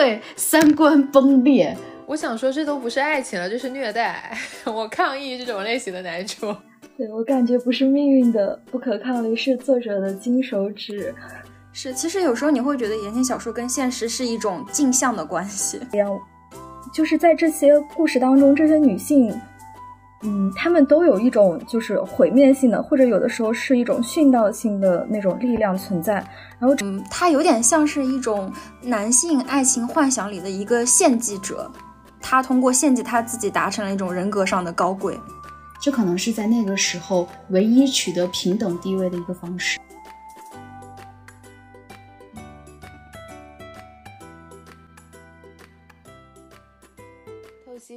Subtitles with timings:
[0.00, 1.76] 对，三观崩裂。
[2.06, 4.34] 我想说，这都不是爱情了，这是虐待。
[4.64, 6.56] 我抗议这种类型的男主。
[6.96, 11.14] 对我感觉不是命运的不可抗力，是作者的金手指。
[11.74, 15.78] 是，其实有时候你会觉得言情小说跟现实是一种镜像的关系。
[16.94, 19.38] 就是在这些故事当中，这些女性，
[20.22, 26.14] 嗯，他们都有一种就是毁灭性的，或者有的时候是一种殉道性的那种力量存在。
[26.58, 31.70] 然后，嗯，他有点像是一种男性爱情幻想里的一个献祭者。
[32.20, 35.18] 他通过献祭他自己，达成了一种人格上的高贵，
[35.80, 39.78] 这可能是在那个时候唯一取得平等地位的一个方式。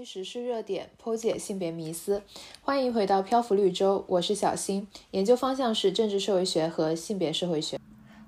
[0.05, 2.21] 时事热点，剖解性别迷思，
[2.61, 7.79] 欢迎回到漂浮绿洲，我是小新，研究方向是政治社会学和性别社会学。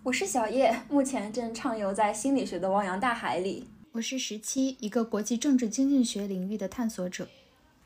[0.03, 3.67] 我是小叶，目前正畅游在心理学的汪洋大海里。
[3.91, 7.27] 我是十七，一个国际政治经济学领域的探索者。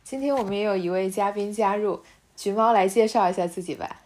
[0.04, 2.00] 今天我们也有一位嘉宾加入，
[2.36, 4.02] 橘猫来介绍一下自己吧。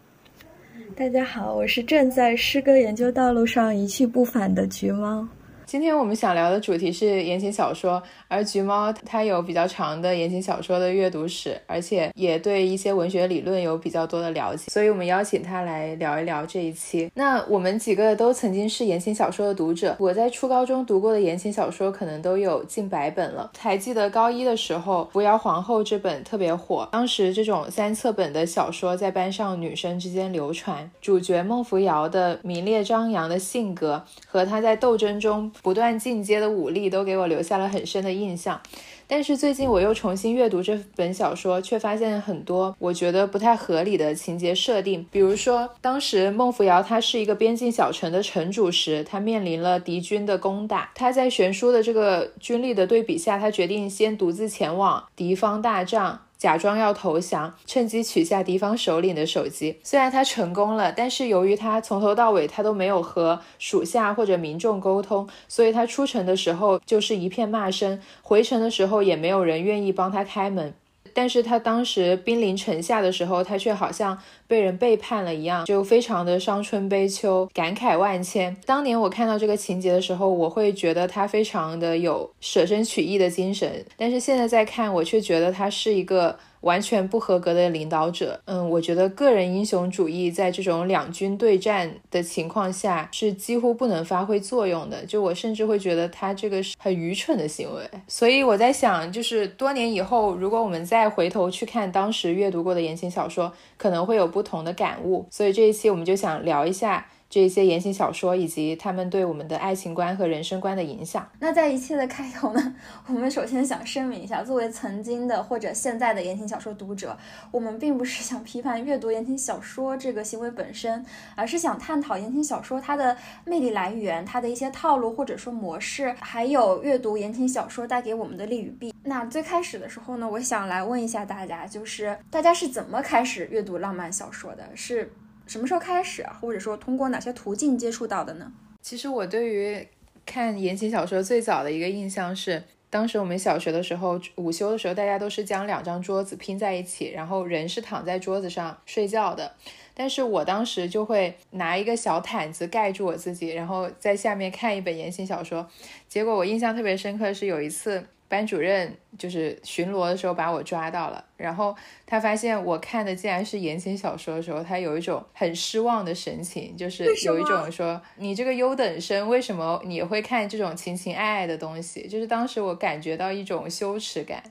[0.95, 5.27] 大家好，我是正在诗歌研究道路上一去不返的橘猫。
[5.73, 17.09] 今天我们想聊的主题是言情小说，而橘猫它有比较长的言情小说的阅读史，而且也对一些文学理论有比较多的了解，所以我们邀请他来聊一聊这一期。
[17.15, 23.49] 那我们几个都曾经是言情小说的读者，我在初高中读过的言情小说可能都有近百本了。
[23.57, 35.51] 还记得高一的时候，《扶摇皇后》这本特别火，当时这种三册本的小说在班上女生之间流传，主角孟扶摇的明烈张扬的性格和她在斗争中。
[35.63, 38.61] 不断进阶的武力都给我留下了很深的印象，
[39.07, 45.05] 但是最近我又重新阅读这本小说，却发现很多我觉得不太合理的情节设定。
[45.09, 56.19] 比如说，当时孟扶摇他是一个边境小城的城主时，他面临了敌军的攻打，他在悬殊的这个军力的对比下，他决定先独自前往敌方大帐。
[56.43, 59.79] 假装要投降，趁机取下敌方首领的手机。
[59.81, 70.73] 虽然他成功了，但是由于他从头到尾他都没有和属下或者民众沟通，所以他出城的时候就是一片骂声，回城的时候也没有人愿意帮他开门。
[71.13, 78.55] 但是他当时兵临城下的时候，他却好像被人背叛了一样，就非常的伤春悲秋，感慨万千。
[78.65, 86.37] 当年我看到这个情节的时候，我会觉得他非常的有舍身取义的精神，但是现在再看，我却觉得他是一个。
[86.63, 95.05] 完全不合格的领导者，嗯，我觉得个人英雄主义在这种两军对战的情况下是几乎不能发挥作用的。
[95.05, 97.81] 就我甚至会觉得他这个是很愚蠢的行为。
[98.07, 105.25] 所以我在想，就是多年以后，如果我们再回头去看当时阅读过的言情小说，可能会有不同的感悟。
[105.29, 107.05] 所以这一期我们就想聊一下。
[107.33, 111.27] 这些言情小说以及他们对我们的爱情观和人生观的影响。
[111.39, 112.75] 那在一切的开头呢，
[113.07, 117.17] 我们首先想声明一下，作为曾经的或者现在的言情小说读者，
[117.49, 128.93] 我们并不是想批判阅读言情小说这个行为本身，而是想探讨言情小说它的魅力来源、它的一些套路或者说模式，还有阅读言情小说带给我们的利与弊。
[129.05, 134.69] 那最开始的时候呢，我想来问一下大家，就是大家是怎么开始阅读浪漫小说的？
[134.75, 135.11] 是？
[135.45, 138.51] 什么时候开始，或者说通过哪些途径接触到的呢？
[138.81, 139.87] 其实我对于
[140.25, 149.53] 看言情小说最早的一个印象是，当时我们小学的时候，午休的时候，大家都是将两张桌子拼在一起，然后人是躺在桌子上睡觉的。
[149.93, 155.69] 但是我当时就会拿一个小毯子盖住我自己，然后在下面看一本言情小说。
[156.07, 158.03] 结果我印象特别深刻的是有一次。
[158.33, 172.07] 班主任就是巡逻的时候把我抓到了，然后他发现我看的竟然是言情小说的时候，他有一种很失望的神情，就是有一种说你这个优等生为什么你会看这种情情爱爱的东西？
[172.07, 174.41] 就是当时我感觉到一种羞耻感，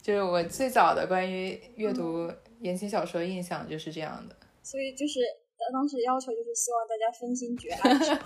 [0.00, 4.34] 就是我最早的关于阅读言情小说的印象就是这样的。
[4.62, 5.20] 所以就是
[5.74, 8.18] 当时要求就是希望大家分心绝 爱，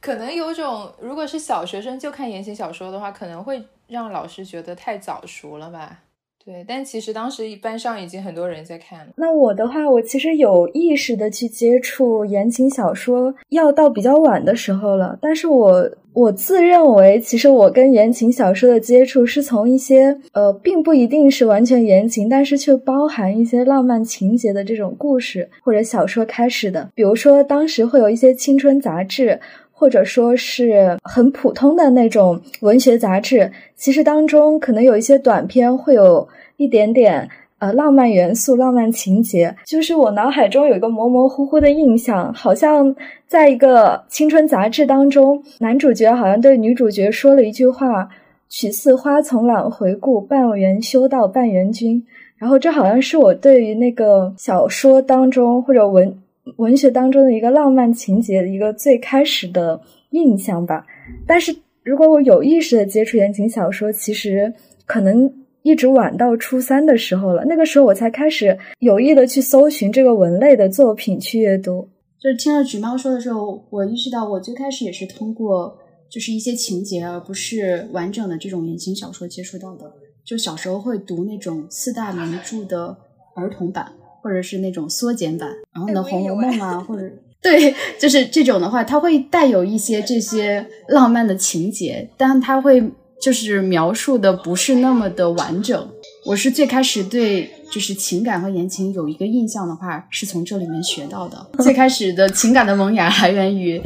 [0.00, 3.64] 可能有种如果是小学生就看言情小说的话，可能会。
[3.88, 6.00] 让老师觉得太早熟了吧？
[6.44, 9.06] 对，但其实当时班上已经很多人在看。
[9.16, 15.18] 那我的话，我其实有意识的去接触言情小说，要到比较晚的时候了。
[15.20, 26.88] 但是我我自认为，其实我跟言情小说的接触是从一些呃，并不一定是完全言情，但是却包含一些浪漫情节的这种故事或者小说开始的。
[26.94, 29.38] 比如说，当时会有一些青春杂志。
[29.78, 36.26] 或者说是很普通的那种文学杂志，其实当中可能有一些短篇，会有
[36.56, 37.28] 一点点
[37.60, 42.92] 呃浪漫元素、浪漫情节，就是我脑海中有一个模模糊糊的印象，好像
[43.28, 48.08] 在一个青春杂志当中，男主角好像对女主角说了一句话
[48.50, 52.04] ：“取似花丛懒回顾，半缘修道半缘君。”
[52.36, 56.16] 然后这好像是我对于那个小说当中或者文
[56.56, 59.80] 文学当中的一个浪漫情节的一个最开始的
[60.10, 60.84] 印象吧。
[61.26, 64.52] 但是如果我有意识的接触言情小说，其实
[64.86, 67.44] 可能一直晚到初三的时候了。
[67.44, 71.88] 那个时候我才开始有意的去搜寻这个文类的作品去阅读。
[72.18, 75.78] 就是听了橘猫说的时候，我意识到我最开始也是通过
[76.10, 79.92] 就是一些情节，而不是完整的这种言情小说接触到的。
[80.24, 82.96] 就小时候会读那种四大名著的
[83.34, 83.92] 儿童版，
[84.22, 87.02] 或者是那种缩减版，然后呢，《红楼梦》啊，或者
[87.40, 95.88] 对，就是这种的话，它会带有一些这些浪漫的情节，但它会就是描述的不是那么的完整。
[96.26, 101.50] 我是最开始对就是情感和言情有一个印象的话，是从这里面学到的。
[101.60, 103.80] 最开始的情感的萌芽来源于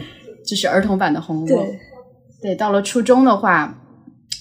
[0.46, 1.66] 就是儿童版的《红楼梦》，
[2.40, 3.78] 对，到了初中的话。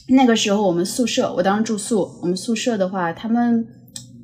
[0.08, 2.12] 那个时候我们宿舍，我当时住宿。
[2.22, 3.66] 我们宿舍的话，他们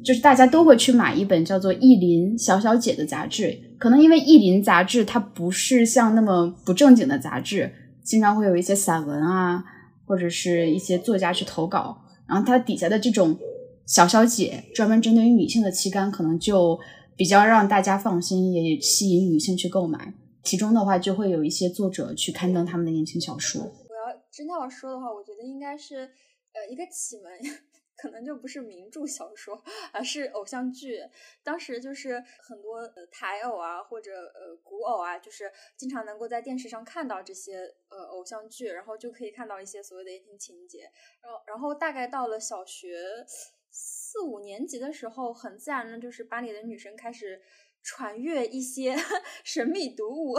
[0.08, 3.60] 就是大家都会去买一本叫做《意林小小姐》的杂志。
[3.78, 7.70] 可能因为《意林》杂志它不是像那么不正经的杂志，
[8.06, 9.62] 经常会有一些散文啊，
[10.06, 12.06] 或者是一些作家去投稿。
[12.26, 13.38] 然后它底下的这种
[13.86, 16.80] 小小姐，专门针对于女性的期刊，可能就
[17.18, 20.14] 比较让大家放心，也吸引女性去购买。
[20.46, 23.62] 其中的话，就会有一些作者去刊登他们的言情小说。
[23.62, 27.52] 我要真的要说的话，我觉得应该是，呃，一个启蒙，
[27.98, 29.62] 可能就不是名著小说，
[29.92, 31.00] 而是偶像剧。
[31.44, 40.92] 当时就是很多呃台偶啊，或者呃古偶啊，就是经常能够在电视上看到这些呃偶像剧，然后就可以看到一些所谓的言情情节。
[41.22, 43.26] 然后，然后大概到了小学
[43.72, 47.42] 四五年级的时候，很自然的就是班里的女生开始。
[47.90, 48.94] 传阅一些
[49.46, 50.38] 神秘读物，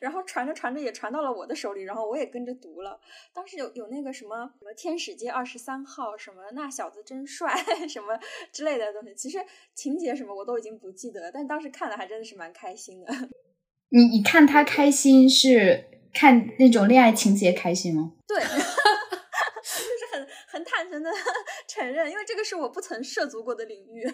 [0.00, 3.00] 然后传着传着也传到了我的手里，然后我也跟着读了。
[3.32, 7.54] 当时有有那个什么什么天使街二十三号，什么那小子真帅，
[7.88, 8.20] 什么
[8.52, 9.14] 之类的东西。
[9.14, 9.38] 其实
[9.74, 13.10] 情节什么我都已经不记得，但当时看的还真的是蛮开心的。
[13.88, 18.12] 你你看他开心是看那种恋爱情节开心吗？
[18.28, 18.38] 对。
[19.62, 21.10] 就是很很坦诚的
[21.70, 24.04] 承认，因为这个是我不曾涉足过的领域，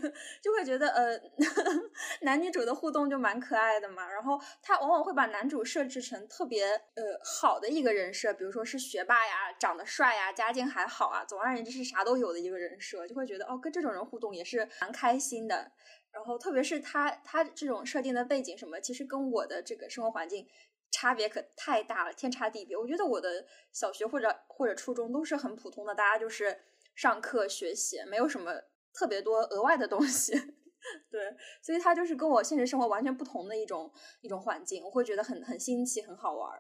[0.43, 1.19] 就会觉得呃，
[2.21, 4.07] 男女主的互动就蛮可爱的嘛。
[4.11, 15.73] 然后他往往会把男主设置成特别呃好的一个人设，比如说是学霸呀、长得帅呀、家境还好啊，总而言之是啥都有的一个人设，就会觉得哦，跟这种人互动也是蛮开心的。
[16.13, 20.47] 然后特别是他他这种设定的背景什么，其实跟我的这个生活环境。
[20.93, 22.75] 差别可太大了，天差地别。
[22.75, 26.59] 我觉得我的小学或者或者初中都是很普通的，大家就是
[26.97, 28.51] 上课学习，没有什么
[28.93, 30.33] 特别多额外的东西。
[31.11, 31.21] 对，
[31.63, 33.91] 所以它就是跟我现实生活完全不同的一种
[34.23, 36.51] 一种环境，我会觉得很很新奇，很好玩。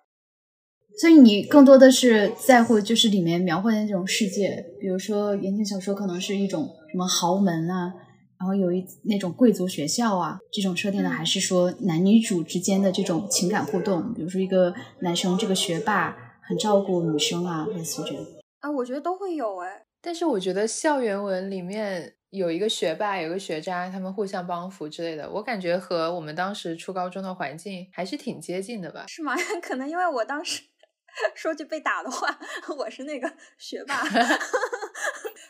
[1.01, 7.93] 所以你更多的是在乎就是里面描绘的那种世界，比如说言情小说可能是一种什么豪门啊。
[8.39, 18.27] 然后有一那种贵族学校啊，这种设定呢，还是说男女主之间的这种情感互动，比如说一个男生这个学霸很照顾女生啊，类似这种
[18.61, 19.86] 啊，我觉得都会有哎。
[20.01, 29.05] 但是我觉得校园文里面有一个学霸，有个学渣，他们互相帮扶之类的，我感觉和我们当时初高中的环境还是挺接近的吧？
[29.09, 29.35] 是吗？
[29.63, 30.63] 可能因为我当时
[31.35, 32.39] 说句被打的话，
[32.77, 34.03] 我是那个学霸。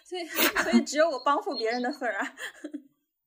[0.05, 0.25] 所以，
[0.62, 2.33] 所以只有我帮扶别人的份儿啊。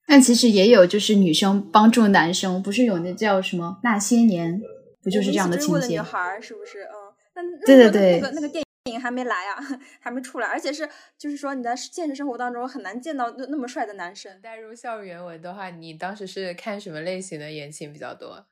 [0.07, 4.59] 但其实也有，就是女生帮助男生，不是有那叫什么那些年，
[5.03, 5.87] 不就是这样的情节？
[5.95, 6.83] 女孩是不是？
[6.83, 9.57] 嗯，那对对对，那个那个电影还没来啊，
[10.01, 14.41] 还没出来，而且是就是说你在现实生活当中很难见到那那么帅的男生。
[14.41, 18.47] 带入校园文的话，你当时是看什么类型的言情比较多？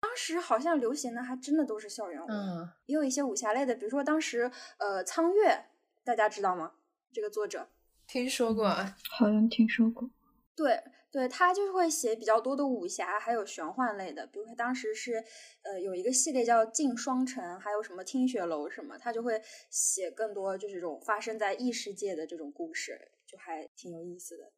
[0.00, 5.66] 当时好像流行的还真的都是校园文，嗯，也有一些武侠类的，比如说当时呃苍月，
[6.04, 6.72] 大家知道吗？
[7.12, 7.68] 这个作者
[8.06, 8.68] 听说过，
[9.10, 10.10] 好像听说过。
[10.56, 14.26] 对，对他就是会写比较多的武侠，还有玄幻类的。
[14.26, 15.22] 比如他当时是，
[15.62, 24.50] 呃，有一个系列叫《镜双城》，还有什么《听雪楼》什么，他就会写更多就是这种发生在异世界的这种故事，就还挺有意思的。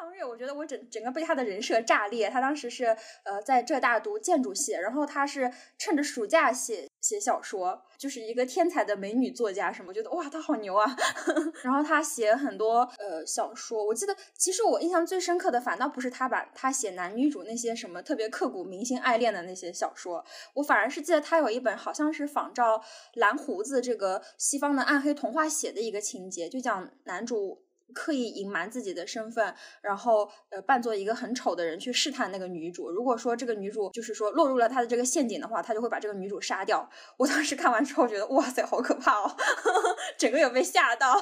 [0.00, 2.30] 苍月，我觉得我整整个被他的人设炸裂。
[2.30, 2.86] 他当时是
[3.22, 10.96] 呃在浙大读建筑系，然后他是趁着暑假写写小说，就是一个天才的美女作家什么，我觉得哇他好牛啊。
[11.62, 27.66] 然后他写很多呃小说，我记得其实我印象最深刻的反倒不是他把他写男女主那些什么特别刻骨铭心爱恋的那些小说，我反而是记得他有一本好像是仿照蓝胡子这个西方的暗黑童话写的一个情节，就讲男主。
[27.94, 32.90] 刻意隐瞒自己的身份，然后呃扮作一个很丑的人去试探那个女主。
[32.90, 36.88] 如果说这个女主就是说落入了他的这个陷阱的话，他就会把这个女主杀掉。
[37.16, 39.36] 我当时看完之后觉得哇塞，好可怕哦，
[40.18, 41.14] 整个有被吓到。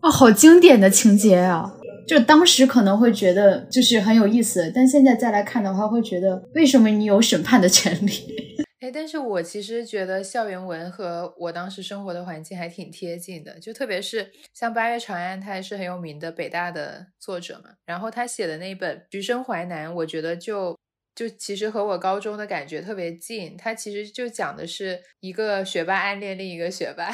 [0.00, 1.72] 哦，好经典的情节啊！
[2.06, 8.58] 就当时可能会觉得就是很有意思，但现在再来看的话，会觉得为什么你有审判的权利？
[8.80, 17.70] 哎，但是我其实觉得校园文和我当时生活的环境还挺贴近的，就特别是像八月长安，他也是很有名的北大的作者嘛。
[17.84, 20.78] 然后他写的那本《橘生淮南》，我觉得就
[21.16, 23.56] 就其实和我高中的感觉特别近。
[23.56, 27.10] 他其实就讲的是一个学霸暗恋另一个学霸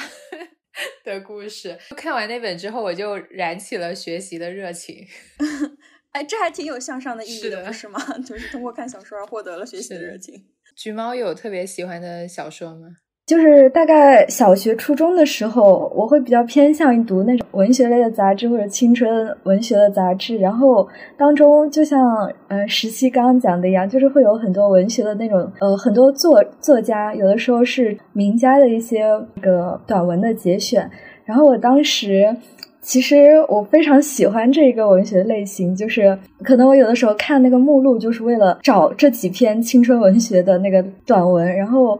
[1.02, 1.78] 的故事。
[1.97, 5.06] 看完那本之后，我就燃起了学习的热情。
[6.12, 7.99] 哎，这还挺有向上的意义的，不是吗？
[8.23, 10.44] 就是通过看小说而获得了学习的热情。
[10.76, 12.88] 橘猫有特别喜欢的小说吗？
[13.26, 20.36] 就是大概小学、初中的时候，我会比较偏向于读那种文学类的杂志或者青春文学的杂志。
[20.36, 29.04] 然后当中，就像呃十七刚刚讲的一样，就是会有很多文学的那种呃很多作作家，有的时候是名家的一些
[29.40, 30.90] 个短文的节选。
[31.24, 32.36] 然后我当时。
[32.84, 41.56] 其实我非常喜欢这个文学类型，就是可能我有的时候看那个目录，就是为了找这几篇青春文学的那个短文。
[41.56, 41.98] 然后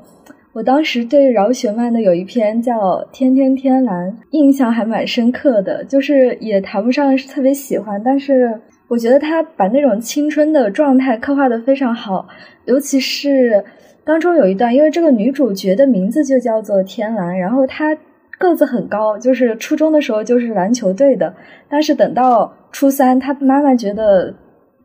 [0.53, 2.79] 我当时对饶雪漫的有一篇叫
[3.13, 12.29] 《天天天蓝》，印象还蛮深刻的，就是也谈不上是特别喜欢，但是我觉得他把那种青春的状态刻画的非常好，
[12.67, 13.65] 尤其是
[14.05, 17.97] 当中有一段，因为这个女主角的名字就叫做天蓝，然后她。
[18.39, 21.35] 个子很高，就是初中的时候就是篮球队的，
[21.69, 24.35] 但是等到初三，他妈妈觉得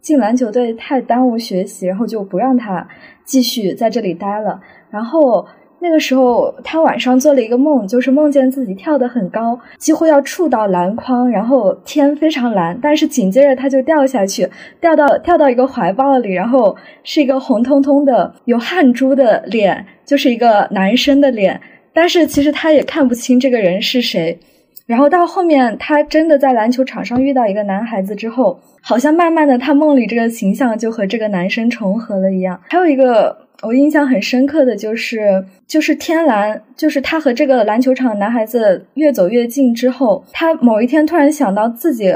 [0.01, 2.87] 进篮球队太耽误学习，然后就不让他
[3.25, 4.59] 继续在这里待了。
[4.89, 5.45] 然后
[5.79, 14.47] 那个时候，他晚上做了一个梦，就是梦见自己跳得很高，几乎要触到篮筐，然后天非常蓝，但是紧接着他就掉下去，
[14.79, 21.59] 掉到跳到一个怀抱里，然后是一个红彤彤的有汗珠的脸，就是一个男生的脸。
[21.93, 24.39] 但是其实他也看不清这个人是谁，
[24.85, 32.59] 然后到后面他真的在篮球场上遇到一个男孩子之后，好像慢慢的他梦里这个形象就和这个男生重合了一样。
[32.69, 42.13] 还有一个我印象很深刻的就是，就是天蓝，就是他和这个篮球场男孩子越走越近之后，他某一天突然想到自己。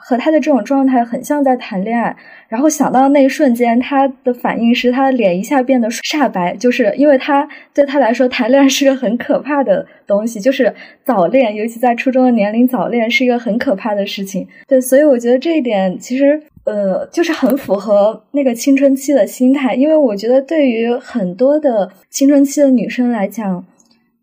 [0.00, 2.16] 和他的这种状态很像在谈恋爱，
[2.48, 10.72] 然后想到那一瞬间，他的反应是他的脸一下变得煞白，就是因为他对他来说谈恋爱是个很可怕的东西，就是
[11.04, 14.46] 早恋，尤其在初中的年龄早恋是一个很可怕的事情。
[14.68, 23.66] 对，所以我觉得这一点其实呃，就是很符合那个青春期的心态，因为我觉得对于很多的青春期的女生来讲，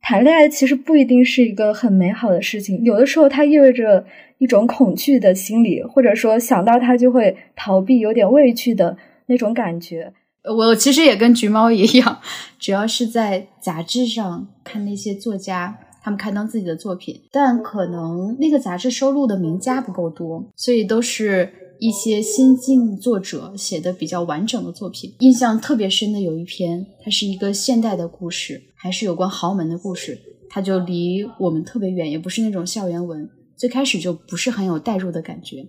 [0.01, 4.05] 谈恋爱其实不一定是一个很美好的事情，有的时候它意味着。
[4.38, 10.13] 一种恐惧的心理，或者说想到他就会逃避，有点畏惧的那种感觉。
[10.44, 12.20] 我其实也跟橘猫一样，
[12.60, 25.15] 主要是在杂志上看那些作家他们刊登自己的作品，但可能那个杂志收录的名家不够多，所以都是一些新晋作者写的比较完整的作品。
[25.20, 33.27] 印象特别深的有一篇，它是一个现代的故事，还是有关豪门的故事，它就离我们特别远，也不是那种校园文。
[33.57, 35.65] 最开始就不是很有代入的感觉，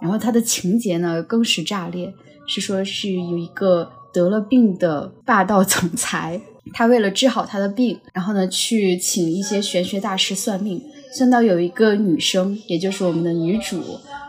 [0.00, 2.12] 然后它的情节呢更是炸裂，
[2.46, 6.40] 是说是有一个得了病的霸道总裁，
[6.72, 13.82] 他为了治好他的病，然后呢去请一些玄学大师算命，算到有一个女生，也就是我们的女主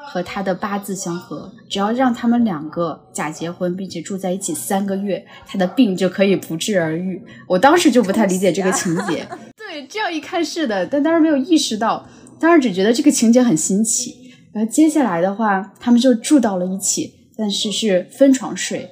[0.07, 7.21] 和她的八字相合，只要让他们两个假结婚，并且住在一起三个月，她的病就可以不治而愈。
[7.47, 12.07] 我当时就不太理解这个情节， 对，这样一看是的，但当时没有意识到。
[12.39, 18.89] 当时只觉得这个情节很新奇，然后接下来的话，他们就住到了一起，但是是分床睡。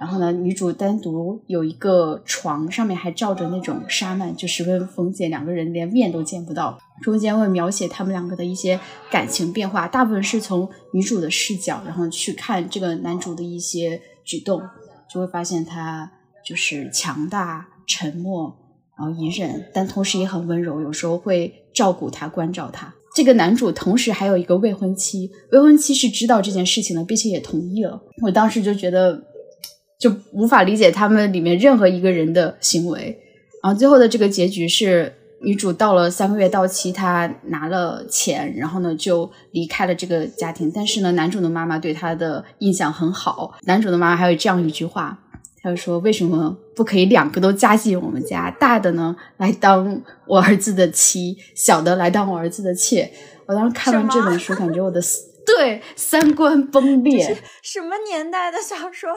[0.00, 6.78] 然后呢，女主单独有一个床，上面还罩着那种纱幔，就十分封建，两个人连面都见不到。
[7.02, 8.78] 中间会描写他们两个的一些
[9.10, 14.62] 感情变化，大部分是从女主的视角，然后去看这个男主的一些举动，
[15.12, 16.12] 就会发现他
[16.46, 18.56] 就是强大、沉默，
[18.96, 21.52] 然后隐忍，但同时也很温柔，有时候会。
[21.78, 22.92] 照顾他，关照他。
[23.14, 28.02] 这个男主同时还有一个未婚妻，未婚妻是知道这件事情的，并且也同意了。
[28.24, 29.22] 我当时就觉得，
[29.96, 33.16] 就无法理解他们里面任何一个人的行为。
[33.62, 40.68] 然后最后的这个结局是，女主到了三个月到期，她拿了钱，然后呢就离开了这个家庭。
[40.74, 43.54] 但是呢，男主的妈妈对她的印象很好。
[43.66, 45.20] 男主的妈妈还有这样一句话。
[45.60, 48.48] 他说：“为什么不可以两个都加进我们家？
[48.52, 53.10] 大的呢来当我儿子的妻，小的来当我儿子的妾。”
[53.46, 55.00] 我当时看完这本书，感觉我的
[55.44, 57.36] 对三观崩裂。
[57.62, 59.10] 什么年代的小说？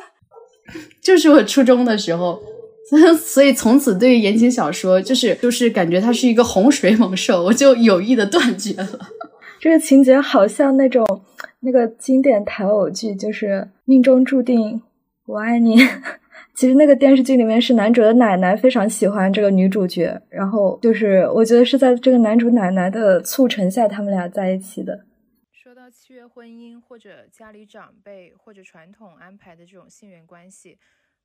[1.03, 2.41] 就是我初中的时候，
[3.19, 8.99] 所以从此对于言情小说，就是就是感觉它是一个洪水猛兽，我就有意的断绝了。
[9.59, 11.05] 这个情节好像那种
[11.59, 14.81] 那个经典台偶剧，就是命中注定
[15.27, 15.77] 我爱你。
[16.53, 25.05] 其实那个电视剧里面是男主的奶奶非常喜欢这个女主角，然后就是我觉得是在这个男主奶奶的促成下，他们俩在一起的。
[25.51, 30.77] 说到契约婚姻或者家里长辈或者传统安排的这种性缘关系，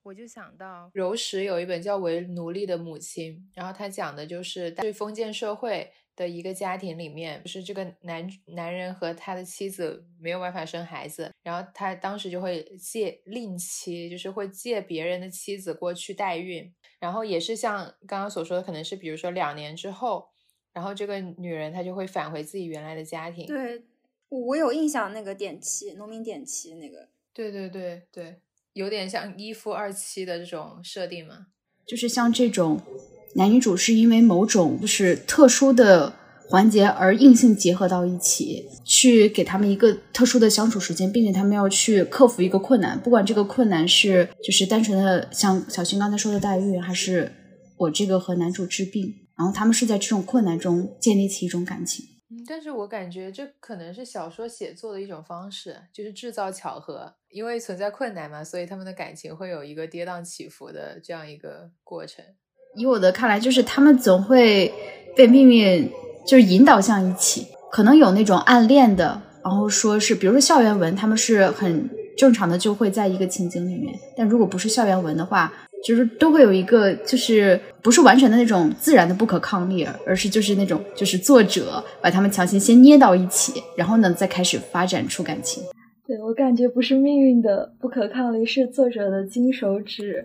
[0.02, 5.90] 我就想到柔石有一本叫《为奴隶的母亲》，然后他讲的就是对封建社会。
[6.16, 20.30] 的一个家庭里面，就是这个男男人和他的妻子没有办法生孩子，然后他当时就会借另妻，就是会借别人的妻子过去代孕，然后也是像刚刚所说的，可能是比如说两年之后，
[20.72, 23.46] 然后这个女人她就会返回自己原来的家庭。
[23.46, 23.82] 对，
[24.30, 27.08] 我有印象那个点妻，农民点妻那个。
[27.34, 28.36] 对对对对，
[28.72, 31.48] 有点像一夫二妻的这种设定嘛，
[31.84, 32.80] 就是像这种。
[33.36, 36.12] 男女主是因为某种就是特殊的
[36.48, 47.32] 环节而硬性结合到一起，去给他们一个特殊的相处时间，并且他们要去克服一个困难，不管这个困难是就是单纯的像小新刚才说的代孕，还是
[47.76, 52.06] 我这个和男主治病，然后他们是在这种困难中建立起一种感情。
[52.30, 62.24] 嗯，但是我感觉这可能是小说写作的一种方式，就是制造巧合，因为存在困难嘛，所以他们的感情会有一个跌宕起伏的这样一个过程。
[62.76, 64.70] 以我的看来，就是他们总会
[65.16, 65.90] 被命运
[66.26, 73.94] 就是引导向一起，可能有那种暗恋的，然后说是，比如说校园文，他们是很正常的，就会在一个情景里面。
[74.14, 75.50] 但如果不是校园文的话，
[75.82, 85.62] 就是都会有一个，就是不是完全的那种自然的不可抗力，而是就是那种就是作者把他们强行先捏到一起，然后呢再开始发展出感情。
[86.06, 90.24] 对我感觉不是命运的不可抗力，是作者的金手指。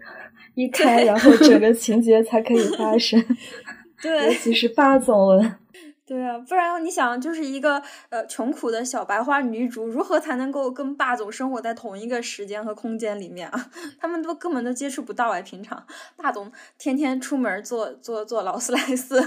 [0.55, 3.23] 一开，然后整个情节才可以发生。
[4.01, 5.55] 对，尤其是霸总文。
[6.03, 13.69] 对啊，不然你想，就是一个呃穷苦的小白花女主，如何才能够跟霸总生活在同一个时间和空间里面啊？
[13.97, 15.85] 他们都根本都接触不到哎，平常
[16.17, 19.23] 霸总天天出门坐坐坐劳斯莱斯，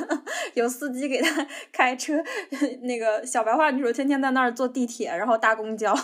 [0.52, 2.22] 有司机给他开车，
[2.82, 5.94] 那个小白花女主天天在那儿坐地铁，然后搭公交，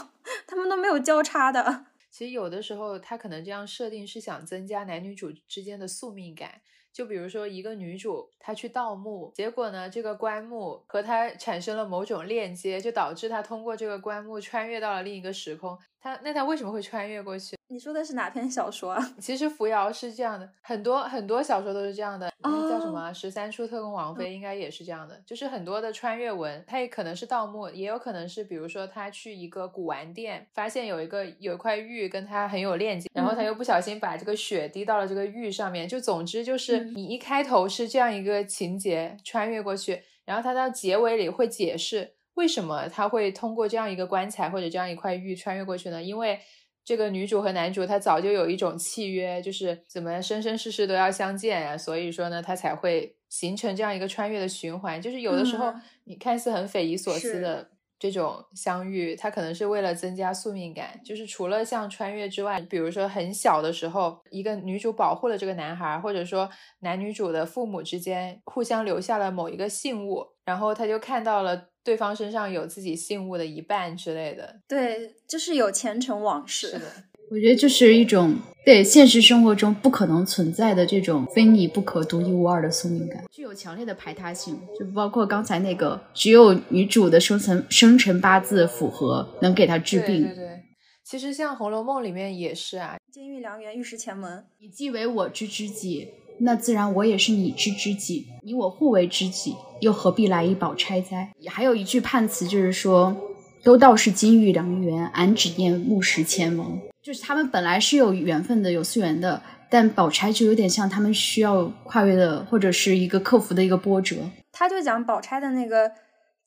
[0.46, 1.84] 他们都没有交叉的。
[2.20, 6.60] 其实有的时候，他可能这样设定是想增加男女主之间的宿命感。
[6.92, 15.78] 就比如说，一个女主她去盗墓，结果呢，这个棺木和她产生了某种链接，就导致她通过这个棺木穿越到了另一个时空。
[16.00, 17.56] 她那他为什么会穿越过去？
[17.68, 19.10] 你说的是哪篇小说啊？
[19.20, 22.32] 其实扶摇是这样的，很多很多小说都是这样的。
[22.42, 23.12] 那叫什么？
[23.12, 35.86] 十三出特工王妃应该也是这样的，就是很多的穿越文，它也可能是盗墓，也有可能是比如说他去一个古玩店，发现有一个有一块玉跟他很有链接，然后他又不小心把这个血滴到了这个玉上面。
[35.86, 46.02] 就总之就是你一开头是这样一个情节穿越过去，然后他到结尾里会解释为什么他会通过这样一个棺材或者这样一块玉穿越过去呢？
[46.02, 46.40] 因为。
[46.82, 55.00] 这个女主和男主他早就有一种契约，就是怎么生生世世都要相见啊，所以说呢，他才会形成这样一个穿越的循环。
[55.00, 55.72] 就是有的时候
[56.04, 60.98] 你看似很匪夷所思的这种相遇，它可能是为了增加宿命感。
[61.04, 66.50] 就是除了像穿越之外，比如说很小的时候，一个女主保护了这个男孩，或者说
[66.80, 71.69] 男女主的父母之间互相留下了某一个信物，然后他就看到了。
[71.82, 76.68] 对方身上有自己信物的一半之类的，对，就是有前尘往事。
[76.68, 76.86] 是的，
[77.30, 84.60] 我觉得就是一种对现实生活中不可能存在的这种非你不可、独一无二的宿命感，具有强烈的排他性。
[84.78, 90.24] 就包括刚才那个，只有女主的生辰生辰八字符合，能给她治病。
[90.24, 90.60] 对对，
[91.04, 96.08] 其实像《红楼梦》里面也是啊，“金玉良缘，玉石前门”，你既为我之知己。
[96.40, 101.30] 那自然我也是你之知己，你我互为知己，又何必来一宝钗哉？
[101.46, 103.16] 还有一句判词就是说，
[103.62, 106.80] 都道是金玉良缘，俺只念木石前盟。
[107.02, 114.16] 就是他们本来是有缘分的，有素缘的，但宝钗就有点像他们需要跨越的，或者是一个克服的一个波折。
[114.52, 115.92] 他就讲宝钗的那个。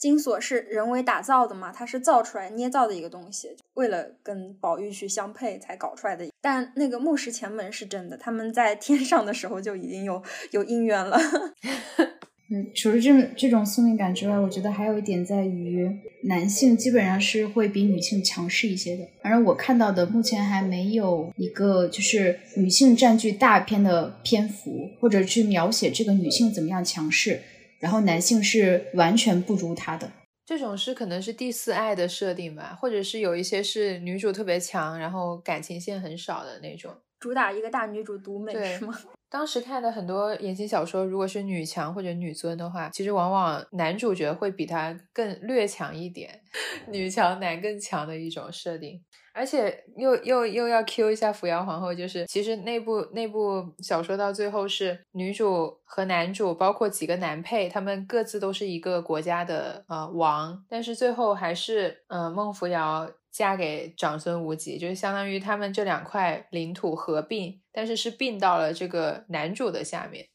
[0.04, 6.30] 金锁是人为打造的嘛，它是造出来、捏造的一个东西，为了跟宝玉去相配才搞出来的。
[6.42, 11.18] 但那个木石前门是真的，他们在天上的时候就已经有有姻缘了。
[12.52, 15.90] 嗯，除了这这种宿命感之外，我觉得还有一点在于，
[16.26, 19.08] 男性基本上是会比女性强势一些的。
[19.24, 27.40] 反正我看到的目前还没有一个就是女性占据大片的篇幅，或者去描写这个女性怎么样强势。
[27.84, 30.10] 然后男性是完全不如他的，
[30.46, 38.98] 这种是可能是第四爱的设定吧，或者是有一些是女主特别强，然后感情线很少的那种，主打一个大女主独美是吗？
[39.34, 46.40] 当时看的很多言情小说，如果是女强或者女尊的话，其实往往男主角会比她更略强一点，
[46.88, 49.02] 女强男更强的一种设定。
[49.34, 70.28] 而且又又又要 Q 一下扶摇皇后，就是其实那部那部小说到最后是女主和男主，包括几个男配，他们各自都是一个国家的呃王，但是最后还是呃孟扶摇嫁给长孙无忌，就是相当于他们这两块领土合并，但是是并到了这个男主的下面。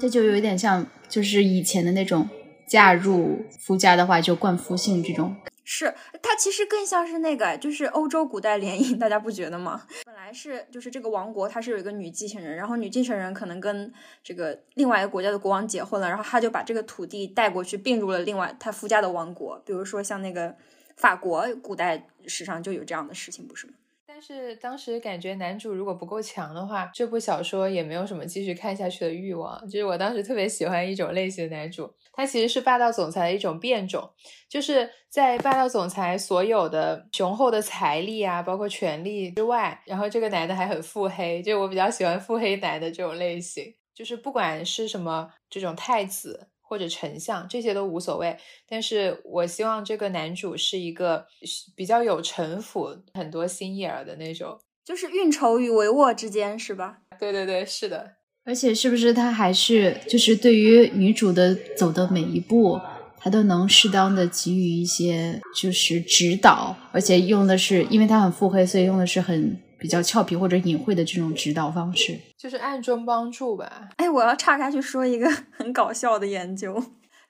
[0.00, 2.28] 这就有一点像，就是以前的那种
[2.66, 5.36] 嫁入夫家的话就冠夫姓这种。
[5.62, 9.86] 是，它其实更像是那个，就是欧洲古代联姻，大家不觉得吗？
[10.04, 13.90] 本来是就是这个王国，它是有一个女继承人，然后女继承人可能跟
[14.24, 19.62] 这个另外一个国家的国王结婚了，然后他就把这个土地带过去，并入了另外他夫家的王国。
[19.64, 20.54] 比如说像那个
[20.96, 23.74] 法国古代史上就有这样的事情，不是吗？
[24.06, 29.60] 但是当时感觉男主如果不够强的话，这部小说也没有什么继续看下去的欲望。
[29.68, 34.08] 就是我当时特别喜欢一种类型的男主，他其实是霸道总裁的一种变种，
[34.48, 46.46] 就是在霸道总裁所有的雄厚的财力啊，包括权力之外，然后这个男的还很腹黑，就我比较喜欢腹黑男的这种类型，就是不管是什么这种太子。
[46.74, 48.36] 或者丞相这些都无所谓，
[48.68, 51.24] 但是我希望这个男主是一个
[51.76, 54.58] 比较有城府、很多心眼儿的那种。
[54.84, 56.98] 就是运筹与帷幄之间，是吧？
[57.20, 58.14] 对对对，是的。
[58.44, 62.80] 而且是不是他还是就是对于女主的走的每一步，
[63.16, 72.18] 他都能适当的给予一些就是指导，而且用的是因为他很腹黑，所以用的是很比较俏皮或者隐晦的这种指导方式。
[72.38, 73.90] 就是暗中帮助吧。
[73.98, 76.82] 哎，我要岔开去说一个 很搞笑的研究，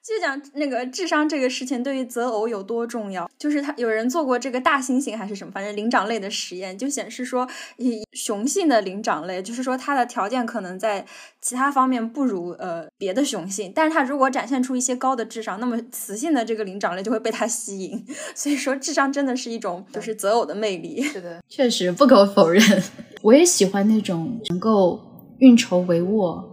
[0.05, 3.27] 就讲那个智商这个事情对于择偶有多重要。
[3.39, 11.05] 就是他有人做过这个大猩猩还是什么，反正灵长类的实验，就显示说，以雄性的灵长类，就是说它的条件可能在
[11.41, 18.05] 其他方面不如呃别的雄性，但是它如果展现出一些高的智商，那么雌性的这个灵长类就会被它吸引。
[18.35, 21.01] 所以说，智商真的是一种就是择偶的魅力。
[21.01, 22.61] 是的，确实不可否认。
[23.23, 24.99] 我也喜欢那种能够
[25.39, 26.43] 运筹帷幄，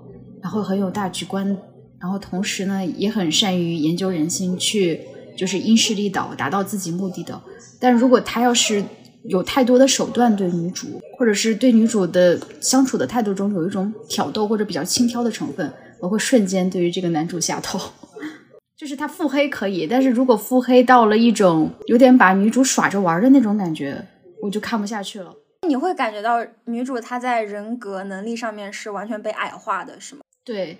[0.42, 1.56] 然后很有大局观，
[2.02, 5.00] 然后同时呢也很善于研究人心，去
[5.36, 7.40] 就是因势利导，达到自己目的的。
[7.80, 8.82] 但如果他要是
[9.22, 17.78] 有太多的手段对女主，或者是对女主的相处的态度中有一种挑逗或者比较轻佻的成分，我会瞬间对于这个男主下头。
[18.76, 24.04] 就是他腹黑可以，但是如果腹黑到了一种有点把女主耍着玩的那种感觉，
[24.42, 25.32] 我就看不下去了。
[25.68, 30.22] 你会感觉到女主她在人格能力上面是完全被矮化的，是吗？
[30.44, 30.76] 对，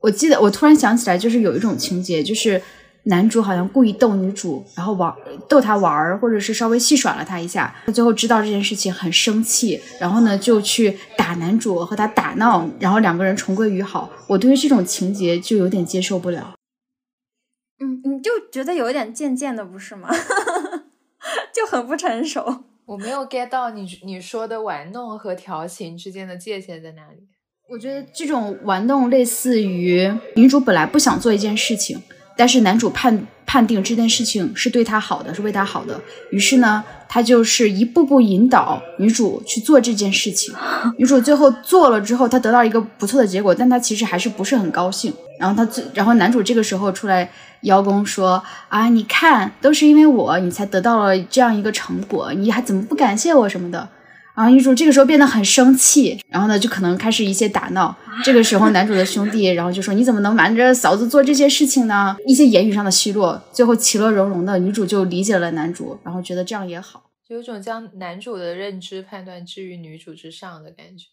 [0.00, 2.62] 我记得我突然想起来，就是有一种情节，就是
[3.04, 5.14] 男主好像故意逗女主，然后玩
[5.48, 14.10] 逗她玩儿，或者是稍微戏耍了她一下，他最后知道这件事情很生气，然后呢就去打男主和他打闹，然后两个人重归于好。
[14.28, 16.54] 我对于这种情节就有点接受不了。
[17.78, 20.08] 嗯，你就觉得有一点贱贱的，不是吗？
[21.54, 22.64] 就很不成熟。
[22.86, 27.28] 我没有 get 到你你说的玩弄和调情之间的界限在哪里？
[27.70, 32.02] 我觉得这种玩弄类似于女主本来不想做一件事情，
[32.36, 36.00] 但是男主判判定这件事情是对她好的，是为她好的，
[36.32, 40.52] 于是呢，他就是一步步引导女主去做这件事情。
[40.98, 45.14] 女主最后做了之后，她得到一个不错的结果，但她其实还是不是很高兴。
[45.38, 47.30] 然后他最，然后男主这个时候出来
[47.60, 53.88] 邀功说啊，你看，都是因为我，你才得到了这样一个成果，你还怎么不感谢我什么的？
[54.40, 57.94] 然后女主这个时候变得很生气，然后呢，就可能开始一些打闹。
[58.24, 71.08] 这个时候，男主的兄弟然后就说：“你怎么能瞒着嫂子做这些事情呢？”一些言语上的奚落，最后其乐融融的，女主就理解了男主，然后觉得这样也好，就有种将男主的认知判断置于女主之上的感觉。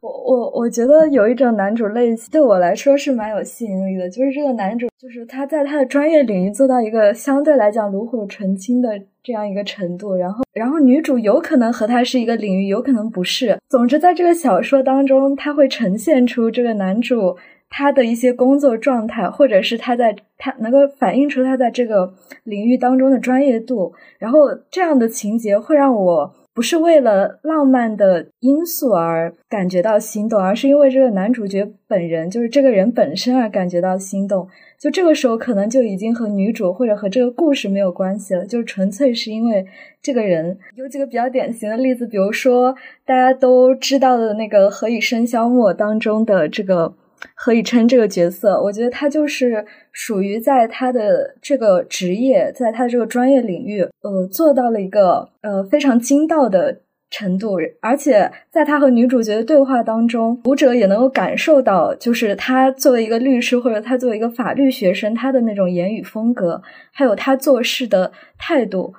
[0.00, 13.58] 我我我觉得有一种男主类型对我来说是蛮有吸引力的，就是这个男主，就是他在他的专业领域做到一个相对来讲炉火纯青的这样一个程度，然后然后女主有可能和他是一个领域，有可能不是。
[13.68, 17.36] 总之，在这个小说当中，他会呈现出这个男主
[17.68, 26.34] 他的一些工作状态，或者是他在他能够反映出他在这个领域当中的专业度，然后这样的情节会让我。
[26.52, 34.48] 不是为了浪漫的因素而感觉到心动，而是因为这个男主角本人，就是这个人本身而感觉到心动。
[34.78, 39.64] 就这个时候，可能就已经和女主或者和这个故事没有关系了，就纯粹是因为
[40.00, 40.58] 这个人。
[40.74, 46.94] 有几个比较典型的例子，比如说大家都知道的那个《何以笙箫默》当中的这个
[47.34, 56.80] 何以琛这个角色，我觉得他就是属于在他的这个职业，在他的这个专业领域，呃，做到了一个呃非常精到的
[57.10, 68.94] 程度，而且在他和女主角的对话当中，读者也能够感受到，就是他作为一个律师或者他作为一个法律学生，他的那种言语风格，还有他做事的态度，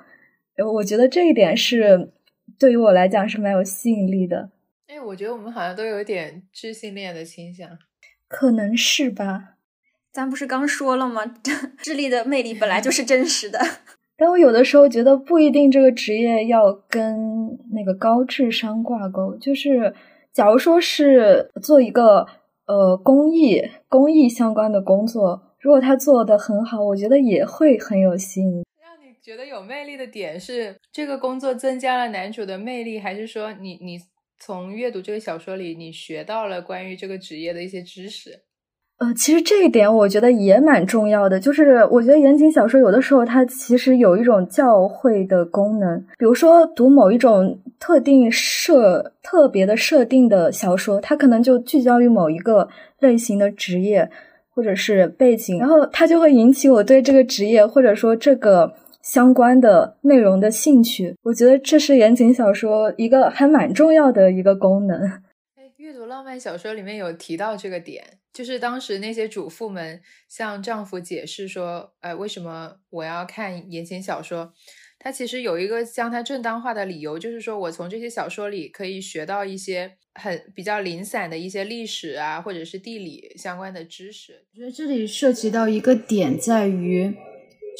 [0.58, 2.10] 呃我觉得这一点是
[2.58, 4.50] 对于我来讲是蛮有吸引力的。
[4.88, 7.66] 哎，我觉得我们好像都有点知性恋的倾向。
[8.32, 9.56] 可能是吧，
[10.10, 11.22] 咱不是刚说了吗？
[11.82, 13.60] 智力的魅力本来就是真实的。
[14.16, 19.36] 但我有的时候觉得不一定这个职业要跟那个高智商挂钩。
[19.36, 19.94] 就是
[20.32, 22.26] 假如说是做一个
[22.66, 28.64] 呃公益公益相关的工作，如果他做的很好，我觉得也会很有吸引力。
[28.82, 33.98] 让你觉得有魅力的点是这个工作增加了男主的魅力，还是说你你？
[34.44, 38.40] 从阅读这个小说里，你学到了关于这个职业的一些知识。
[38.98, 41.38] 呃，其实这一点我觉得也蛮重要的。
[41.38, 46.00] 就是我觉得言情小说有的时候它其实有一种教诲的功能。
[46.18, 54.10] 比如说读某一种特定设特别的设定的小说，它可能就聚焦于某一个类型的职业
[54.50, 58.74] 或者是背景，然后它就会引起我对这个职业或者说这个。
[59.02, 64.96] 相关的内容的兴趣，我觉得这是言情小说一个还蛮重要的一个功能。
[65.56, 74.52] 哎，阅读浪漫小说里面有提到这个点，就是当时那些主妇们向丈夫解释说，哎，为什么我要看言情小说？
[75.00, 84.44] 他其实有一个将它正当化的理由，就是说我从这些小说里可以学到一些很比较零散的一些历史啊，或者是地理相关的知识。
[84.52, 87.12] 我觉得这里涉及到一个点在于。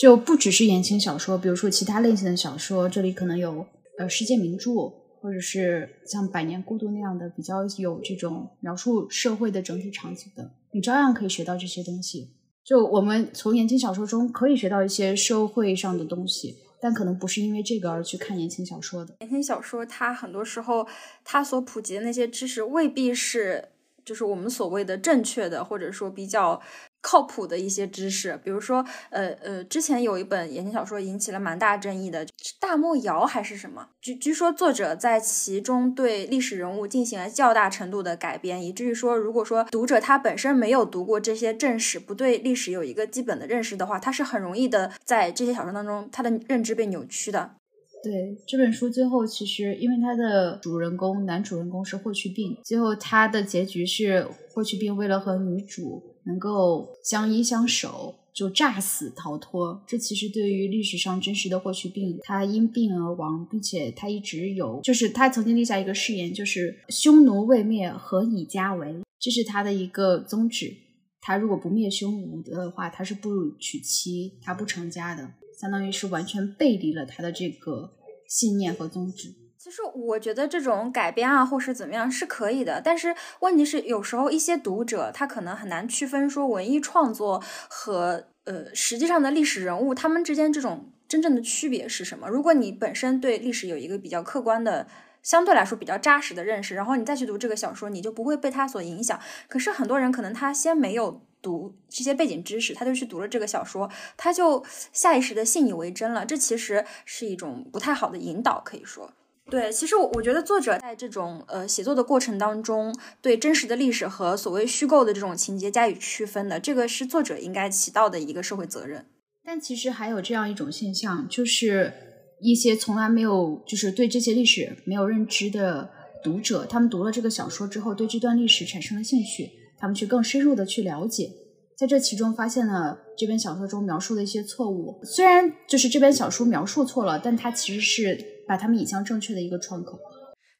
[0.01, 3.67] 就不只是言情小说，比如说其他类型的小说，这里可能有
[3.99, 4.73] 呃世界名著，
[5.21, 12.31] 或者是像《百年孤独》那样的比较有这种描述社会的整体场景的，你照样可以学到这些东西。
[12.65, 19.15] 就我们从言情小说中可以学到一些社会上的东西，但可能不是因为这个而去看言情小说的。
[19.21, 20.87] 言情小说它很多时候
[21.23, 23.69] 它所普及的那些知识未必是
[24.05, 26.61] 就是我们所谓的正确的，或者说比较。
[27.03, 32.25] 靠谱的一些知识，比如说，呃呃，之前有一本言情小说引起了蛮大争议的，
[32.61, 33.89] 大漠谣还是什么？
[34.01, 47.57] 据据说作者在其中对历史人物进行了较大程度的改编，以至于说，如果说读者他本身没有读过这些正史，不对历史有一个基本的认识的话，他是很容易的在这些小说当中，他的认知被扭曲的。
[48.05, 56.12] 对这本书最后，其实因为他的主人公男主人公是霍去病，最后他的结局是霍去病为了和女主。
[56.25, 59.83] 能够相依相守，就诈死逃脱。
[59.87, 69.03] 这其实对于历史上真实的霍去病，他因病而亡，并且他一直有，就是他曾经立下一个誓言，就是匈奴未灭，何以家为？
[69.19, 70.77] 这是他的一个宗旨。
[71.21, 77.93] 他如果不灭匈奴的话，他是不娶妻，他不成家的，相当于是完全背离了他的这个
[78.29, 79.33] 信念和宗旨。
[79.63, 92.29] 其实我觉得这种改编啊，或是怎么样是可以的，但是问题是，有时候一些读者他可能很难区分说文艺创作和呃实际上的历史人物他们之间这种真正的区别是什么。
[92.29, 94.89] 如果你本身对历史有一个比较客观的、
[95.23, 99.21] 相对来说比较扎实的认识，然后你再去读这个小说，你就不会被它所影响。
[99.47, 109.13] 可是很多人可能他先没有读这些背景知识，他就去读了这个小说，他就下意识的信以为真了，这其实是一种不太好的引导，可以说。
[109.51, 119.05] 对，其实我我觉得作者在这种呃写作的过程当中，对真实的历史和所谓虚构的这种情节加以区分的，这个是作者应该起到的一个社会责任。
[119.45, 121.93] 但其实还有这样一种现象，就是
[122.41, 125.91] 一些从来没有就是对这些历史没有认知的
[126.25, 131.29] 读者，他们读了这个小说之后，对这段历史产生了兴趣，他们去更深入的去了解，
[131.77, 135.01] 在这其中发现了这本小说中描述的一些错误。
[135.05, 138.32] 虽然就是这本小说描述错了，但它其实是。
[138.47, 140.01] 把他们引向正确的一个窗口，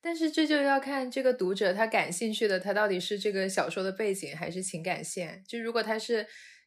[0.01, 5.43] 但是这就要看这个读者他感兴趣的，他到底是这个小说的背景还是情感线。
[5.47, 6.27] 就如果他是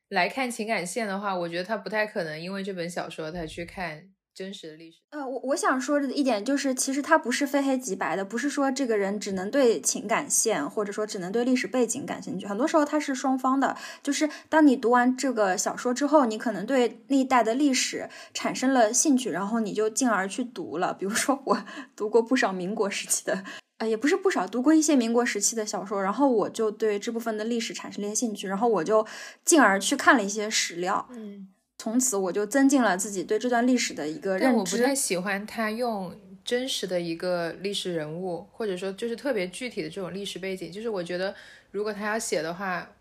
[0.10, 4.10] 来看情感线的话，我觉得他不太可能因为这本小说他去看。
[4.36, 13.78] 真实的历史，呃，我我想说的一点就是，其实它不是非黑即白的，不是说这个人只能对情感线，或者说只能对历史背景感兴趣，很多时候它是双方的。
[14.04, 20.94] 就是当你读完这个小说之后，你可能对那一代的历史产生了兴趣，然后你就进而去读了。
[20.94, 21.64] 比如说，我
[21.96, 23.42] 读过不少民国时期的，
[23.78, 29.08] 呃，也不是不少，读过一些民国时期的小说，然后我就对这部分的历史产生了一些兴趣，然后我就
[29.46, 31.48] 进而去看了一些史料，嗯。
[31.86, 34.44] 从此我就增进了自己对这段历史的一个认知。
[34.46, 40.72] 但我不太喜欢他用真实的一个历史人物，或者说就是特别具体的这种历史背景。
[40.72, 41.36] 就是我觉得，
[41.70, 42.92] 如果他要写的话，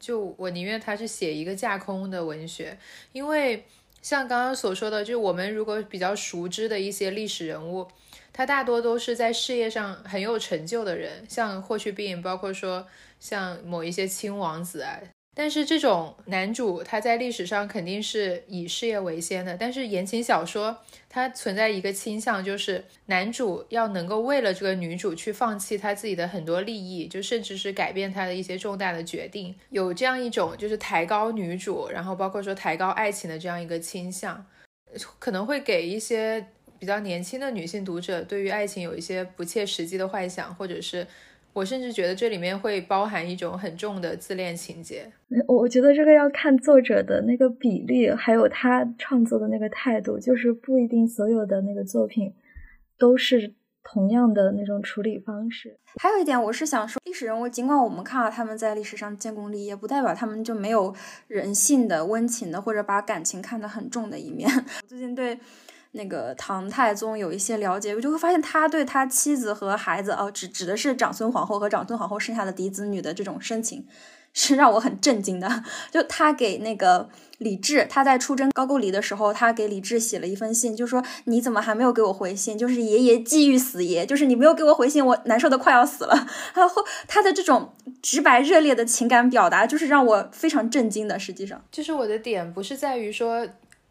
[0.00, 2.76] 就我宁愿他是写一个架空的文学，
[3.12, 3.64] 因为
[4.02, 7.86] 像刚刚所说的，就我们如果比较熟知的一些历史人物，
[8.32, 12.84] 他大多都是在事业上很有成就的人，像霍去病，包括说
[13.20, 14.98] 像某一些亲王子啊。
[15.36, 34.46] 但是这种男主他在历史上肯定是以事业为先的，但是言情小说它存在一个倾向，就是男主要能够为了这个女主去放弃他自己的很多利益，就甚至是改变他的一些重大的决定，有这样一种就是抬高女主，然后包括说抬高爱情的这样一个倾向，
[35.18, 36.46] 可能会给一些
[36.78, 41.04] 比较年轻的女性读者对于爱情有一些不切实际的幻想，或者是。
[41.54, 45.10] 我甚至觉得这里面会包含一种很重的自恋情节。
[45.46, 52.34] 我我觉得这个要看作者的那个比例，还有他创作的那个态度，就是不一定所有的那个作品
[52.98, 55.78] 都是同样的那种处理方式。
[56.00, 60.92] 还有一点，我是想说，历史人物尽管我们看到他们在历史上建功立业，不代表他们就没有
[61.28, 64.50] 人性的、温情的，或者把感情看得很重的一面。
[64.82, 65.38] 我最近对。
[65.96, 73.86] 那个唐太宗有一些了解，我就会发现他对他妻子和孩子，哦，指指的是长孙皇后和长孙皇后生下的嫡子女的这种深情，
[74.32, 75.62] 是让我很震惊的。
[75.92, 82.58] 就他给那个李治，他在出征高句丽的时候，他给李治写了一封信，就说你怎么还没有给我回信？
[82.58, 86.26] 就是爷爷既欲死爷，就是你没有给我回信，我难受的快要死了。
[86.54, 91.16] 然后他的这种直白热烈的情感表达，就是让我非常震惊的。
[91.20, 93.46] 实际上，就是我的点不是在于说。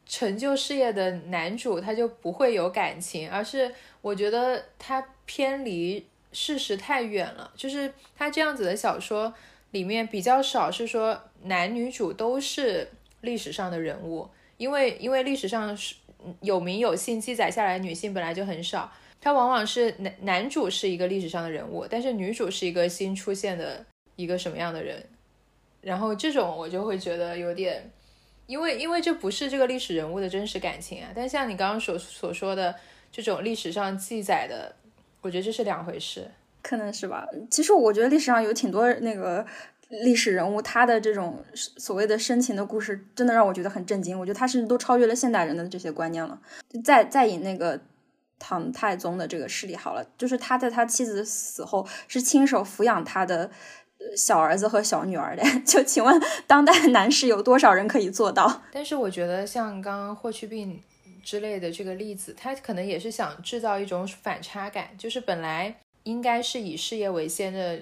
[0.05, 7.51] 成就事业的男主他就不会有感情，而是我觉得他偏离事实太远了。
[7.55, 9.33] 就是他这样子的小说
[9.71, 12.89] 里面比较少是说男女主都是
[13.21, 15.95] 历史上的人物，因为因为历史上是
[16.41, 23.85] 有名有姓记载下来女性本来就很少，他往往是男男主是一个历史上的人物，但是女主是一个新出现的
[24.17, 25.03] 一个什么样的人，
[25.81, 27.89] 然后这种我就会觉得有点。
[28.45, 31.09] 因为，因为这不是这个历史人物的真实感情啊。
[31.15, 32.75] 但像你刚刚所所说的
[33.11, 34.75] 这种历史上记载的，
[35.21, 36.29] 我觉得这是两回事，
[36.61, 37.27] 可能是吧。
[37.49, 39.45] 其实我觉得历史上有挺多那个
[39.89, 44.19] 历史人物，他的这种所谓的深情的故事，真的让我觉得很震惊。
[44.19, 46.39] 我觉得他甚至都超越了现代人的这些观念了。
[46.83, 47.79] 再再以那个
[48.39, 53.49] 唐太宗的这个事例好了，就是他在他妻子死后是亲手抚养他的。
[54.15, 58.61] 小儿子和小女儿的， 就请问当代男士有多少人可以做到？
[58.71, 60.79] 但是我觉得像刚刚霍去病
[61.23, 67.79] 之类的这个例子，他可能也是想制造一种反差感，就是本来应该是以事业为先的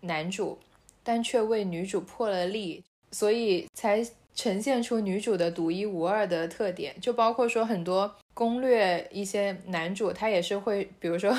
[0.00, 0.58] 男主，
[1.02, 6.94] 但却为女主破了例，所以才呈现出女主的独一无二的特点。
[7.00, 11.36] 就包括说很多攻略一些男主，他也是会，比如说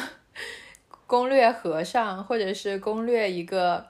[1.07, 3.85] 攻略和尚，或者是攻略一个。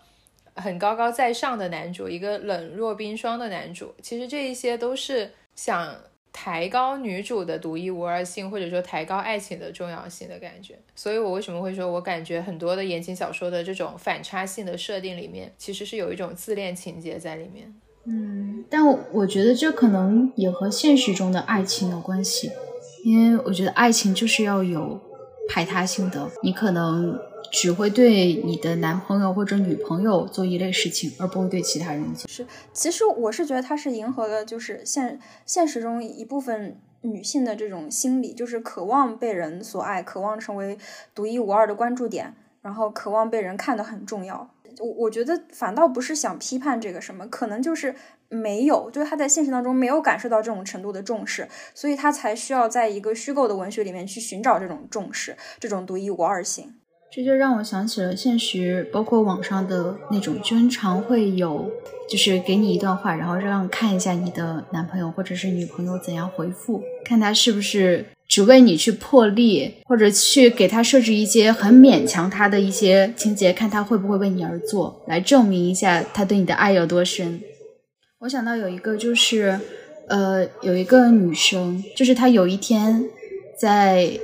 [0.55, 5.95] 很高高在上的男主，一个冷若冰霜的男主，其实这一些都是想
[6.31, 10.77] 抬高女主的独一无二性，或者说抬高爱情的重要性的感觉。
[10.95, 17.73] 所以我为什么会说，我感觉很多的言情小说的这种反差性的设定里面，其实是有一种自恋情节在里面。
[18.05, 22.51] 嗯，但我觉得这可能也和现实中的爱情有关系，
[23.03, 25.01] 因为我觉得爱情就是要有
[25.49, 27.19] 排他性的，你可能。
[27.51, 32.27] 只会对你的男朋友或者女朋友做一类事情，而不会对其他人做。
[32.27, 40.77] 是，其实我是觉得它是迎合了就是现现实中一部分女性的这种心理，就是渴望被人所爱，渴望成为
[41.13, 44.49] 独一无二的关注点，然后渴望被人看得很重要。
[44.79, 47.95] 我我觉得反倒不是想批判这个什么，可能就是
[48.29, 56.75] 没有，就是他在现实当中没有感受到这种程度的重视，所以他才需要在一个虚构的文学里面去寻找这种重视，这种独一无二性。
[57.15, 61.71] 这就让我想起了现实，包括网上的那种，经常会有，
[62.09, 77.39] 就是给你一段话，然后让看一下你的男朋友或者是女朋友怎样回复，看他是不是只为你去破例，或者去给他设置一些很勉强他的一些情节，看他会不会为你而做，来证明一下他对你的爱有多深。
[78.19, 79.57] 我想到有一个就是，
[80.09, 83.05] 呃，有一个女生，就是她有一天
[83.57, 84.19] 在。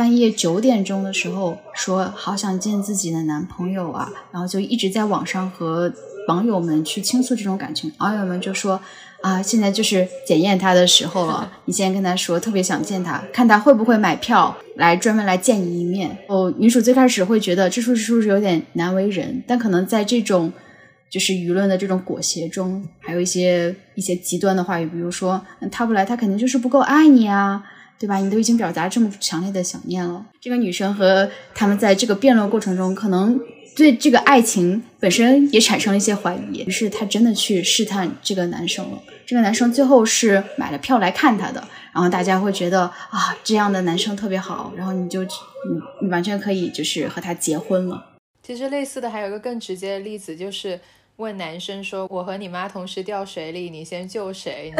[0.00, 5.92] 半夜九点钟的时候，说好想见自己的男朋友啊，然后就一直在网上和
[6.26, 7.92] 网友们去倾诉这种感情。
[7.98, 8.80] 网友们就说
[9.20, 16.16] 啊，现在就是检验他的时候了， 你现在跟他说特别想见他，看他会不会买票来专门来见你一面。
[16.28, 20.50] 哦，女主最开始会觉得这是是不是有点难为人，但可能在这种
[21.10, 27.62] 就是舆论的这种裹挟中，还有一些一些极端的话语，比如说他不来，他肯定就是不够爱你啊。
[28.00, 28.16] 对吧？
[28.16, 30.24] 你都已经表达这么强烈的想念了。
[30.40, 33.38] 这个女生和他们在这个辩论过程中，可能
[33.76, 38.98] 对这个爱情本身也产生了一些怀疑，于是她真的去试探这个男生了。
[39.26, 45.28] 这个男生最后是买了票来看他的，然后大家会觉得啊，这样的男生特别好，然后你就你
[46.00, 48.06] 你完全可以就是和他结婚了。
[48.42, 50.80] 其实类似的还有一个更直接的例子，就是
[51.16, 54.72] 问男生说：“我和你妈同时掉水里，你先救谁？”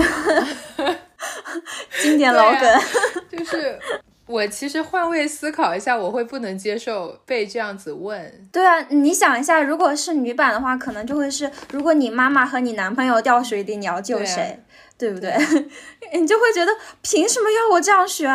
[2.01, 2.81] 经典老梗，
[3.31, 3.79] 就是
[4.27, 8.49] 我其实换位思考一下，我会不能接受被这样子问。
[8.53, 14.63] 对啊，你想一下，如果是女版的话，可能就会是：如果你妈妈和你男朋友掉水里，你要救谁？
[14.97, 15.35] 对不对？
[16.13, 16.71] 你就会觉得
[17.03, 18.31] 凭什么要我这样选？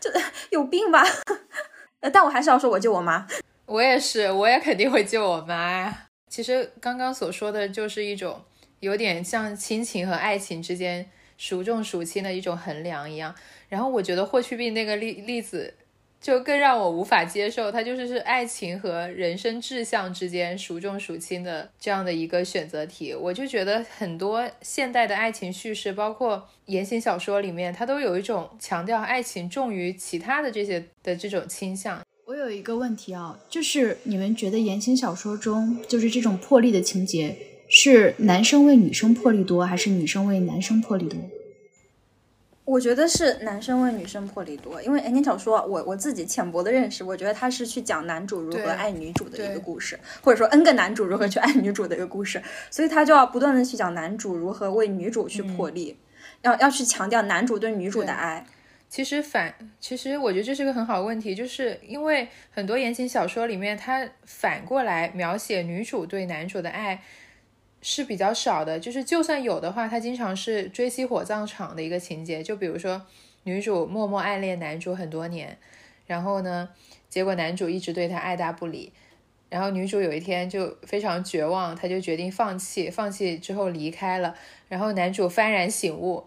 [0.00, 0.10] 就
[0.50, 1.04] 有病吧？
[2.12, 3.26] 但我还是要说，我救我妈。
[3.66, 6.06] 我也是，我也肯定会救我妈呀。
[6.28, 8.42] 其实刚刚所说的就是一种
[8.80, 11.10] 有点像亲情和爱情之间。
[11.42, 13.34] 孰重孰轻的一种衡量一样，
[13.68, 15.74] 然后我觉得霍去病那个例例子
[16.20, 23.12] 就更让我无法接受，他就是是爱情和人生志向之间孰重孰轻的这样的一个选择题。
[23.12, 32.00] 我就觉得很多现代的爱情叙事，包括言情小说里面，它都有一种强调爱情重于其他的这些的这种倾向。
[32.26, 37.36] 我有一个问题啊，就是你们觉得言情小说中就是这种破例的情节？
[37.74, 41.18] 是男生为女生破例多，还是女生为男生破例多？
[42.66, 55.96] 我觉得是男生为女生破例多，因为言情小说，我我自己浅薄的认识，我觉得他是去讲男主如何爱女主的一个故事，或者说 N 个男主如何去爱女主的一个故事，所以他就要不断的去讲男主如何为女主去破例，
[56.42, 58.46] 要要去强调男主对女主的爱。
[58.90, 67.02] 其实反，其实我觉得这是个很好的问题，就是因为很多言情小说里面，他反过来描写女主对男主的爱。
[67.84, 72.40] 是比较少的，就是就算有的话，它经常是追妻火葬场的一个情节。
[72.40, 73.02] 就比如说，
[73.42, 75.58] 女主默默暗恋男主很多年，
[76.06, 76.68] 然后呢，
[77.08, 78.92] 结果男主一直对她爱答不理，
[79.50, 84.36] 然后女主有一天就非常绝望，她就决定放弃，放弃之后离开了。
[84.68, 86.24] 然后男主幡然醒悟，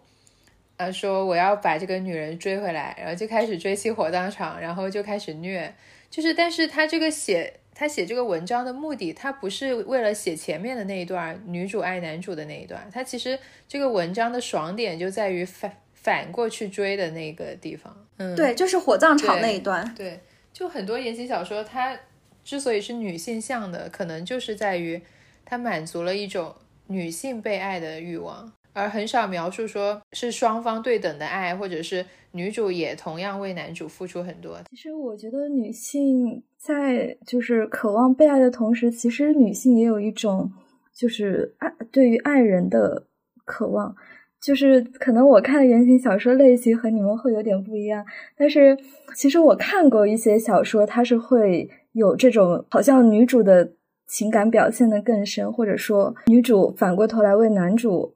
[0.75, 5.73] 呃，说我要把这个女人追回来，然后就开始追妻火葬场，然后就开始虐，
[6.09, 7.53] 就是，但是他这个写。
[7.77, 17.93] 他写这个文章的目的，他不是为了写前面的那一段女主爱男主的那一段，他其实这个文章的爽点就在于反反过去追的那个地方。
[18.17, 19.93] 嗯，对，就是火葬场那一段。
[19.93, 20.21] 对，
[20.53, 21.99] 就很多言情小说，它
[22.45, 25.01] 之所以是女性向的，可能就是在于
[25.43, 26.55] 它满足了一种
[26.87, 28.53] 女性被爱的欲望。
[28.71, 34.59] 而很少描述说是双方对等的爱，或者是女主也同样为男主付出很多。
[34.69, 40.51] 其实我觉得女性在就是渴望被爱的同时，其实女性也有一种
[40.95, 43.05] 就是爱对于爱人的
[43.45, 43.95] 渴望。
[44.41, 48.03] 就是可能我看的言情小说类型和你们会有点不一样，
[48.35, 48.77] 但是
[49.15, 53.73] 其实我看过一些小说，它是会有这种好像女主的
[54.07, 58.15] 情感表现的更深，或者说女主反过头来为男主。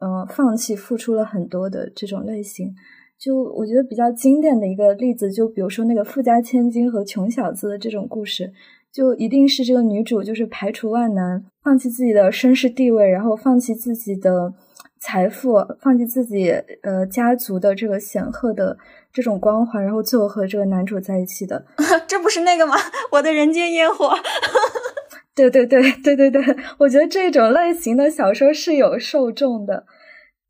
[0.00, 2.74] 嗯，放弃付出了很多的这种类型，
[3.18, 8.52] 就我觉得比较经典的一个例子，就比如说那个富家千金和穷小子的这种故事，
[8.92, 14.52] 就一定是这个女主就是排除万难，放弃自己的身世地位，然后放弃自己的
[15.00, 16.50] 财富，放弃自己
[16.82, 18.76] 呃家族的这个显赫的
[19.12, 21.64] 这种光环，然后最后和这个男主在一起的。
[22.06, 22.74] 这不是那个吗？
[23.12, 24.12] 我的人间烟火。
[25.34, 26.42] 对对对对对对，
[26.78, 29.86] 我觉得这种类型的小说是有受众的。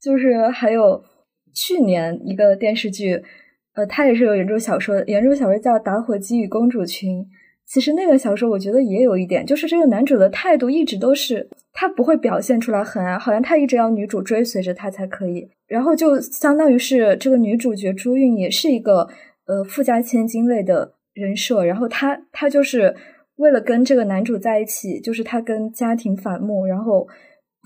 [0.02, 1.02] 就是还有
[1.54, 3.22] 去年一个电视剧，
[3.74, 7.20] 呃，它也是有原著小说，原著小说叫《打火机与公主裙》。
[7.66, 15.48] 其实那个小说我觉得也有一点，就是这个男主的态度一直都是他不会表现出来很爱，好像他一直要女主追随着他才可以。
[15.66, 19.08] 然后就相当于是这个女主角朱韵也是一个
[19.46, 22.94] 呃富家千金类的人设，然后她她就是
[23.36, 27.08] 为了跟这个男主在一起，就是她跟家庭反目，然后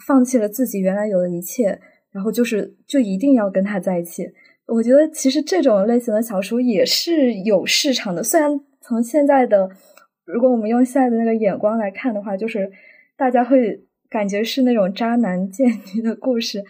[0.06, 1.80] 放弃了自己原来有的一切。
[2.18, 4.28] 然后就是，就一定要跟他在一起。
[4.66, 8.24] 我觉得其实这种类型的小说也是有市场的。
[8.24, 8.50] 虽然
[8.80, 9.70] 从现在的，
[10.24, 12.68] 如果我们用现在的那个眼光来看的话，就是
[13.16, 16.64] 大家会感觉是那种渣男 贱女的故事。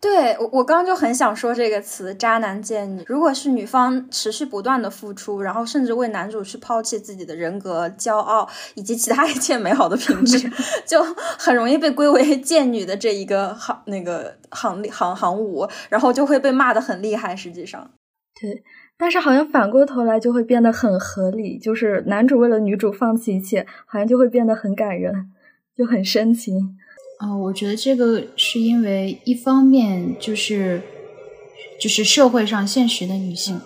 [0.00, 3.02] 对我，我刚刚就很想说这个词“渣男贱女”。
[3.08, 10.48] 如果是女方持续不断的付出，然后甚至为男主去抛弃自己的人格、骄傲以及其他一切美好的品质，
[10.86, 11.02] 就
[11.36, 17.34] 很容易被归为贱女的这一个行那个行行行伍，然后就会被骂的很厉害。
[17.34, 17.90] 实际上，
[18.40, 18.62] 对，
[18.96, 25.32] 但是好像反过头来就会变得很合理，就是男主为了女主放弃一切，好像就会变得很感人，
[25.76, 26.78] 就很深情。
[27.20, 30.80] 哦，我觉得这个是因为一方面就是
[31.80, 33.60] 就是社会上现实的女性，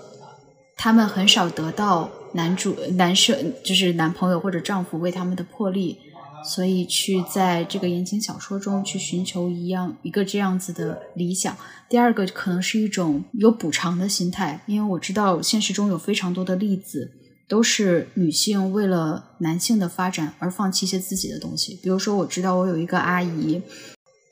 [0.77, 5.99] 她们很少得到男主男生就是男朋友或者丈夫为他们的破例，
[6.45, 11.55] 所以去在这个言情小说中去寻求一样一个这样子的理想。
[11.91, 17.13] 第二个可能是一种有补偿的心态，因为我知道现实中有非常多的例子，
[17.53, 21.79] 都是女性为了男性的发展而放弃一些自己的东西。
[21.83, 23.61] 比如说，我知道我有一个阿姨。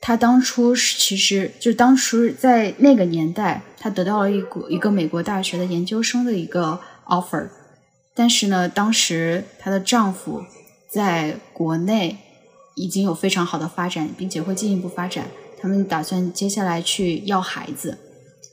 [0.01, 7.47] 她当初是其实就当初在那个年代，她得到了一个一个美国大学的研究生的一个 offer，
[8.15, 10.41] 但是呢，当时她的丈夫
[10.91, 12.17] 在国内
[12.73, 15.27] 已经有非常好的发展，并且会进一步发展，
[15.59, 17.99] 他们打算接下来去要孩子，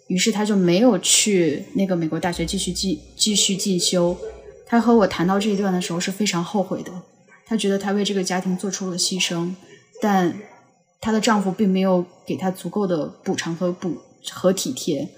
[0.09, 4.15] 于是他就没有去那个美国大学继续继继续进修。
[4.69, 6.93] 他和我谈到这一段的时候是非常后悔的，
[7.45, 9.53] 他觉得他为这个家庭做出了牺牲，
[10.01, 10.33] 但。
[11.01, 14.03] 她的丈夫并没有给她足够的补偿和补
[14.33, 15.09] 和体贴，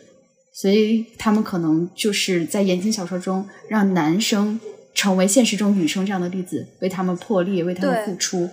[0.53, 4.61] 所以他们可能就是在言情小说中让男生
[4.93, 8.51] 成为现实中女生这样的例子，为他们破裂，为他们付出，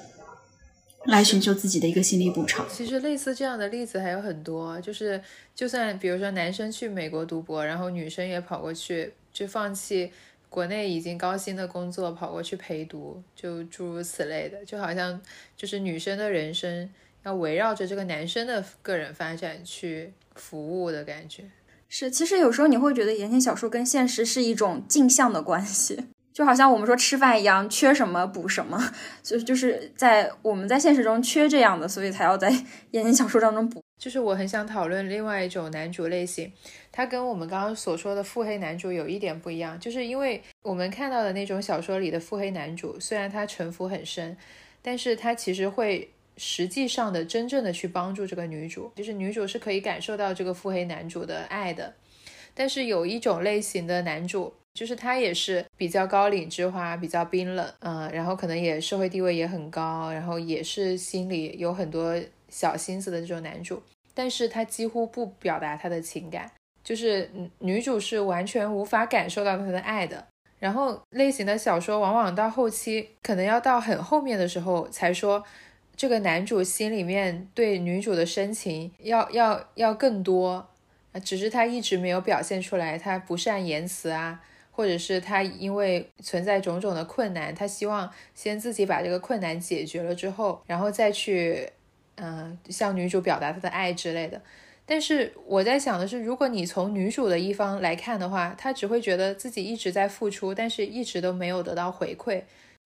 [1.03, 2.65] 来寻求自己的一个心理补偿。
[2.71, 5.21] 其实类似这样的例子还有很多，就是
[5.53, 10.09] 就算比如说男生去美国读博，然后女生也跑过去，就放弃
[10.49, 15.21] 国内已经高薪的工作，跑过去陪读，就诸如此类的，就好像
[15.55, 16.89] 就是女生的人生。
[17.23, 21.43] 要围绕着这个男生的个人发展去服务的感觉
[21.89, 28.81] 是，其实有时候你会觉得言情小说跟现实是一种镜像的关系， 就好像我们说吃饭一样，缺什么补什么，
[29.21, 32.49] 就就是在我们在现实中缺这样的，所以才要在
[32.91, 33.83] 言情小说当中补。
[33.97, 36.53] 就是我很想讨论另外一种男主类型，
[36.97, 44.35] 他跟我们刚刚所说的腹黑男主有一点不一样，就是因为我们看到的那种小说里的腹黑男主，虽然他城府很深，
[44.81, 46.09] 但是他其实会。
[46.39, 51.91] 实际上的真正的去帮助这个女主，就是女主是可以感受到这个腹黑男主的爱的。
[52.53, 62.15] 但是有一种类型的男主，就是他也是比较高岭之花，比较冰冷，嗯，然后可能也社会地位也很高，然后也是心里有很多
[62.49, 63.81] 小心思的这种男主。
[64.13, 66.51] 但是他几乎不表达他的情感，
[66.87, 67.29] 就是
[67.59, 70.25] 女主是完全无法感受到他的爱的。
[70.57, 75.43] 然后类型的小说往往到后期，可能要到很后面的时候才说。
[75.97, 80.69] 这个男主心里面对女主的深情要要要更多，
[81.23, 91.67] 只是他一直没有表现出来，他不善言辞啊，或者是他因为存在种种的困难，他希望先自己把这个困难解决了之后，然后再去
[92.17, 94.39] 嗯向女主表达他的爱之类的。
[94.89, 102.41] 但是我在想的是，如果你从女主的一方来看的话，她只会觉得自己一直在付出，但是一直都没有得到回馈。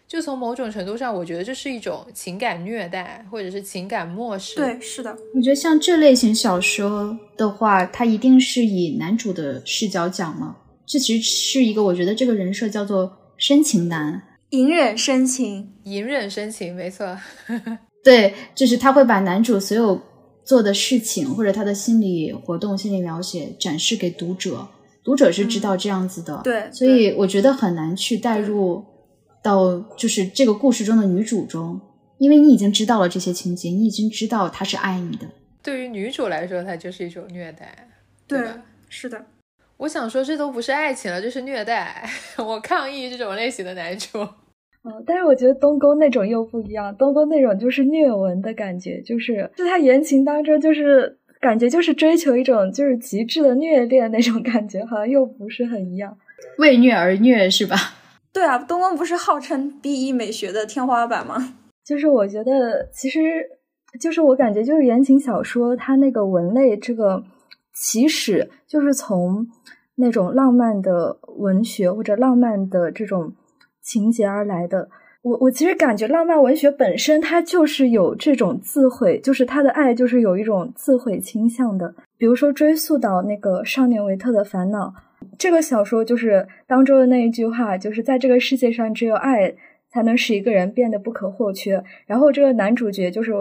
[0.07, 4.55] 就从某种程度上，我觉得这是一种情感虐待，或者是情感漠视。
[4.55, 5.15] 对，是的。
[5.35, 10.57] 我觉得像这类型小说的话，它一定是以男主的视角讲嘛。
[10.85, 17.17] 这其实是一个，我觉得这个人设叫做深情男，隐忍深情，隐忍深情，没错。
[18.03, 20.01] 对，就是他会把男主所有
[20.43, 24.67] 做的事情，或者他的心理活动、心理描写展示给读者，
[25.03, 26.41] 读者是知道这样子的。
[26.43, 28.85] 对，所以我觉得很难去带入。
[29.43, 31.81] 到就是这个故事中的女主中，
[32.19, 35.25] 因为你已经知道了这些情节，你已经知道他是爱你的。
[35.63, 37.89] 对于女主来说，她就是一种虐待，
[38.27, 38.61] 对吧？
[38.87, 39.25] 是的。
[39.77, 42.07] 我想说，这都不是爱情了，这是虐待。
[42.37, 44.19] 我抗议这种类型的男主。
[44.83, 56.17] 嗯，但是我觉得东宫那种又不一样，东宫那种就是虐文的感觉，就是就他言情当中就是感觉就是追求一种就是极致的虐恋那种感觉，好像又不是很一样。
[56.57, 57.75] 为虐而虐是吧？
[58.33, 61.53] 对啊，东宫不是号称 B E 美学的天花板吗？
[61.85, 63.19] 就是我觉得，其实
[63.99, 67.23] 就是我感觉，就是言情小说它那个文类这个
[67.73, 69.45] 起始，就是从
[69.95, 73.33] 那种浪漫的文学或者浪漫的这种
[73.91, 74.89] 情节而来的。
[75.21, 81.93] 我我其实感觉浪漫文学本身它就是有这种自毁，就是他的爱就是有一种自毁倾向的。
[82.17, 84.93] 比如说追溯到那个少年维特的烦恼。
[85.37, 89.53] 这个小说就是当中的那一句话，就是在这个世界上，只有爱
[89.91, 91.83] 才能使一个人变得不可或缺。
[92.07, 93.33] 然后这个男主角就是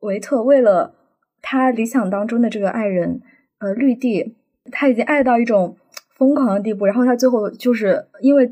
[0.00, 0.94] 维特，为了
[1.42, 3.20] 他理想当中的这个爱人，
[3.60, 4.34] 呃，绿地，
[4.72, 5.76] 他已经爱到一种
[6.16, 6.86] 疯狂的地步。
[6.86, 8.50] 然后他最后就是因为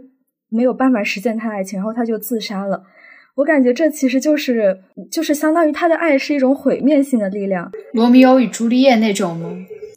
[0.48, 2.82] 没有办法实现他的爱情，然后他就自杀了。
[3.34, 4.80] 我感觉这其实就是
[5.10, 9.50] 就是相当于他的爱是一种毁灭性的力量，罗密欧与朱丽叶那种吗？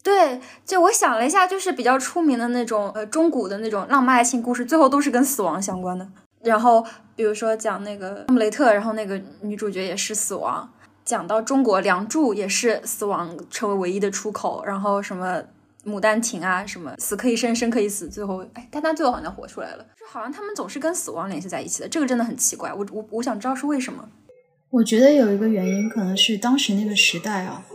[0.03, 6.07] 对，就我想了一下，就是比较出名的那种，呃，中古的那种浪漫爱情故事，最后都是跟死亡相关的。
[6.41, 6.83] 然后，
[7.15, 10.69] 比如说讲那个《哈姆雷特》，然后那个女主角也是死亡。
[11.03, 14.63] 讲到中国，《梁祝》也是死亡成为唯一的出口。
[14.65, 15.37] 然后什么
[15.89, 22.71] 《牡丹亭啊，什么死可以生，生可以死，最后哎，但他最后好像活出来了，就好像他们总是跟死亡联系在一起的，这个真的很奇怪。
[22.73, 24.07] 我我我想知道是为什么。
[24.69, 27.65] 我觉得有一个原因，可能是当时那个时代啊，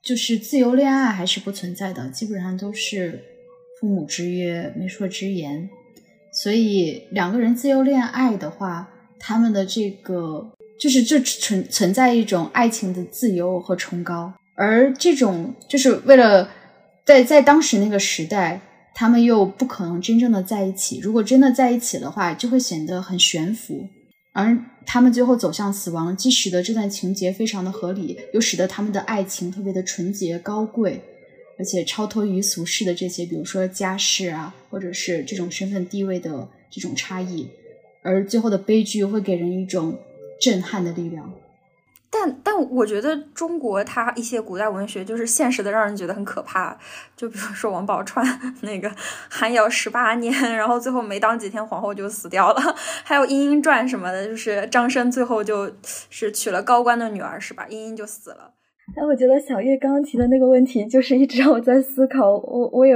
[0.00, 3.20] 就是自由恋爱还是不存在的，基本上都是
[3.80, 5.68] 父母之约、媒妁之言，
[6.32, 8.88] 所以两个人自由恋爱的话，
[9.18, 16.48] 他们的这个就是这存存在一种爱情的自由和崇高，而这种就是为了
[17.06, 18.60] 在在当时那个时代，
[18.92, 23.86] 他们又不可能真正的在一起，如果真的在一起的话，就会显得很悬浮。
[24.32, 31.00] 而他们最后走向死亡，既使得这段情节非常的合理，又使得他们的爱情特别的纯洁高贵，
[31.56, 37.48] 而且超脱于俗世的这些，比如说家世啊，或者是这种身份地位的这种差异。
[38.02, 39.96] 而最后的悲剧会给人一种
[40.40, 41.32] 震撼的力量。
[42.08, 46.76] 但但我觉得中国它一些古代文学就是现实的，让人觉得很可怕。
[47.16, 48.24] 就比如说王宝钏
[48.62, 48.90] 那个
[49.28, 52.60] 寒窑十八年， 然后最后没当几天皇后就死掉了。
[53.04, 55.70] 还有《莺莺传》什么的，就是张生最后就
[56.10, 57.66] 是娶了高官的女儿，是吧？
[57.68, 58.52] 莺莺就死了。
[58.96, 62.30] 哎，我觉得小月刚刚提的那个问题，就是一直让我在思考。
[62.30, 62.94] 我我也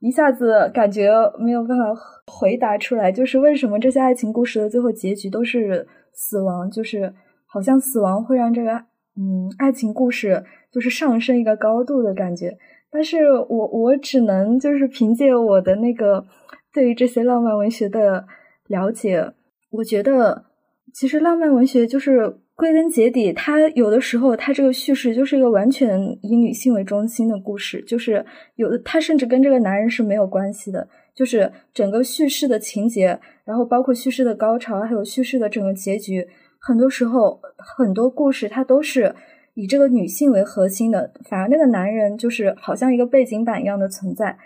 [0.00, 1.84] 一下子感觉没有办法
[2.26, 6.70] 回答出来，就是为什么这些爱情故事的最后结局都是死亡？
[6.70, 7.14] 就是。
[7.54, 8.72] 好像死亡会让这个
[9.16, 10.42] 嗯爱情故事
[10.72, 12.58] 就是上升一个高度的感觉，
[12.90, 16.26] 但是我我只能就是凭借我的那个
[16.72, 18.26] 对于这些浪漫文学的
[18.66, 19.30] 了解，
[19.70, 20.46] 我觉得
[20.92, 28.26] 其实浪漫文学就是归根结底，它有的时候它这个叙事就是一个完全以女性为中心的故事，就是
[28.56, 36.26] 有的它甚至跟这个男人是没有关系的，就是整个叙事的情节，然后包括叙事的高潮，还有叙事的整个结局。
[36.66, 39.14] 很多时候，很多故事它都是
[39.52, 44.38] 以这个女性为核心的，反而那个男人就是好像一个背景板一样的存在，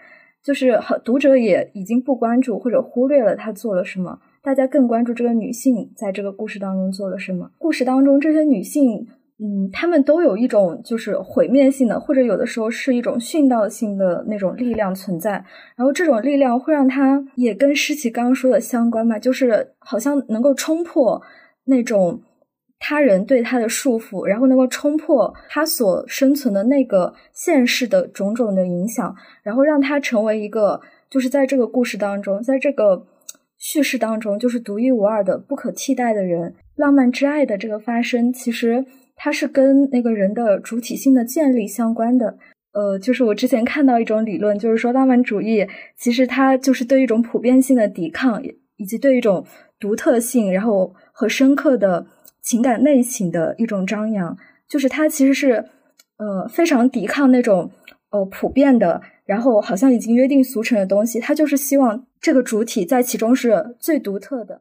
[0.43, 7.53] 就是很读者也已经不关注或者忽略了他做了什么，大家更关注这个女性在这个故事当中做了什么。
[7.57, 9.07] 故事当中这些女性，
[9.39, 15.45] 嗯，她们都有一种就是毁灭性的，或者有的时候是一种殉道性的那种力量存在，
[15.77, 21.23] 然后这种力量会让她也跟诗琪刚刚说的相关嘛，就是好像能够冲破。
[21.69, 22.21] 那种
[22.79, 33.07] 他人对他的束缚，然后能够冲破他所生存的那个现实的种种的影响，然后让他成为一个，就是在这个故事当中，在这个
[33.59, 36.55] 叙事当中，就是独一无二的、不可替代的人。
[36.77, 38.85] 浪漫之爱的这个发生，其实
[39.17, 42.39] 它是跟那个人的主体性的建立相关的。
[42.73, 45.67] 呃，就是我之前看到一种理论，就是说浪漫主义
[45.99, 48.41] 其实它就是对一种普遍性的抵抗，
[48.79, 49.45] 以及对一种
[49.79, 50.95] 独特性，然后。
[51.21, 52.07] 和深刻的
[52.41, 55.69] 情感内省的一种张扬，就是他其实是
[56.17, 57.73] 呃非常抵抗那种
[58.11, 61.19] 呃普遍的，然后好像已经约定俗成的东西。
[61.19, 64.61] 他就是希望这个主体在其中是最独特的。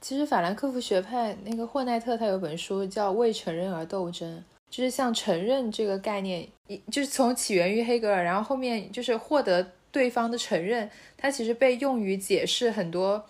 [0.00, 4.28] 其实法兰克福学派那个霍奈特他有本书叫《为承认而斗争》，
[4.68, 9.64] 就是像承认这个概念，一就是从起源于黑格尔，然后后面就是获得。
[9.94, 13.24] 对方的承认，它其实被用于解释很多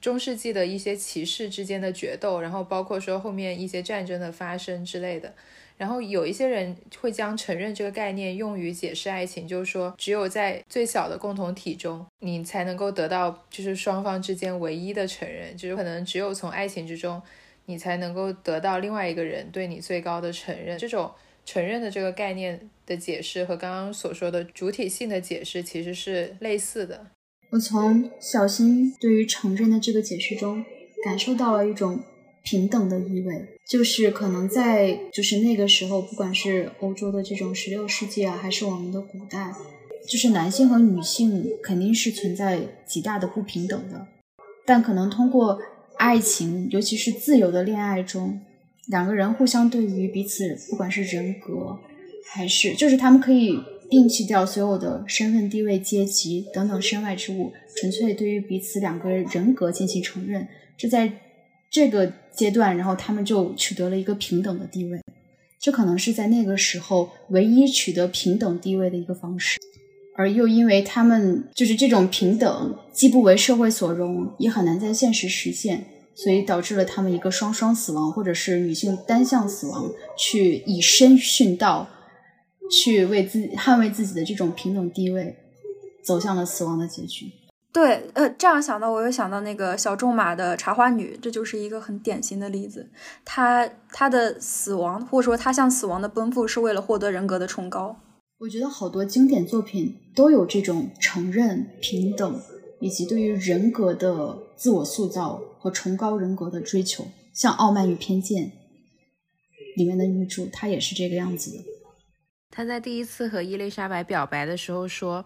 [0.00, 5.34] 中世纪的一些骑士之间的决斗，然后包括说后面一些战争的发生之类的。
[5.76, 17.20] 然后有一些人会将承认这个概念用于解释爱情，就是说只有在最小的共同体中，你才能够得到就是双方之间唯一的承认，就是可能只有从爱情之中，
[17.66, 20.78] 你才能够得到另外一个人对你最高的承认。
[20.78, 21.12] 这种。
[21.46, 27.06] 承认的这个概念的解释和刚刚所说的主体性的解释其实是类似的。
[27.52, 30.64] 我从小新对于承认的这个解释中
[31.04, 32.00] 感受到了一种
[32.42, 39.52] 平等的意味，就是可能在就是那个时候，不管是欧洲的这种十六世纪啊，还是我们的古代，
[40.08, 44.08] 就是男性和女性肯定是存在极大的不平等的，
[44.64, 45.60] 但可能通过
[45.96, 48.40] 爱情，尤其是自由的恋爱中。
[48.88, 51.78] 两个人互相对于彼此，不管是人格，
[52.32, 53.58] 还是就是他们可以
[53.90, 60.46] 摒弃掉所有的身份地位、阶级等等身外之物，纯粹对于彼此两个人格进行承认。
[60.76, 61.10] 这在
[61.70, 65.00] 这个阶段，然后他们就取得了一个平等的地位。
[65.58, 69.58] 这可能是在那个时候唯一取得平等地位的一个方式，
[70.16, 75.84] 而又因为他们就是这种平等，既不为社会所容，也很难在现实实现。
[76.16, 81.86] 所以导致了他们一个双双死亡，或者是女性单向死亡，去以身殉道，
[82.70, 85.36] 去为自己捍卫自己的这种平等地位，
[86.02, 87.26] 走向了死亡的结局。
[87.72, 92.88] 对，呃，这样想到，我又想到那个小仲马的茶花女，这就是一个很典型的例子。
[93.22, 97.94] 她她的死亡，或者说她向死亡的奔赴，是为了获得人格的崇高。
[98.38, 102.40] 我觉得好多经典作品都有这种承认平等，
[102.80, 107.08] 以及对于人格的自我塑造和崇高人格的追求。
[107.32, 108.44] 像《傲慢与偏见》
[109.76, 111.64] 里面的女主，她也是这个样子的。
[112.50, 115.24] 她在第一次和伊丽莎白表白的时候说：“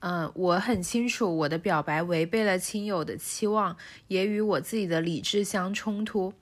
[0.00, 3.76] 嗯，我很清楚我的表白违背了亲友的期望，
[4.08, 6.34] 也与我自己的理智相冲突。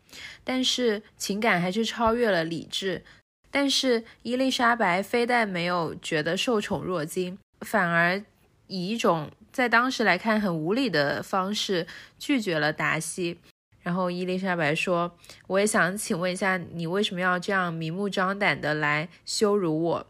[0.42, 3.04] 但是情感还是超越了理智。
[3.50, 8.24] 但是伊丽莎白非但没有觉得受宠若惊，反而
[8.66, 11.84] 以一种在当时来看很无理的方式
[12.16, 13.38] 拒绝了达西。”
[13.82, 15.16] 然后伊丽莎白说
[15.48, 20.06] ：“我也想请问一下，你为什么要这样明目张胆的来羞辱我？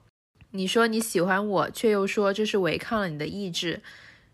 [0.51, 3.81] 你说你喜欢我，却又说这是违抗了你的意志，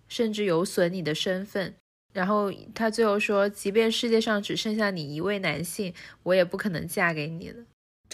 [0.09, 1.75] 甚至有损你的身份。”
[2.13, 5.95] 然后他最后说：“即便世界上只剩下你一位男性，
[6.25, 7.65] 我也不可能嫁给你了。”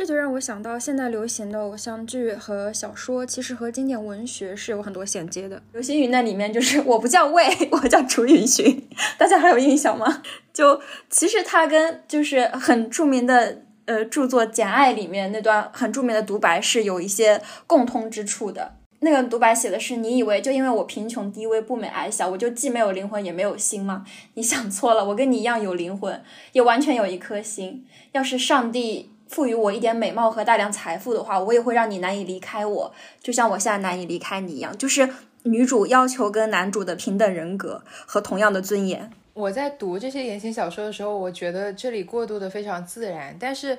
[0.00, 5.62] 这就让我想到，现在流行的偶像剧和小说，其实和经典文学是有很多衔接的。
[5.74, 8.82] 流星雨那里面就是 我不叫魏， 我叫楚雨荨，
[9.18, 10.22] 大家还有印象吗？
[10.54, 10.80] 就
[11.10, 18.76] 其实他跟就是很著名的呃著作《简爱》里面那段很著名的独白是有一些共通之处的。
[19.00, 24.06] 那个独白写的是：你以为就因为我贫穷低微不美矮小，我就既没有灵魂也没有心吗？
[24.32, 26.22] 你想错了，我跟你一样有灵魂，
[26.52, 27.84] 也完全有一颗心。
[28.12, 29.10] 要是上帝。
[29.30, 34.76] 赋予我一点美貌和大量财富的话，我也会让你难以离开我，就像我现在难以离开你一样。
[34.76, 35.08] 就是
[35.44, 39.08] 女主要求跟男主的平等人格和同样的尊严。
[39.32, 43.36] 我在读这些言情小说的时候，我觉得这里过渡的非常自然。
[43.38, 43.78] 但是，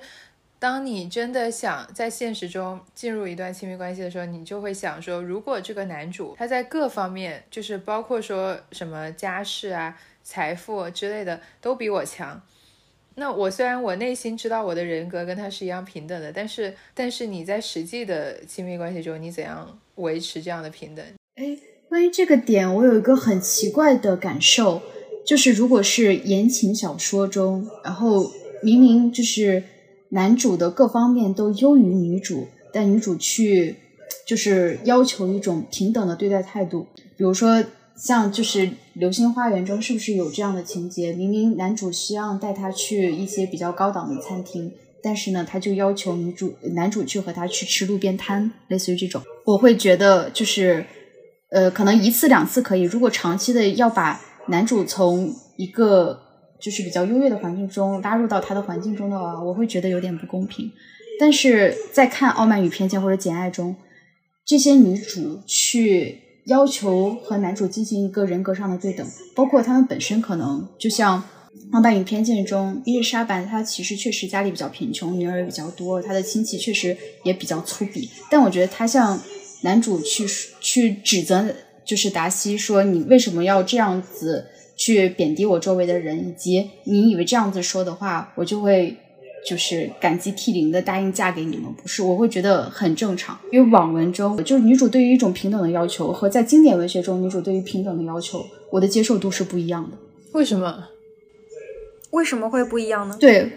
[0.57, 12.41] 当你真的想在现实中进入一段亲密关系的时候，你就会想说，如果这个男主他在各方面，就是包括说什么家世啊、财富之类的，都比我强。
[13.15, 21.05] 那我虽然我内心知道我的人格跟他是一样平等的，但是但是你在实际的亲密关系中，你怎样维持这样的平等？
[21.35, 21.57] 哎，
[21.89, 24.81] 关于这个点，我有一个很奇怪的感受，
[25.25, 28.31] 就是如果是言情小说中，然后
[28.63, 29.63] 明明就是
[30.09, 33.75] 男主的各方面都优于女主，但女主去
[34.25, 36.87] 就是要求一种平等的对待态度，
[37.17, 37.63] 比如说。
[37.95, 41.13] 像就是《流星花园》中是不是有这样的情节？
[41.13, 44.73] 明明男主希望带她去一些比较高档的餐厅，
[45.03, 49.21] 但是呢，他就要求女主男主去和他去吃路边摊，类似于这种。
[49.45, 50.85] 我会觉得就是，
[51.51, 56.19] 呃，可能一次两次可以，如果长期的要把男主从一个
[56.59, 60.71] 就是比较优越的环境中拉入到他的环境中的话，我会觉得有点不公平。
[61.19, 63.75] 但是在看《傲慢与偏见》或者《简爱》中，
[64.43, 66.30] 这些女主去。
[66.45, 71.19] 要求和男主进行一个人格上的对等，包括他们本身可能就像
[71.71, 78.09] 《傲慢与偏见》中伊丽莎白，她其实确实家里比较贫穷，女儿也比较多，她的亲戚确实也比较粗鄙。
[78.29, 79.21] 但我觉得她向
[79.61, 80.25] 男主去
[80.59, 81.53] 去指责，
[81.85, 88.97] 就是达西说你为什么要这样子去贬低我周围的人，以及你以为这样子说的话，我就会。
[89.47, 92.03] 就是感激涕零的答应嫁给你们，不是？
[92.03, 99.97] 我会觉得很正常，因为网文中就是女主对于一种平等的要求，和在经典文学中女主对于平等的要求，我的接受度是不一样的。
[100.33, 100.85] 为什么？
[102.11, 103.17] 为什么会不一样呢？
[103.19, 103.51] 对，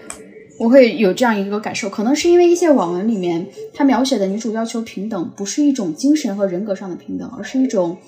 [0.59, 7.99] 我会有这样一个感受，可能是因为一些网文里面，它描写的女主要求平等，不是一种精神和人格上的平等，而是一种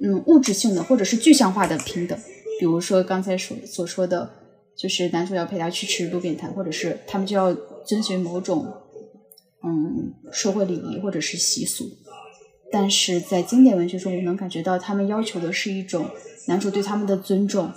[0.00, 2.16] 嗯物质性的或者是具象化的平等，
[2.60, 4.30] 比如说刚才所所说的。
[4.78, 7.52] 就是男主要陪她去吃路边摊，或者是他们就要
[7.84, 8.64] 遵循某种
[9.64, 11.84] 嗯社会礼仪或者是习俗。
[12.70, 16.06] 但是在经典文学中，我能感觉到他们要求的是一种
[16.46, 17.72] 男主对他们的尊重，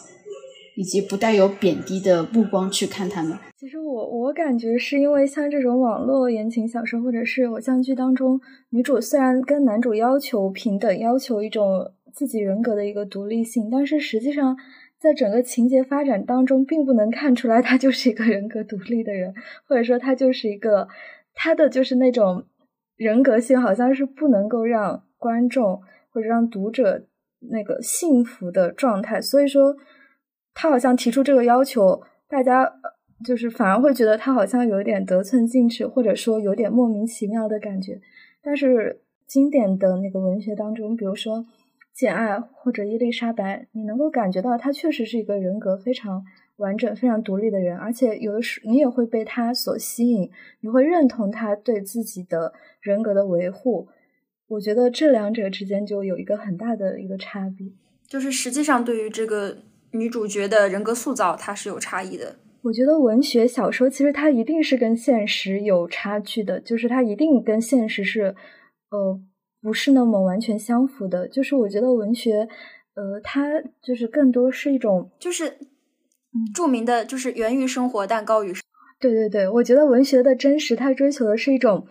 [0.76, 3.36] 以及不带有贬低的目光去看他们。
[3.58, 8.39] 其实我我感觉是因为像这种网络言情小说或者是偶像剧当中，
[8.70, 14.56] 女主虽然跟男主要求平等，要求一种自己人格的一个独立性，但是实际上。
[15.02, 19.34] 在整个情节发展当中，并不能看出来他就是一个人格独立的人，
[19.66, 20.88] 或者说他就是一个
[21.34, 22.45] 他的就是那种
[22.95, 25.82] 人格性，好像是不能够让观众
[26.12, 27.08] 或者让读者
[27.49, 29.20] 那个幸福的状态。
[29.20, 29.76] 所以说，
[30.54, 32.72] 他好像提出这个要求，大家
[33.26, 37.99] 就是反而会觉得他好像有点得寸进尺，或者说有点莫名其妙的感觉。
[38.43, 41.43] 但是经典的那个文学当中，比如说。
[41.94, 46.24] 简爱或者伊丽莎白，你能够感觉到她确实是一个人格非常
[46.56, 50.32] 完整、非常独立的人，而且有的时你也会被她所吸引，
[50.62, 53.88] 你会认同她对自己的人格的维护。
[54.48, 57.68] 我觉得这两者之间就有一个很大的一个差别，
[58.08, 59.58] 就是实际上对于这个
[59.92, 62.38] 女主角的人格塑造，它是有差异的。
[62.64, 68.36] 我觉得文学小说其实它一定是跟现实有差距的，就是它一定跟现实是
[68.89, 69.22] 呃。
[69.62, 71.28] 不是那么完全相符的。
[71.28, 72.47] 就是我觉得文学，
[72.95, 75.57] 呃，它就是更多是一种，就是
[76.53, 78.53] 著名的就是源于生活但高于。
[78.99, 81.88] 对对对，我觉得文学的真实，它追求的是一种。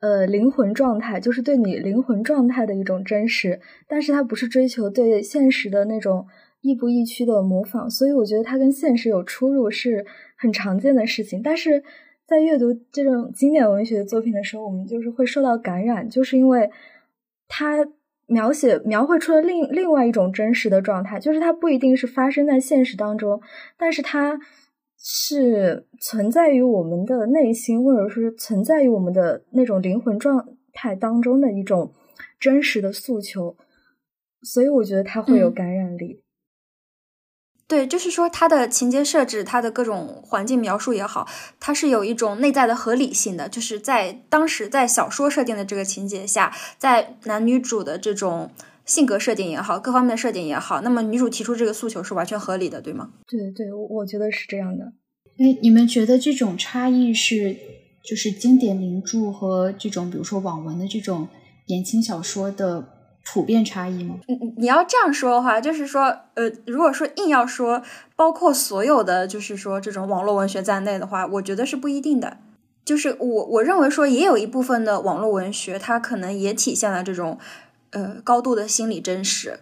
[0.00, 3.58] 呃，灵魂状态就是对你灵魂状态的一种真实，
[3.88, 6.26] 但是它不是追求对现实的那种
[6.60, 10.04] 亦步亦趋的模仿，所以我觉得它跟现实有出入是
[10.36, 11.40] 很常见的事情。
[11.42, 11.82] 但是
[12.26, 16.70] 在阅读这种经典文学作品的时候，我们就是会受到感染，就是因为
[17.48, 17.86] 它
[18.26, 23.40] 描写描绘出了另另外一种真实的状态，就是它不一定是发生在现实当中，
[23.76, 24.40] 但是它。
[25.06, 31.92] 是存在于我们的内心，或者是存在于我们的那种灵魂状态当中的一种
[32.40, 33.54] 真实的诉求，
[34.40, 36.23] 所以我觉得它会有感染力。
[37.66, 48.50] 对，就是说它的情节设置，它的各种环境描述也好，它是有一种内在的合理性的，就是在当时在小说设定的这个情节下，在男女主的这种。
[48.86, 53.12] 性格设定也好，各方面的设定也好，那么女主提出这个诉求是完全合理的，对吗？
[53.26, 54.84] 对对，我觉得是这样的。
[55.38, 57.56] 哎，你们觉得这种差异是
[58.04, 61.26] 就是经典名著和这种比如说网文的这种
[61.68, 62.93] 言情小说的
[63.24, 64.16] 普遍差异吗？
[64.26, 67.82] 你你要这样说的话，就是说，呃，如果说硬要说
[68.14, 72.36] 包括所有的就是说这种网络文学在内的话，我觉得是不一定的。
[72.84, 77.38] 就是我我认为说也有一部分的网络文学，它可能也体现了这种。
[77.96, 79.60] 呃，高度的心理真实，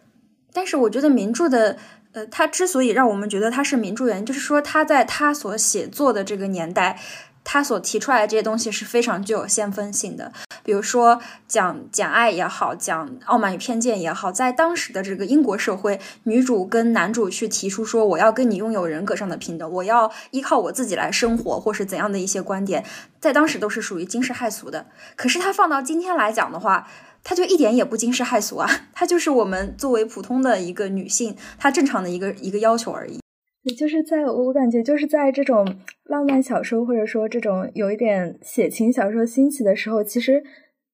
[0.55, 1.77] 但是我觉得名著的，
[2.13, 6.99] 呃，它之所以让我们觉得它是名著，原因就是说，它在它所写作的这个年代，
[7.45, 10.33] 它所提出来的这些东西是非常具有先锋性的。
[10.63, 22.85] 比如说讲简爱也好，讲傲慢与偏见也好，在当时的这个英国社会，女主跟男主去提出说，我要跟你拥有人格上的平等，我要依靠我自己来生活，或是怎样的一些观点，
[23.21, 24.87] 在当时都是属于惊世骇俗的。
[25.17, 26.89] 可是它放到今天来讲的话，
[27.25, 33.22] 她就一点也不惊世骇俗啊，她就是我们作为普通的一个女性，她正常的一个一个要求而已。
[33.63, 35.67] 也就是在我感觉，就是在这种
[36.05, 40.43] 浪漫小说或者说这种有一点写情小说兴起的时候，其实，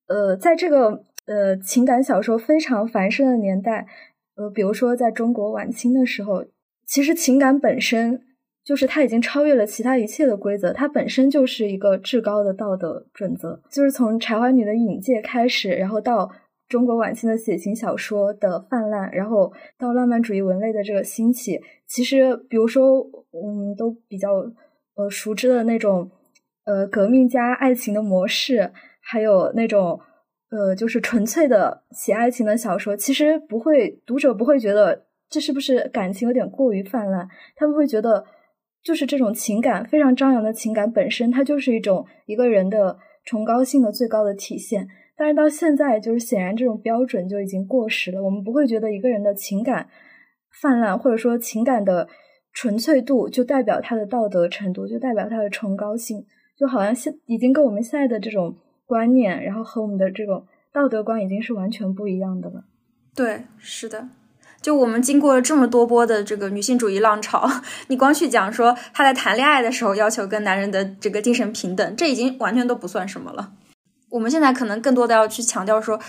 [0.06, 3.86] 呃，在这个呃情感小说非常繁盛的年代，
[4.36, 6.44] 呃，比如说在中国晚清的时候，
[6.86, 8.22] 其实情感本身。
[8.64, 13.62] 就是它已经超越了其他一切的规则，它本身就是一个至高的道德准则。
[13.70, 16.30] 就是从柴华女的引介开始，然后到
[16.68, 21.58] 中国晚清的写情小说的泛滥，然后到浪漫主义文类的这个兴起。
[21.88, 24.30] 其实，比如说我们都比较
[24.94, 26.10] 呃熟知的那种
[26.64, 28.70] 呃革命加爱情的模式，
[29.00, 29.98] 还有那种
[30.50, 37.26] 呃就是纯粹的写爱情的小说，其实不会读者不会觉得这是不是感情有点过于泛滥，
[37.56, 38.24] 他们会觉得。
[38.80, 44.86] 就是这种情感非常张扬的情感本身，它就是一种一个人的崇高性的最高的体现。
[45.16, 48.22] 但是到现在，就是显然这种标准就已经过时了。
[48.22, 49.88] 我们不会觉得一个人的情感
[50.50, 52.08] 泛滥，或者说情感的
[52.52, 56.24] 纯粹度，就代表他的道德程度，就代表他的崇高性，
[56.56, 62.64] 就好像现已经跟我们现在的这种观念，然后和我们的这种道德观已经是完全不一样的了。
[63.14, 64.08] 对，是的。
[64.60, 67.48] 就我们经过了这么多波的这个女性主义浪潮，
[67.86, 73.52] 你光去讲说她在谈恋爱的时候要求跟男人的这个精神平等，这已经完全都不算什么了。
[74.10, 76.00] 我们现在可能更多的要去强调说，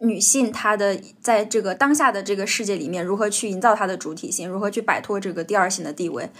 [0.00, 6.30] 女性她的在这个当下的这个世界里面如何去营造她的主体性，如何去摆脱这个第二性的地位，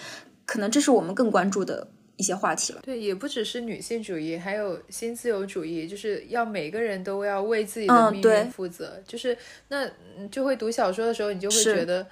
[0.45, 1.89] 可能这是我们更关注的。
[2.19, 9.01] 一些话题了，对，也不只是女性主义，还有新自由主义，就是要每个人都要为自己的命运负责。
[9.07, 9.39] 就是
[9.69, 9.89] 那
[10.29, 12.05] 就会读小说的时候，你就会觉得，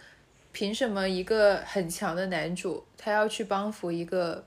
[0.52, 4.46] 凭什么一个很强的男主他要去帮扶一个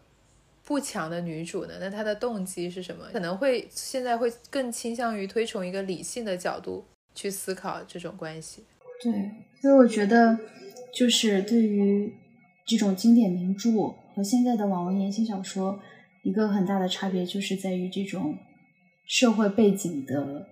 [0.69, 1.73] 不强的女主呢？
[1.79, 3.05] 那她的动机是什么？
[3.11, 8.63] 可能会现在会更倾向于推崇一个理性的角度去思考这种关系。
[9.01, 9.11] 对，
[9.59, 10.37] 所以我觉得
[10.93, 12.13] 就是对于
[12.67, 13.71] 这种经典名著。
[14.15, 15.79] 和现在的网文言情小说
[16.23, 18.37] 一个很大的差别，就是在于这种
[19.07, 20.45] 社会背景的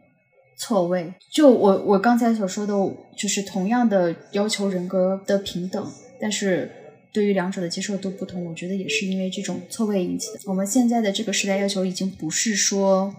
[0.58, 1.14] 错位。
[1.32, 2.74] 就我我刚才所说的，
[3.18, 5.86] 就是同样的要求人格的平等，
[6.20, 6.72] 但是
[7.12, 10.40] 对于两者的接受度不同，我觉得也是因为这种错位引起的。
[10.46, 13.16] 我们现在的这个时代要求已经不是说，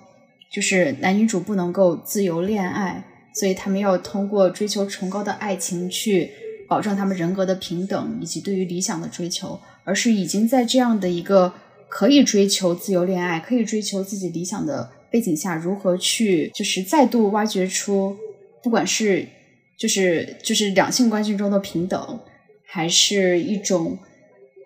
[0.52, 6.30] 就是男女主不能够自由恋爱，所以他们要通过追求崇高的爱情去
[6.68, 9.58] 保证他们人格的平等以及对于理想的追求。
[9.84, 11.50] 而是已经在这样的一个
[11.88, 18.14] 可以追求自由恋爱、可以追求自己理想的背景下，如何去就是再度挖掘出，
[18.62, 19.26] 不管是
[19.78, 22.20] 就是就是两性关系中的平等，
[22.78, 23.98] 还是一种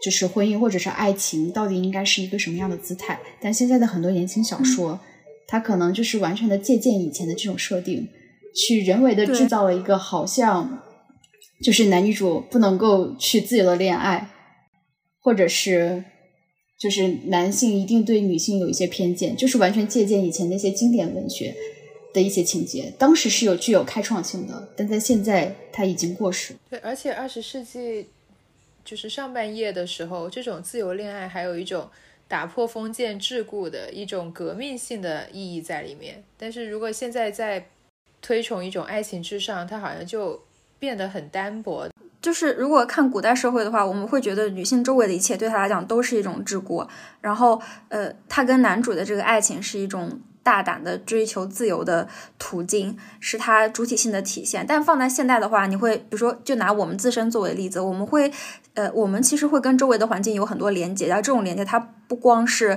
[0.02, 3.18] 就是婚姻或者是爱情，到底应该是一个什么样的姿态？
[3.40, 5.00] 但现在的很多言情小说，
[5.46, 8.06] 它可能就是完全的借鉴以前的这种设定，
[8.54, 10.82] 去人为的制造了一个好像
[11.62, 14.28] 就是男女主不能够去自由的恋爱，
[15.22, 16.04] 或者是
[16.78, 21.54] 就是男性一定对女性有一些偏见，就是完全借鉴以前那些经典文学
[22.12, 22.92] 的一些情节。
[22.98, 26.54] 当时是有具有开创性的，但在现在它已经过时。
[26.70, 28.08] 对，而且二十世纪
[28.84, 31.88] 就是上半叶的时候，这种自由恋爱还有一种。
[32.28, 37.68] 打破封建桎梏的一种革命性的意义在里面，但是如果现在在
[38.22, 40.42] 推崇一种爱情至上，它好像就
[40.78, 41.86] 变得很单薄。
[42.22, 46.88] 就是如果看古代社会的话，我们会觉得女性周围的一切对她来讲都是一种桎梏，
[47.20, 47.60] 然后
[47.90, 50.18] 呃，她跟男主的这个爱情是一种。
[50.42, 58.32] 大胆的追求自由的途径是它主体性的体现，但放在现代的话，你会比如说，就拿我们自身作为例子，我们会，
[58.74, 62.76] 呃，我们其实会跟周围的环境有很多连接，然后这种连接它不光是，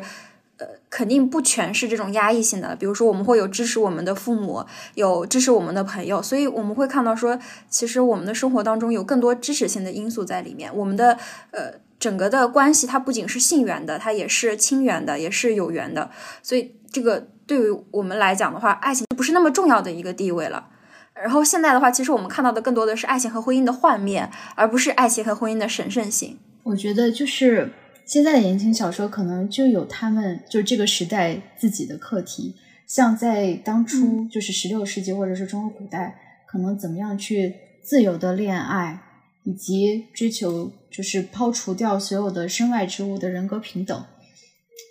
[0.57, 4.63] 呃，肯定不全是这种压抑性的，比如说我们会有支持我们的父母，
[4.93, 11.18] 有支持我们的朋友，所以我们会看到说，其实我们的生活当中有更多支持性的因素在里面，我们的
[11.49, 16.11] 呃整个的关系它不仅是性缘的，它也是亲缘的，也是有缘的，
[16.43, 17.28] 所以这个。
[17.48, 20.70] 对于我们来讲的话，爱情不是那么重要的一个地位了。
[21.14, 26.38] 然后现在的话，其实我们看到的更多的是爱情和婚姻的幻灭，而不是爱情和婚姻的神圣性。
[26.64, 27.72] 我觉得就是
[28.06, 39.00] 现在的言情小说可能就有他们就这个时代自己的课题，像在当初就是十六世纪或者是中国古代，可能怎么样去自由的恋爱，
[39.43, 44.04] 以及追求就是抛除掉所有的身外之物的人格平等，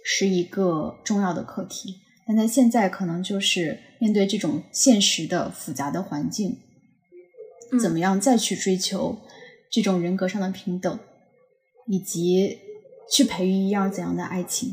[0.05, 2.01] 是一个重要的课题。
[2.27, 6.59] 但在现在，可能就是面对这种现实的复杂的环境，
[7.83, 9.19] 怎么样再去追求
[9.71, 10.99] 这种人格上的平等，
[11.87, 12.61] 以及
[13.11, 14.73] 去培育一样怎样的爱情，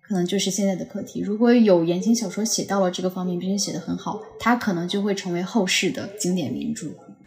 [0.00, 1.20] 可能就是现在的课题。
[1.20, 6.86] 如果有言情小说写到了这个方面，并且写得很好，它可能就会成为后世的经典名著。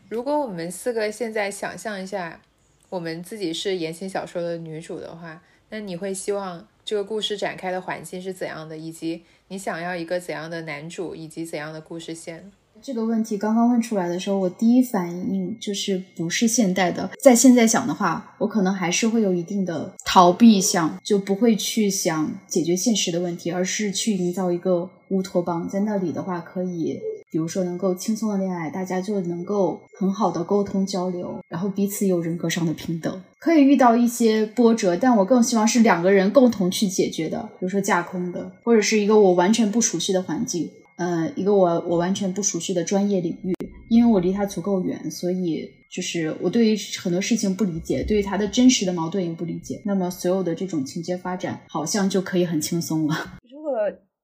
[0.10, 2.42] 如果我们四个现在想象一下，
[2.90, 9.22] 我们自己是言情小说的女主的话，那你会希望这个故事展开的环境是怎样的，以及？
[9.52, 12.52] 你想要一个怎样的男主，以及怎样的故事线？
[12.84, 17.10] 这个问题刚刚问出来的时候，我第一反应就是不是现代的。
[17.20, 25.68] 在现在想的话，我可能还是会有一定的逃避想，就不会去想解决现实的问题，而是去营造一个乌托邦。
[25.68, 27.00] 在那里的话，可以。
[27.32, 33.22] 比如说，能够轻松的恋爱，大家就能够很好的沟通交流，然后彼此有人格上的平等。
[33.38, 37.40] 可以遇到一些波折，但我更希望是两个人共同去解决的。
[37.60, 43.54] 比如说架空的，或者是一个我完全不熟悉的环境，呃，一个我我完全不熟悉的专业领域，
[43.90, 49.80] 因为我离他足够远，所以就是我对于很多事情不理解，对于他的真实的矛盾也不理解。
[49.86, 53.38] 那么所有的这种情节发展，好像就可以很轻松了。
[53.52, 53.72] 如果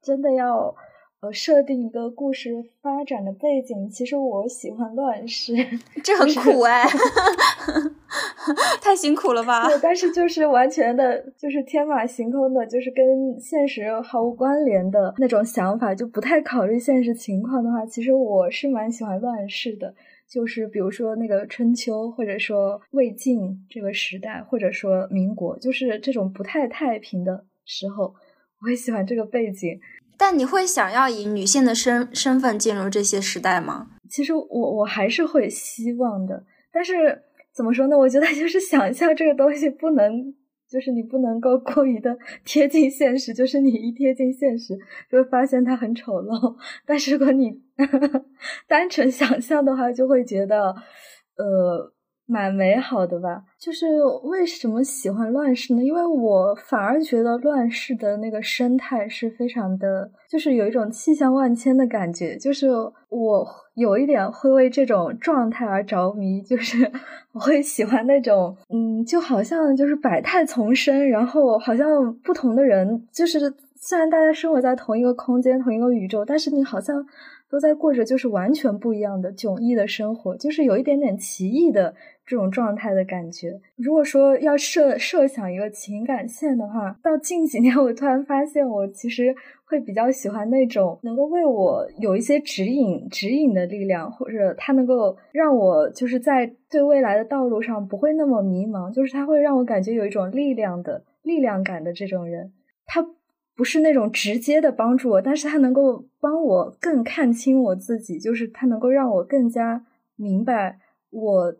[0.05, 0.75] 真的要
[1.21, 1.33] 呃。
[1.33, 5.53] 设定一个故事发展的背景，其实我喜欢乱世，
[6.03, 6.85] 这很苦哎，
[8.79, 9.67] 太辛苦了吧？
[9.67, 19.95] 对，但是就是完全的，就是天马行空的，就是跟现实毫无关联的那种想法，就不太考虑现实情况的话，其实我是蛮喜欢乱世的。
[20.27, 28.13] 就是比如说那个春秋，或者说魏晋这个时代，或者说民国，就是这种不太太平的时候，
[28.65, 29.79] 我会喜欢这个背景。
[30.17, 33.87] 但你会想要以女性的身身份进入这些时代吗？
[34.09, 36.43] 其实我我还是会希望的，
[36.73, 37.21] 但是
[37.53, 37.95] 怎么说呢？
[37.95, 40.33] 我觉得就是想象这个东西不能，
[40.67, 44.73] 就是你不能够过于的贴近现实，就是你一贴近现实
[45.11, 46.55] 就会发现它很丑陋。
[46.87, 47.61] 但是如果你
[48.67, 50.73] 单纯想象的话，就会觉得，
[51.37, 51.93] 呃。
[52.27, 53.43] 蛮美好的吧？
[53.59, 53.85] 就是
[54.23, 55.83] 为什么喜欢乱世呢？
[55.83, 62.35] 因为我反而觉得乱世的那个生态是非常的，就是有一种气象万千的感觉。
[62.37, 62.67] 就是
[63.09, 66.91] 我有一点会为这种状态而着迷，就是
[67.33, 73.39] 我会喜欢那种，嗯，就好像就是百态丛生，然后好像不同的人，就是
[73.75, 77.05] 虽然大家生活在同一个空间、同一个宇宙，但是你好像
[77.49, 81.93] 都在过着就是完全不一样的迥异的生活，就是有一点点奇异的。
[82.25, 83.59] 这种状态的感觉。
[83.75, 102.51] 如果说要设设想一个情感线的话，到近几年，我突然发现，我其实会比较喜欢那种能够为我有一些指引、指引的力量，或者他能够让我就是在对未来的道路上不会那么迷茫，就是他会让我感觉有一种力量的力量感的这种人。
[102.87, 103.05] 他
[103.55, 110.79] 不是那种直接的帮助我，但是他能够帮我更看清我自己，就是他能够让我更加明白
[111.11, 111.55] 我。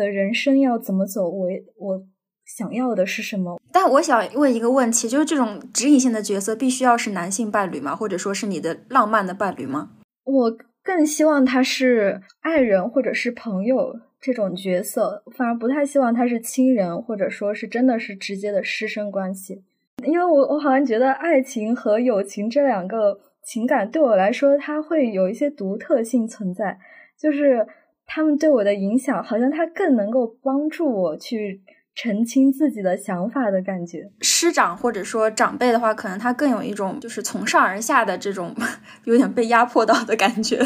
[0.00, 1.28] 的人生要怎么走？
[1.28, 2.02] 我我
[2.46, 3.60] 想要的是什么？
[3.70, 7.94] 但我想问一个问题，就是这种指引性的角色必须要是男性伴侣吗？
[7.94, 9.90] 或者说是你的浪漫的伴侣吗？
[10.24, 19.62] 我更希望他是爱人或者是朋友这种角色，反而不太希望他是亲人，或者说是真的是直接的师生关系。
[20.04, 26.78] 因为我我好像觉得爱情和友情这两个情感对我来说，它会有一些独特性存在，
[27.20, 27.66] 就是
[28.12, 31.62] 他们对我的影响，好像他更能够帮助我去。
[31.92, 38.54] 澄清自己的想法的感觉，师长或者说长辈的话，可能他更有一种就是从上而下的这种
[39.04, 40.58] 有点被压迫到的感觉，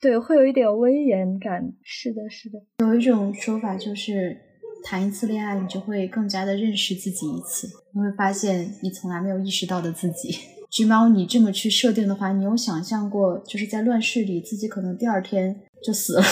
[0.00, 1.62] 对，会有一点威严感。
[1.84, 2.58] 是的，是的。
[2.78, 4.36] 有一种说法就是，
[4.82, 10.34] 谈一次恋爱，你就会更加的认识自己一次，你会发现你从来没有意识到的自己。
[10.72, 16.24] 橘猫，你这么去设定的话，你有想象过，就是在乱世里，自己可能第二天就死了？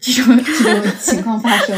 [0.00, 1.76] 这种这种情况发生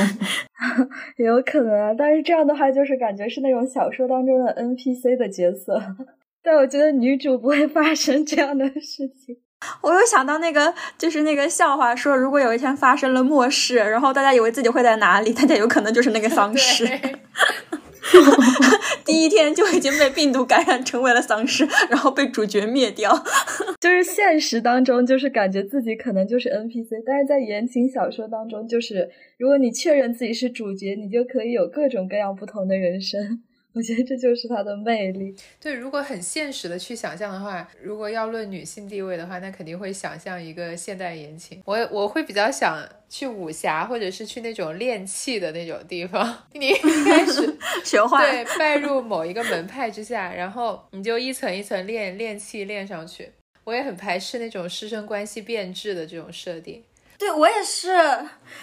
[1.17, 5.81] 也 有可能啊，但是这样的话就是感觉是那种小说当中的 NPC 的角色，
[6.45, 9.39] 但我觉得女主不会发生这样的事情。
[9.83, 16.87] 我又想到那个就是那个笑话，说如果有一天发生了末世，然后大家以为自己会在哪里，大家有可能就是那个丧尸。
[19.05, 23.13] 第一天就已经被病毒感染成为了丧尸，然后被主角灭掉。
[23.81, 33.43] 就是现实当中，就是感觉自己可能就是 NPC，但是在言情小说当中，就是如果你确认自己是主角，你就可以有各种各样不同的人生。
[33.75, 35.35] 我觉得这就是它的魅力。
[35.61, 41.63] 对，如果很现实的去想象的话，如果要论女性地位的话，那肯定会想象一个现代言情。
[41.65, 46.37] 我我会比较想去武侠，或者是去那种练气的那种地方。
[46.53, 53.31] 你一开始 学坏，对，拜入某一个门派之下，然后你就一层一层练练气练上去。
[53.65, 56.83] 我也很排斥那种师生关系变质的这种设定。
[57.21, 57.89] 对我也是，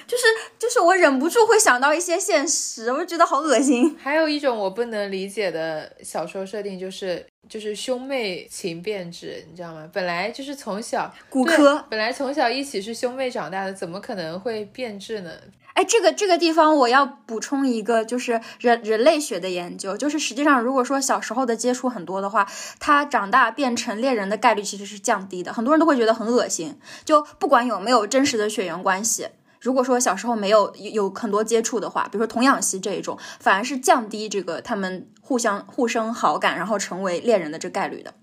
[0.08, 0.24] 就是
[0.58, 3.96] 就是我忍不住会想到一些现实，我就觉得好恶心。
[4.02, 9.88] 还有一种我不能理解的小说设定，就是就是兄妹情变质，你知道吗？
[9.94, 15.32] 本来就是从小骨科，本来从小一起是兄妹长大的，怎么可能会变质呢？
[15.78, 22.48] 哎，这个这个地方我要补充一个，就是人人类学的研究，就是实际上如果说小时候的接触很多的话，
[22.80, 25.54] 他长大变成恋人的概率其实是降低的。
[25.54, 29.28] 很多人都会觉得很恶心，就不管有没有真实的血缘关系，
[29.62, 38.16] 如果说小时候没有有很多接触的话，比如说童养媳这一种，反而是降低这个他们互相互生好感，然后成为恋人的这概率的。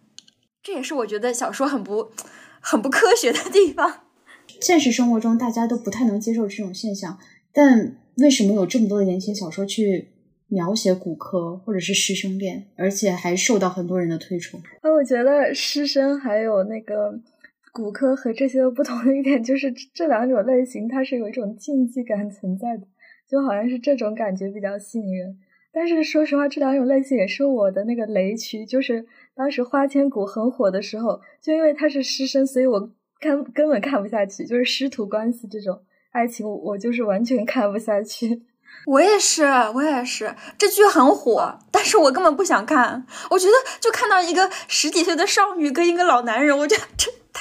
[0.61, 2.11] 这也是我觉得小说很不
[2.59, 4.01] 很不科学的地方。
[4.61, 7.17] 现实生活中大家都不太能接受这种现象。
[7.55, 10.09] 但为什么有这么多的言情小说去
[10.49, 14.61] 描写骨科或者是师生恋，而且还受到很多人的推崇？
[14.83, 17.19] 那我觉得师生还有那个
[17.73, 22.87] 骨科和这些不同的一点， 就是这两种类型它是有一种禁忌感存在的，
[23.31, 25.39] 就好像是这种感觉比较吸引人。
[25.73, 35.81] 但是说实话，这两种类型也是我的那个雷区，就是当时花千骨很火的时候，就因为他是师生，所以我看根本看不下去，就是师徒关系这种。
[36.15, 38.41] 爱情我就是完全看不下去，
[38.87, 39.43] 我也是，
[39.75, 40.37] 我也是。
[40.57, 43.05] 这剧很火，但是我根本不想看。
[43.31, 47.41] 我觉得就看到一个十几岁的少女跟一个老男人，我觉得 这太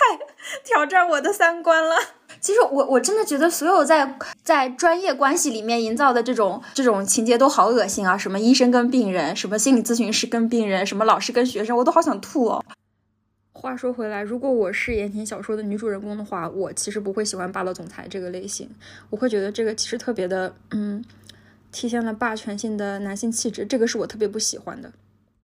[0.64, 1.96] 挑战我的三观了。
[2.42, 8.18] 其实我我真的觉得所有在在专业关系里面营造的这种这种情节都好恶心啊！
[8.18, 12.66] 什么医生跟病人，什么心理咨询师跟病人，什么老师跟学生，我都好想吐哦。
[13.64, 18.70] 话说回来，如果我是言情小说的女主人公的话，我其实不会喜欢霸道总裁这个类型。
[19.10, 21.02] 我会觉得这个其实特别的，嗯，
[21.72, 24.92] 体现了霸权性的男性气质，这个是我特别不喜欢的。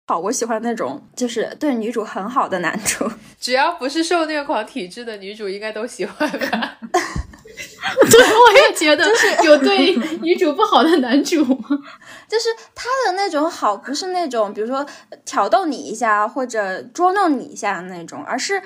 [0.06, 3.10] 好，我喜欢那种就是对女主很好的男主，
[3.42, 6.78] 只要不是受虐狂体质的女主，应该都喜欢吧。
[8.10, 11.70] 对，我也觉得就是有对女主不好的男主吗？
[12.28, 14.86] 就是他的那种好，不是那种比如说
[15.26, 18.62] 挑逗你一下或者捉弄你一下的那种，而是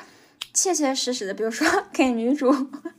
[0.53, 2.53] 切切实实的，比如说 给女主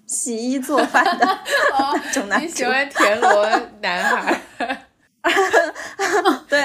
[0.07, 1.39] 洗衣做饭的
[1.79, 2.47] 那种男主。
[2.47, 3.47] 你喜欢田螺
[3.81, 4.41] 男孩？
[6.49, 6.65] 对，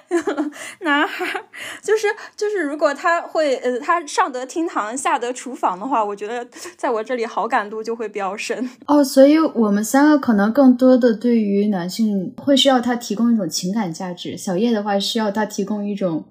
[0.80, 1.44] 男孩
[1.82, 2.06] 就是
[2.36, 6.46] 就是，如果他会呃，他上得厅堂，下得厨房的话，我觉得
[6.76, 8.70] 在我这里好感度就会飙升。
[8.86, 16.24] 哦，所以我们三个可能更多的对于男性会需要他提供一种情感价值，小叶的话需要他提供一种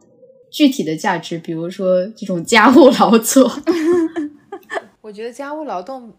[0.51, 3.51] 具体的价值，比如说这种家务劳作。
[5.01, 6.13] 我觉得家务劳动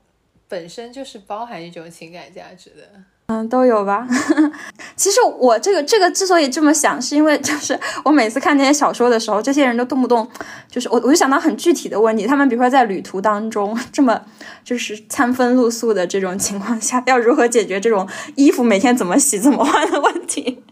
[0.49, 2.83] 本身就是包含一种情感价值的。
[3.27, 4.07] 嗯，都有吧。
[4.97, 10.29] 其实我这个这个之所以这么想，是因为就是我每次看那些小说的时候，这些人都动不动
[10.71, 12.27] 就是我我就想到很具体的问题。
[12.27, 14.21] 他们比如说在旅途当中 这么
[14.63, 20.63] 就是餐风露宿的这种情况下，要如何解决这种衣服每天怎么洗怎么换的问题？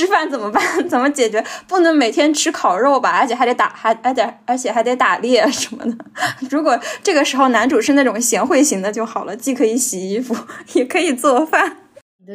[0.00, 0.62] 吃吃饭怎么办？
[0.88, 1.44] 怎么解决？
[1.68, 3.18] 不能每天吃烤肉吧？
[3.18, 5.94] 而且还得打，还还得，而且还得打猎什么的。
[6.50, 10.34] 如果这个时候男主是那种贤惠型的就好了，既可以洗衣服，
[10.72, 11.76] 也可以做饭。
[12.20, 12.32] 你的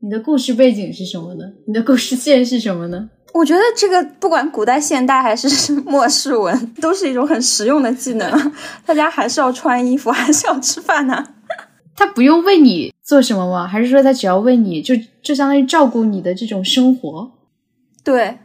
[0.00, 1.44] 你的故事背景是什么呢？
[1.66, 3.08] 你的故事线是什么呢？
[3.34, 8.52] 我觉得这个不管古代、现代还是末世文，都是一种很实用的技能。
[8.86, 11.24] 大家还是要穿衣服，还是要吃饭呢。
[11.98, 13.66] 他不用为你做什么吗？
[13.66, 17.32] 还是说他只要为你就就相当于照顾你的这种生活？
[18.04, 18.38] 对，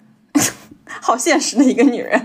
[1.01, 2.19] 好现实的一个女人。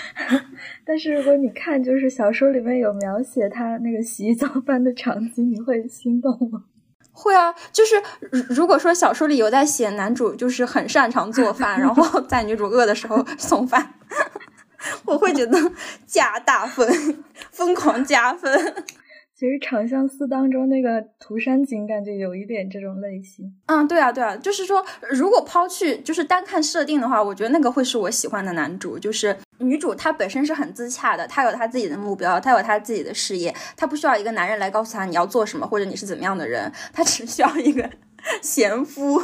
[0.86, 6.64] 但是如果你看，就是小说里面有描写他那个洗衣做饭的场景，你会心动吗？
[7.12, 8.02] 会啊，就是
[8.48, 13.94] 如果说小说里有在写男主就是很擅长做饭，然后 在女主饿的时候送饭，
[15.04, 15.58] 我会觉得
[16.06, 17.22] 加大分，
[17.52, 18.84] 疯狂加分。
[19.36, 23.52] 其实《长相思》当中那个涂山璟感觉有一点这种类型。
[23.66, 28.96] 嗯，对啊，对啊，就是说，如果抛去就是单看设定的话，我觉得那个会是我喜欢的男主。
[28.96, 37.90] 就是女主她本身是很自洽的，她有她自己的目标，她有她自己的事业，她不需要一个男人来告诉她你要做什么或者你是怎么样的人，她只需要一个
[38.40, 39.20] 贤夫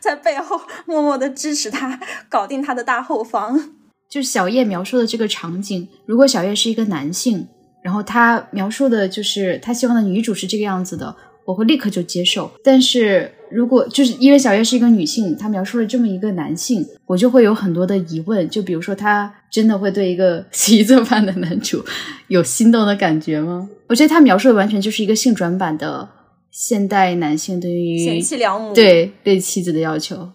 [0.00, 2.00] 在背后默默的支持她，
[2.30, 3.74] 搞定她的大后方。
[4.08, 7.48] 就是小叶描述的这个场景，如果小叶是一个男性。
[7.84, 12.50] 然后他描述的就是他希望的女主是这个样子的，我会立刻就接受。
[12.64, 18.48] 但是如果就是因为小月是一个女性，她描述了这么一个男性，我就会有很多的疑问。
[18.48, 21.84] 就比如说，他真的会对一个 洗衣做饭的男主
[22.28, 23.68] 有心动的感觉吗？
[23.88, 26.08] 我觉得他描述的完全就是一个性转版的
[26.50, 30.30] 现代男性对于贤妻良母对对妻子的要求。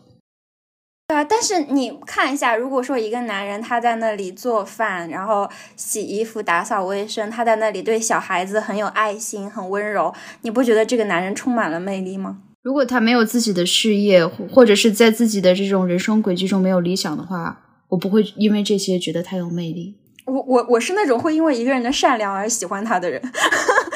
[1.09, 10.13] 对啊，但是你看一下，如果说一个男人他在那里做饭，然后洗衣服、打扫卫生，他在那里对小孩子很有爱心、很温柔，
[10.43, 12.37] 你不觉得这个男人充满了魅力吗？
[12.61, 19.97] 如果他没有自己的事业，或者是在自己的这种人生轨迹中没有理想的话，我不会因为这些觉得他有魅力。
[20.25, 23.19] 我我我是那种会因为一个人的善良而喜欢他的人，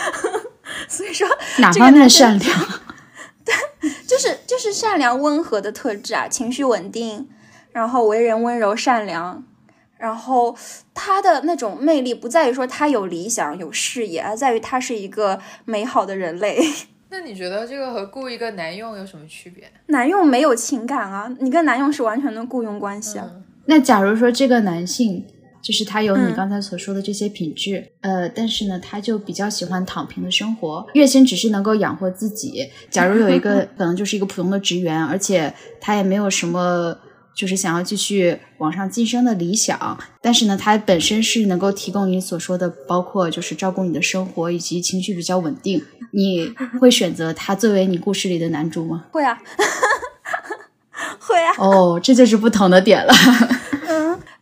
[0.90, 1.28] 所以说
[1.60, 2.60] 哪方面善良？
[4.14, 7.28] 就是就是善良温和的特质啊，情绪稳定，
[7.72, 9.44] 然后为人温柔善良，
[9.98, 10.56] 然后
[10.94, 16.64] 他的那种魅力不在于说他有理想有事业，而在于他是一个美好的人类。
[17.10, 19.64] 那你觉得这个和雇一个男佣有什么区别？
[19.88, 23.28] 男佣没有情感啊，你跟男佣是完全的雇佣关系啊。
[23.66, 25.26] 那假如说这个男性。
[25.64, 32.70] 就是他有你刚才所说的这些品质，呃，但是呢，他就比较喜欢躺平的生活，月薪只是能够养活自己。
[32.90, 36.98] 假如有一个 可能就是一个普通的职员，而且他也没有什么
[37.34, 45.82] 就是想要继续往上晋升的理想，但是呢，他本身是能够提供你所说的，包括就是照顾你的生活以及情绪比较稳定，
[46.12, 49.06] 你会选择他作为你故事里的男主吗？
[49.12, 49.40] 会啊，
[51.20, 51.56] 会啊。
[51.58, 53.14] 哦，这就是不同的点了。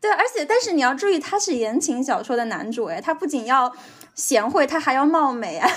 [0.01, 3.71] 对，而且但是你要注意，他是言情小说的男主，哎，他不仅要
[4.15, 5.69] 贤惠，他还要貌美啊，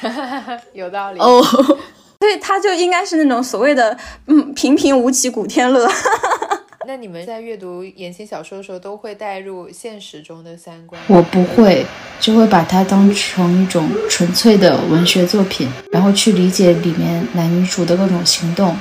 [0.72, 1.42] 有道理哦。
[2.22, 3.98] 所以，他就应该是那种所谓的
[4.28, 5.86] 嗯平平无奇古天乐。
[6.86, 11.00] 那你们在阅读言情小说的时候，都会带入现实中的三观？
[11.08, 11.84] 我不会，
[12.20, 18.76] 就会把它当成一种纯粹的文学作品，然后去理解里面男女主的各种行动。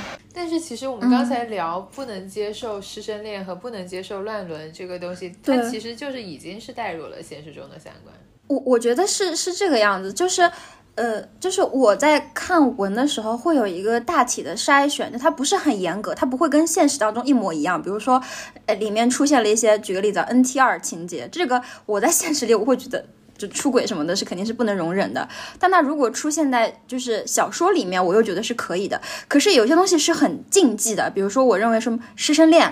[0.51, 8.13] 但是其实我们刚才聊不能接受师生恋和不能接受乱伦这个东西，它其实就是已经是带入了现实中的三观。
[8.47, 10.51] 我我觉得是是这个样子，就是
[10.95, 17.81] 呃，就是我在看文的时候会有一个大体的筛选，就它不是很严格，它不会跟现实当中一模一样。
[17.81, 18.21] 比如说，
[18.65, 23.05] 呃，里面出现了一些，举个例子，N T R 情节，这个我在现实里我会觉得。
[23.41, 25.27] 就出轨什么的，是肯定是不能容忍的。
[25.57, 29.01] 但那如果出现在就是小说里面，我又觉得是可以的。
[29.27, 32.71] 可是有些东西是很禁忌的，比如说我认为什么师生恋，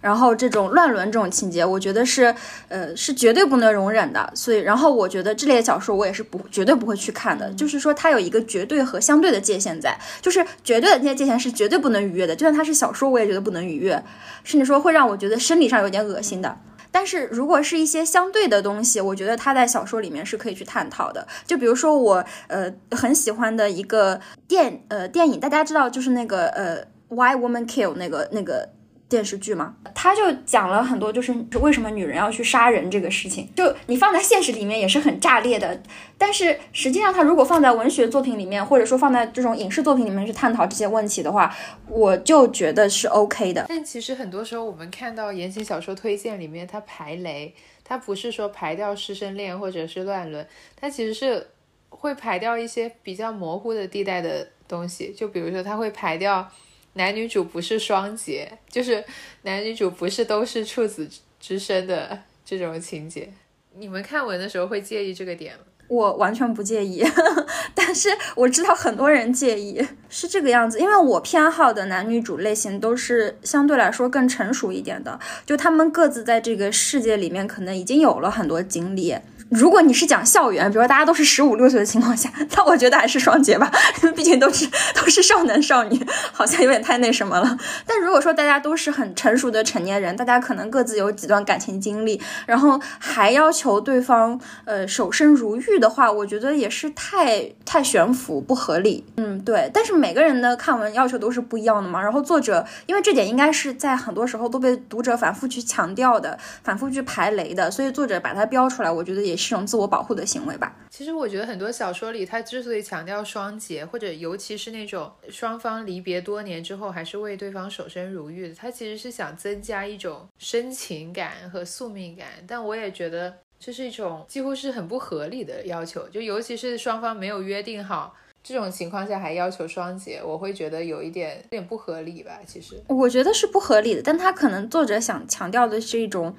[0.00, 2.34] 然后这种乱伦这种情节，我觉得是
[2.68, 4.32] 呃是绝对不能容忍的。
[4.34, 7.52] 所以，然后我觉得这类小说我也是不绝对不会去看的。
[7.52, 12.34] 就是说它有一个绝对和相对的界限在，就是绝对的那些界限是绝对不能逾越的。
[12.34, 14.02] 就算它是小说，我也觉得不能逾越，
[14.44, 16.56] 甚至说会让我觉得生理上有点恶心的。
[16.96, 21.28] 但是如果是一些相对的东西，我觉得他在小说里面是可以去探讨的。
[21.46, 24.18] 就比如说我呃很喜欢的一个
[24.48, 26.76] 电呃电影，大家知道就是那个呃
[27.08, 28.70] Why Woman Kill 那个那个。
[29.08, 33.48] 电视剧嘛，他就讲了很多，就是为什么女人要去杀人这个事情。
[33.54, 35.80] 就你放在现实里面也是很炸裂的，
[36.18, 41.54] 但是实际上，他如果放在文学作品里面，或者说放在这种影视作品里面去探讨这些问题的话，
[41.88, 43.66] 我就觉得是 OK 的。
[43.68, 47.54] 但其实很多时候，我们看到言情小说推荐里面，它排雷，
[47.84, 51.46] 它不是说排掉师生恋或者是乱伦，它其实是
[51.90, 55.14] 会排掉一些比较模糊的地带的东西。
[55.16, 56.50] 就比如说，它会排掉。
[56.96, 59.04] 男女主不是双结，就是
[59.42, 61.08] 男女主不是都是处子
[61.38, 63.32] 之身的这种情节。
[63.78, 65.60] 你们看文的时候会介意这个点吗？
[65.88, 67.04] 我完全不介意，
[67.72, 70.80] 但是我知道很多人介意，是这个样子。
[70.80, 79.14] 因为我偏好的男女主类型都是相对来说更成熟一点的，就他们各自在这个世界里面可能已经有了很多经历。
[79.48, 83.70] 如果你是讲校园，比如说大家都是十五六岁的情况下， 那我觉得还是双节吧，
[84.16, 87.56] 毕竟都是 都是少男少女，好像有点太那什么了。
[87.86, 99.04] 但如果说大家都是很成熟的成年人，大家可能各自有几段感情经历，然后还要求对方呃守身如玉的话，我觉得也是太太悬浮不合理。
[99.16, 99.70] 嗯，对。
[99.72, 102.02] 但是每个人的看文要求都是不一样的嘛。
[102.02, 109.35] 然后作者因为这点应该是在很多时候都被读者反复去强调的，反复去排雷的，所以作者把它标出来，我觉得也。
[109.36, 110.74] 是一种自我保护的行为吧。
[110.90, 122.26] 其实我觉得很多小说里，它之所以强调双结，或者尤其是那种双方离别多年之后还是为对方守身如玉的，它其实是想增加一种深情感和宿命感。
[122.46, 132.38] 但我也觉得这是一种几乎是很不合理的要求，就尤其是双方没有约定好这种情况下还要求双节，我会觉得有一点有点不合理吧。
[132.46, 136.34] 其实我觉得是不合理的，但他可能作者想强调的是一种。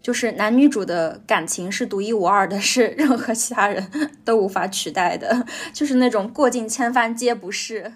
[0.00, 3.86] 就是男女主的感情是独一无二的，是任何其他人
[4.24, 7.92] 都无法取代的，就是那种过尽千帆皆不是。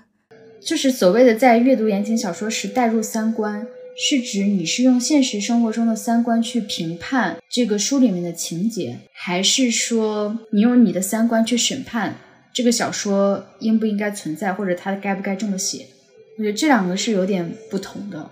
[0.61, 3.67] 就是所谓的在阅读言情小说时带入三观，
[3.97, 12.17] 是指你是用现实生活中的三观去评判这个书里面的情节，还是说你用你的三观去审判
[12.53, 15.87] 这个小说应不应该存在，或者它该不该这么写？
[16.39, 18.31] 我觉得这两个是有点不同的。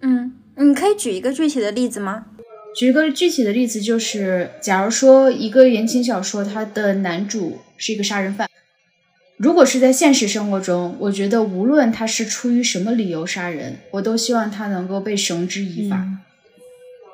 [0.00, 2.26] 嗯，你可以举一个具体的例子吗？
[2.74, 8.48] 举一个具体的例子，就是假如说一个言情小说，它的男主是一个杀人犯，
[9.36, 16.06] 如果是在现实生活中，我觉得无论他是出于什么理由杀人，我都希望他能够被绳之以法。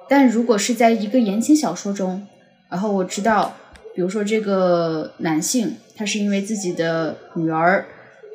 [0.08, 2.26] 但如果是在一个言情小说中，
[2.70, 3.56] 然后我知道，
[3.94, 7.84] 比如说这个男性，他是因为自己的女儿，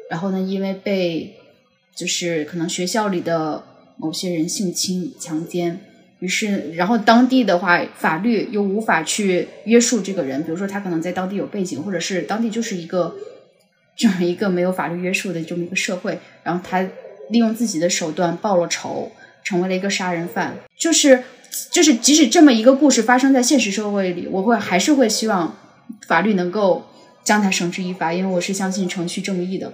[0.10, 1.36] 然后呢，因为被
[1.96, 3.64] 就是可能学校里的
[3.96, 5.80] 某些人性侵、强奸。
[6.24, 10.42] 于是，然后当地的话，法律又无法去约束这个人。
[10.42, 13.14] 比如说，他可能在当地有背景，或者是当地就是一个
[13.98, 16.18] 这么一个没有法律约束的这么一个社会。
[16.44, 16.80] 然后他
[17.30, 19.12] 利用自己的手段报了仇，
[19.44, 20.56] 成为了一个杀人犯。
[20.78, 21.24] 就是
[21.70, 25.58] 就是，即使这么一个故事发生在现实社会里，我会还是会希望
[26.08, 26.86] 法律能够
[27.26, 29.74] 将他绳之以法，因为我是相信程序正义的。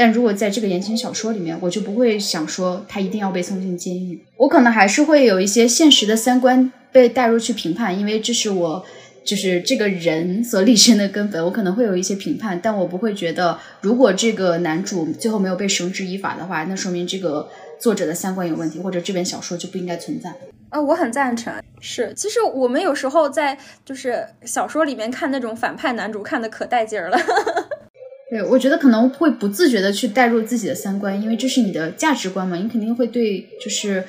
[0.00, 8.82] 但如果在这个言情小说里面，我就不会想说他一定要被送进监狱，我可能还是会有一些现实的三观被带入去评判，因为这是我
[9.22, 20.32] 就是这个人所立身的根本，我可能会有一些评判，但我不会觉得如果这个男主最后没有被绳之以法的话，那说明这个作者的三观有问题，或者这本小说就不应该存在。
[20.70, 21.52] 啊，我很赞成。
[21.78, 27.18] 是，其实我们有时候在就是小说里面看那种反派男主，看的可带劲儿了。
[28.30, 34.04] 对，我觉得可能会不自觉的去带入自己的三观，因为这是你的价值观嘛，你肯定会对就是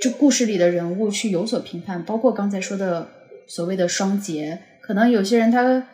[0.00, 3.06] 这故事里的人物去有所评判，包括刚才说的
[3.46, 5.86] 所谓的双节，可能有些人他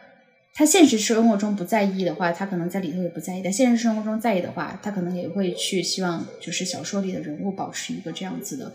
[0.54, 8.72] 他现实生活中不在意的话，他可能在里头也不在意；但现实生活中在意的话，他可能也会去希望就是小说里的人物保持一个这样子的，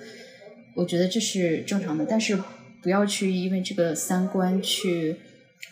[0.73, 2.37] 我觉得这是正常的，但是
[2.81, 5.15] 不要去因为这个三观去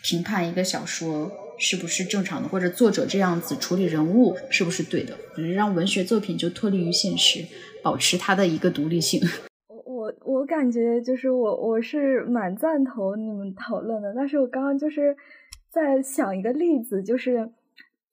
[0.02, 1.30] 评判一个小说。
[1.56, 5.16] 是不是正常的，或者作者这样子处理人物是不是对的？
[5.54, 7.44] 让文学作品就脱离于现实，
[7.82, 9.20] 保持它的一个独立性。
[9.68, 15.16] 我我我感觉就是我我是蛮赞同你们讨论的，但是我刚刚就是
[15.70, 17.48] 在想一个例子，就是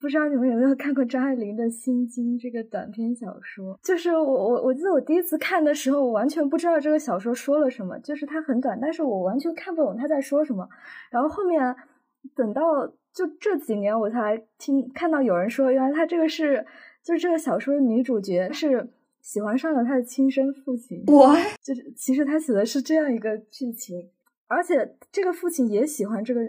[0.00, 3.78] 不知道你们有没有看过张爱玲的《心经》这个短篇小说？
[3.82, 10.68] 就是我我我记得我第一次看的时候，我完全不知道这个小说说了什么，就是它很短，但是我完全看不懂他在说什么。
[11.10, 11.74] 然后后面
[12.34, 12.62] 等到。
[13.14, 16.64] 就这几年，我才听看到有人说，原来他这个是，
[17.04, 18.88] 就是这个小说的女主角是
[19.20, 21.04] 喜欢上了他的亲生父亲。
[21.06, 24.10] 我就是其实他写的是这样一个剧情，
[24.48, 26.40] 而且这个父亲也喜欢这个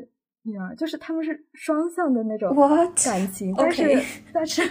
[0.44, 2.56] 女儿，就是他们是双向的那种
[3.04, 3.54] 感情。
[3.58, 3.84] 但是
[4.34, 4.62] 但是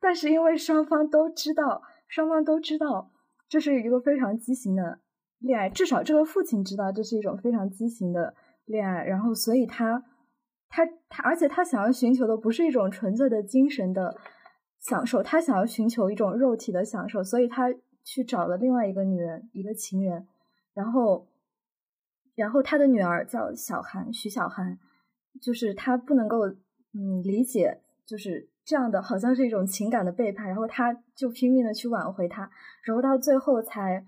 [0.00, 3.10] 但是因为双方都知道，双方都知道
[3.48, 5.00] 这是一个非常畸形的
[5.40, 8.34] 恋爱，至少这个父亲知道这是一种非常畸形的
[8.66, 10.04] 恋爱，然后所以他。
[10.70, 14.16] 他他，而且他想要寻求的不是一种纯粹的精神的
[14.78, 17.74] 享受，他想要寻求一种肉体的享受，所以他
[18.04, 20.26] 去找了另外一个女人，一个情人，
[20.72, 21.26] 然后，
[22.36, 24.78] 然后他的女儿叫小韩，徐小韩，
[25.42, 26.46] 就是他不能够
[26.94, 32.48] 嗯理解，就是这样的，好像是一种情感的背叛，然后他就拼命的去挽回他，
[32.84, 34.06] 然后到最后才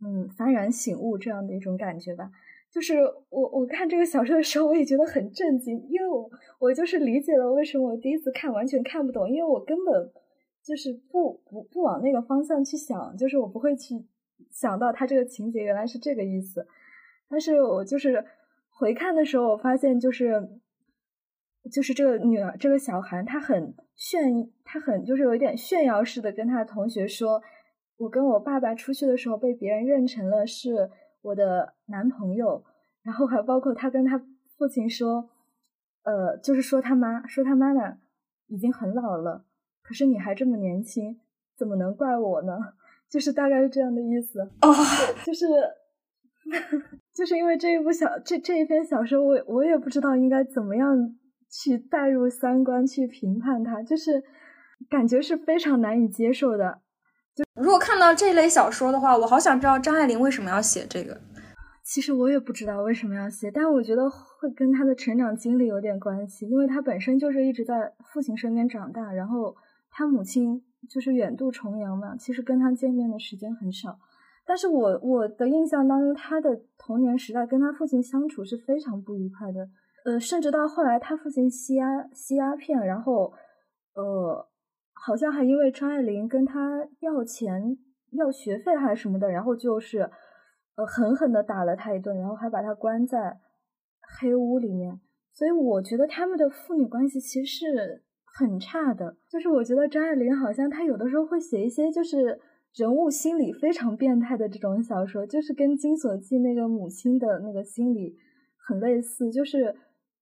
[0.00, 2.30] 嗯幡然醒悟这样的一种感觉吧。
[2.76, 3.00] 就是
[3.30, 6.28] 我我看这个小说的时候，我也觉得很震惊，因为我
[6.58, 10.12] 我就是理解了为什么我第一次看完全看不懂，因为我根本
[10.62, 13.94] 就是不不不往那个方向去想，就是我不会去
[14.50, 16.66] 想到他这个情节原来是这个意思。
[17.30, 18.22] 但是我就是
[18.68, 20.46] 回看的时候，我发现就是
[21.72, 27.40] 就是这个女儿这个小韩，她很炫，她很就是有一点炫耀似的跟她同学说，
[27.96, 30.90] 我跟我爸爸出去的时候被别人认成了是。
[31.26, 32.62] 我的男朋友，
[33.02, 34.16] 然后还包括他跟他
[34.56, 35.28] 父亲说，
[36.04, 37.98] 呃，就是说他妈说他妈妈
[38.46, 39.44] 已经很老了，
[39.82, 41.18] 可是你还这么年轻，
[41.56, 42.56] 怎么能怪我呢？
[43.10, 44.72] 就是大概是这样的意思哦，
[45.24, 45.46] 就是
[47.12, 51.16] 就是因为这一部小这这一篇小说，我我也不知道应该怎么样
[51.50, 54.22] 去带入三观去评判它，就是
[54.88, 56.82] 感觉是非常难以接受的。
[57.36, 61.20] 就如果看到这类小说的话，我好想知道张爱玲为什么要写这个。
[61.84, 69.54] 其实我也不知道为什么要写，但我觉得会跟她的成长经历有点关系，因为她本身就是一直在父亲身边长大，然后
[69.90, 73.98] 她母亲就是远渡重洋嘛，其实跟她见面的时间很少。
[74.46, 79.68] 但是我我的印象当中，她的童年时代跟她父亲相处是非常不愉快的，
[80.06, 83.34] 呃，甚至到后来她父亲吸鸦吸鸦片，然后
[83.94, 84.48] 呃。
[84.98, 87.76] 好像还因为张爱玲跟他要钱、
[88.12, 90.10] 要学费还是什么的，然后就是，
[90.74, 93.38] 呃，狠狠的打了他一顿，然后还把他关在
[94.18, 94.98] 黑屋里面。
[95.32, 99.16] 所以我觉得他们的父女关系其实是很差的。
[99.30, 102.40] 就是我觉得张爱玲好像她有的时候会写一些就是
[102.74, 108.16] 人物心理非常变态的这种小说，就是跟《金锁记》那个母亲的那个心理
[108.66, 109.76] 很类似，就是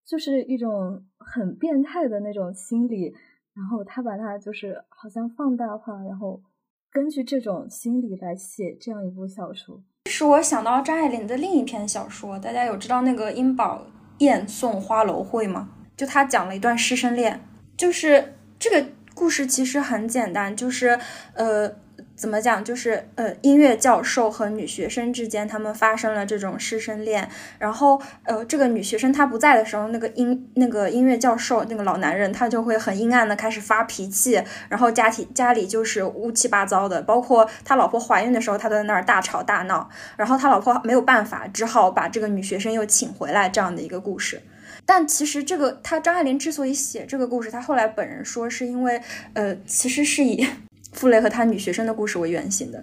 [0.04, 3.14] 就是一种很变态的那种心理。
[3.54, 6.42] 然后他把它就是好像放大化，然后
[6.90, 12.38] 根据这种心理来写这样一部小说，使我想到张爱玲的另一篇小说。
[12.38, 13.86] 大家有知道那个英宝
[14.18, 15.68] 燕送花楼会吗？
[15.96, 17.40] 就他讲了一段师生恋，
[17.76, 20.98] 就是这个故事其实很简单，就是
[21.34, 21.83] 呃。
[22.24, 22.64] 怎么讲？
[22.64, 27.28] 就是呃，音乐教授和女学生之间，他们发生了这种师生恋。
[27.58, 34.42] 然后呃，这个女学生她不在的时候，那个音那个音乐教授那个老男人，他就会很阴暗的开始发脾气。
[34.70, 39.90] 然后家庭家里就是乌七八糟的，包括他老婆怀孕的时候，他都在那儿大吵大闹。
[40.16, 44.40] 然后他老婆没有办法，只好把这个女学生又请回来，这样的一个故事。
[44.86, 49.02] 但其实这个他张爱玲之所以写这个故事，他后来本人说是因为
[49.34, 50.46] 呃，其实是以。
[50.94, 52.82] 傅雷和他女学生的故事为原型的，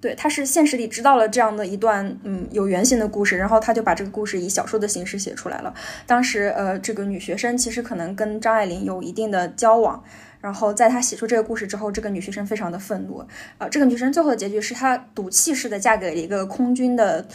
[0.00, 5.74] 对，他是现实里知道了这样的一段嗯有原型的故事，然后他就把这个故事以小说的形式写出来了。
[6.06, 10.02] 当时呃，这个女学生其实可能跟张爱玲有一定的交往，
[10.40, 13.24] 然后在她写出这个故事之后，这个女学生非常的愤怒
[13.58, 13.68] 啊。
[13.68, 17.26] 这个女生最后的结局是她赌气似的嫁给了一个空军的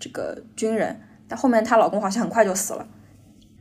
[0.00, 2.88] 这个军人，但后面她老公好像很快就死了。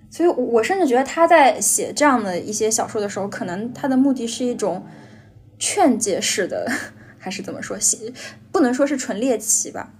[0.10, 4.86] 所以，我甚至觉得她在写这样的一些小说的时候，可能她的目的是一种。
[5.58, 6.68] 劝诫式的，
[7.18, 7.78] 还是怎么说？
[8.52, 9.94] 不能说是纯猎奇吧，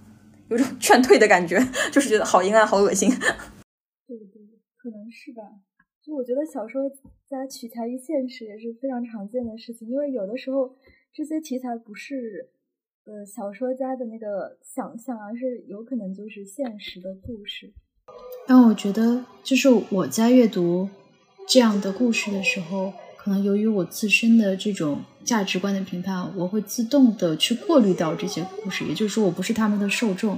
[0.48, 1.58] 有种劝退的感觉，
[1.92, 3.10] 就是觉得好阴暗、好恶心。
[4.06, 4.42] 对对，
[4.76, 5.42] 可能是吧。
[6.02, 6.88] 就我觉得小说
[7.28, 10.76] 家取材于现实也是非常常见的事情，因为有的时候
[11.12, 12.50] 这些题材不是
[13.04, 17.72] 呃小说家的那个想象，而是有可能就是现实的故事。
[18.46, 20.88] 但我觉得，就是我在阅读
[21.48, 22.92] 这样的故事的时候。
[23.26, 30.36] 可能由于我自身的这种价值观的评判，我会自动的去过滤掉这些故事，也就是说，我不是他们的受众。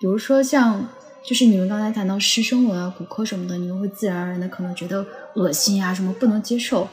[0.00, 0.88] 比如说，像
[1.24, 6.88] 就是你们刚才谈到师生文啊、骨科什么的，你们会自然而然的可能觉得恶心啊，什么不能接受。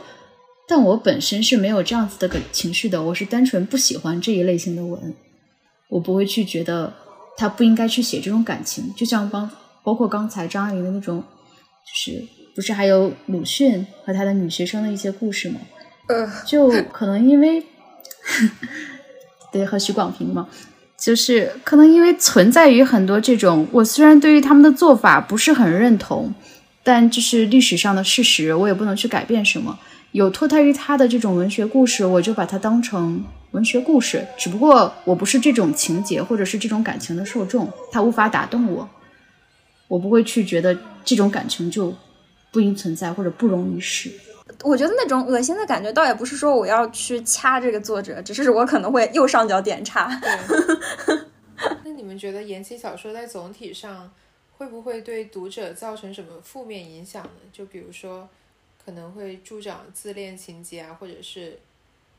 [0.67, 5.15] 但我本身是没有这样子的个情绪的，我是单纯不喜欢这一类型的文，
[5.89, 6.93] 我不会去觉得
[7.35, 8.93] 他不应该去写这种感情。
[8.95, 9.49] 就像刚
[9.83, 12.23] 包括刚才张爱玲的那种，就是。
[12.55, 15.59] 不是还有鲁迅和他的女学生的一些故事吗？
[16.07, 17.63] 呃，就可能因为，
[19.51, 20.47] 对，和许广平嘛，
[20.97, 26.33] 就是可能因为存在于很多这种，我虽然对于他们的做法不是很认同，
[26.83, 29.79] 但这是历史上的事实，我也不能去改变什么。
[30.11, 38.87] 有脱胎于他的这种文学故事，我就把它当成文学故事，只不过我不是这种情节或者是这种感情的受众，它无法打动我，
[39.87, 41.95] 我不会去觉得这种感情就。
[42.53, 44.09] 不应存在或者不容于世。
[44.63, 50.07] 我觉得那种恶心的感觉，倒也不是说我要去掐这个作者，只是我可能会右上角点叉。
[51.83, 54.11] 那你们觉得言情小说在总体上
[54.57, 57.29] 会不会对读者造成什么负面影响呢？
[57.51, 58.29] 就比如说
[58.85, 61.57] 可能会助长自恋情节啊，或者是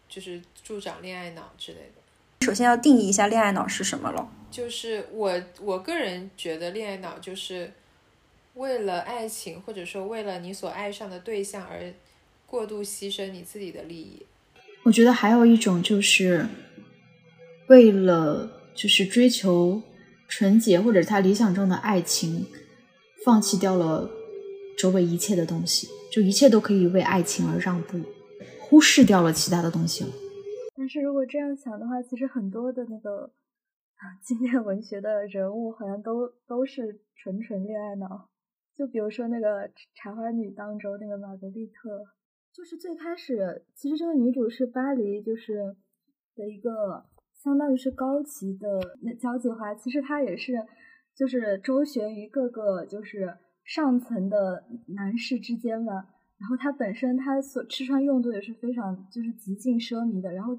[0.09, 2.47] 就是助长恋爱脑之类的。
[2.47, 4.29] 首先要定义一下恋爱脑是什么了。
[4.51, 7.73] 就是我我个人觉得恋爱脑就是
[8.55, 11.93] 为了爱情，或者说为了你所爱上的对象而
[12.47, 14.25] 过度牺牲你自己的利益。
[14.85, 16.47] 我觉得还有一种就是
[17.69, 19.83] 为了就是追求
[20.29, 22.47] 纯洁或者他理想中的爱情，
[23.25, 24.11] 放弃掉了
[24.79, 28.01] 周围一切的东西，就一切都可以为爱情而让步，
[28.61, 30.11] 忽视掉了其他的东西了。
[30.77, 33.33] 但是如果这样想的话，其实很多的那个
[34.23, 38.29] 经典文学的人物好像都都是纯纯恋爱脑。
[38.77, 42.05] 就比如说那个《茶花女》当中那个玛格丽特，
[42.53, 45.77] 就是最开始其实这个女主是巴黎就是
[46.35, 50.55] 的一个相当于是高级的那交际花，其实她也是
[51.15, 55.93] 就是周旋于各个就是上层的男士之间吧。
[56.37, 60.33] 然后她本身她所吃穿用度也是非常就是极尽奢靡的。
[60.33, 60.59] 然后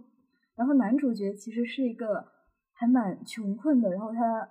[0.55, 2.25] 然后男主角其实是一个
[2.71, 4.49] 还蛮穷困的，然后他。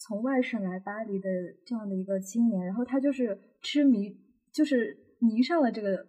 [0.00, 1.28] 从外省来巴黎的
[1.66, 4.16] 这样的一个青年，然后他就是痴迷，
[4.50, 6.06] 就是迷上了这个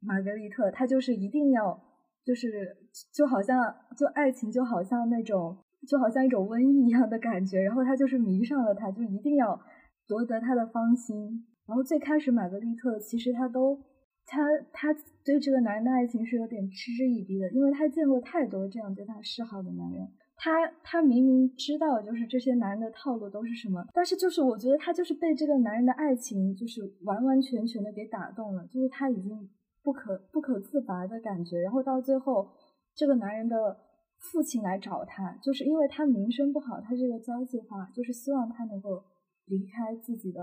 [0.00, 1.82] 玛格丽特，他就是一定要，
[2.24, 2.76] 就是
[3.12, 5.58] 就好像就爱情就好像那种
[5.88, 9.60] 就好像一种瘟疫一样的感觉，然后他就是迷上了他，就一定要
[10.06, 11.44] 夺得他的芳心。
[11.66, 13.76] 然后最开始玛格丽特其实他都
[14.24, 14.94] 他他
[15.24, 20.06] 对这个男人的爱情是有点嗤之以鼻的，因为他见过太多这样对他示好的男人。
[20.38, 29.48] 他他明明知道，就是这些男人的套路都是什么，但是就是我觉得他就是被这个男人的爱情，就是完完全全的给打动了，就是他已经
[29.82, 31.60] 不可不可自拔的感觉。
[31.60, 32.50] 然后到最后，
[32.94, 33.78] 这个男人的
[34.18, 39.02] 父亲来找他，就是因为他名声不好，他这个交际花，就是希望他能够
[39.46, 40.42] 离开自己的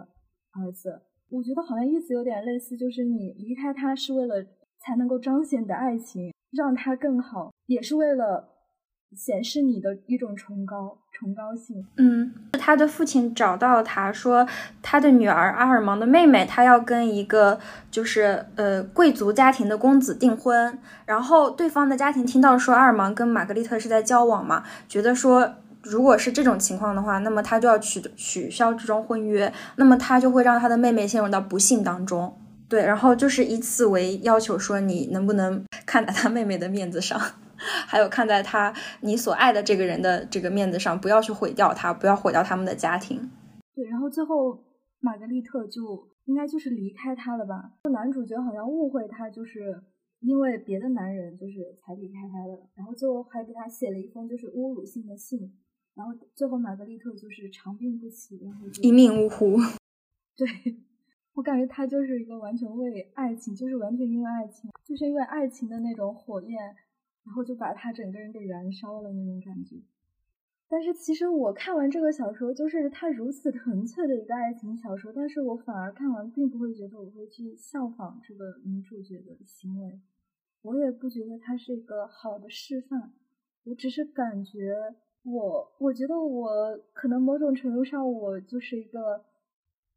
[0.54, 1.04] 儿子。
[1.30, 4.44] 我觉得好像意思有点类似，就是你离开他是为了
[4.80, 8.50] 才能够彰显你的爱情，让他更好，也是为了。
[9.16, 11.86] 显示你的一种崇高、崇高性。
[11.98, 14.48] 嗯，他的父亲找到他说，
[14.82, 17.60] 他的女儿阿尔芒的妹妹，她要跟一个
[17.92, 20.78] 就是呃贵族家庭的公子订婚。
[21.06, 32.36] 然后对方的家庭听到说阿尔芒跟玛格丽特是在交往嘛，觉得说如果是这种情况的话，那么他就要取取消这桩婚约，那么他就会让他的妹妹陷入到不幸当中。
[32.70, 37.22] 对，然后就是以此为要求，说你能不能看在他妹妹的面子上。
[37.88, 43.30] 还有看在他你所爱的这个人的这个面子上，不要去毁掉他，不要毁掉他们的家庭。
[43.76, 44.64] 对，然后最后
[45.00, 47.72] 玛格丽特就应该就是离开他了吧？
[47.92, 49.82] 男主角好像误会他，就是
[50.20, 55.52] 因为别的男人就是才离开他的，然后最后还给他写了一封就是侮辱性的信，
[55.96, 59.58] 然后最后玛格丽特就是长病不起，然后一命呜呼。
[60.36, 60.48] 对
[61.34, 66.76] 我感觉他就是一个完全为爱情，就是完全因为爱情，就是因为爱情的那种火焰。
[67.26, 69.78] 然后就把他整个人给燃烧了那种感觉，
[70.68, 80.02] 但是其实我看完这个小说，就是它如此纯粹的一个爱情小说，但是我反而看完并不会觉得我会去效仿这个女主角的行为，
[80.64, 83.14] 我也不觉得它是一个好的示范，
[83.64, 84.76] 我只是感觉
[85.24, 89.24] 我我觉得我可能某种程度上我就是一个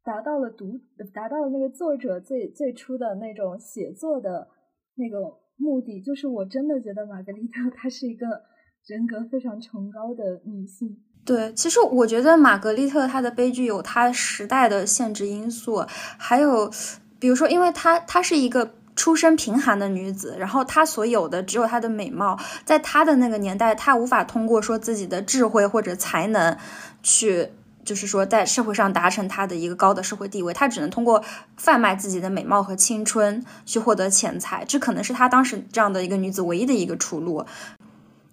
[0.01, 0.79] 达到了读
[1.13, 4.47] 达到了那个作者最最初的那种写作的
[4.95, 5.45] 那个。
[5.57, 8.43] 目的就是，我真的觉得玛格丽特她是一个
[8.85, 10.97] 人格非常崇高的女性。
[11.25, 15.83] 对，其实我觉得玛格丽特她的悲剧有她时代的限制因素，
[16.17, 16.71] 还有
[17.19, 26.57] 比如说，因为她她是一个出身贫寒的女子，然后她所有的只有她的美貌，在她的那个年代，她无法通过说自己的智慧或者才能
[27.03, 27.49] 去。
[27.87, 31.23] 就是说，在社会上达成他的一个高的社会地位，他只能通过
[31.55, 37.45] 贩卖自己的美貌和青春去获得钱财，这可能是他当时这样的一个女子唯一的一个出路。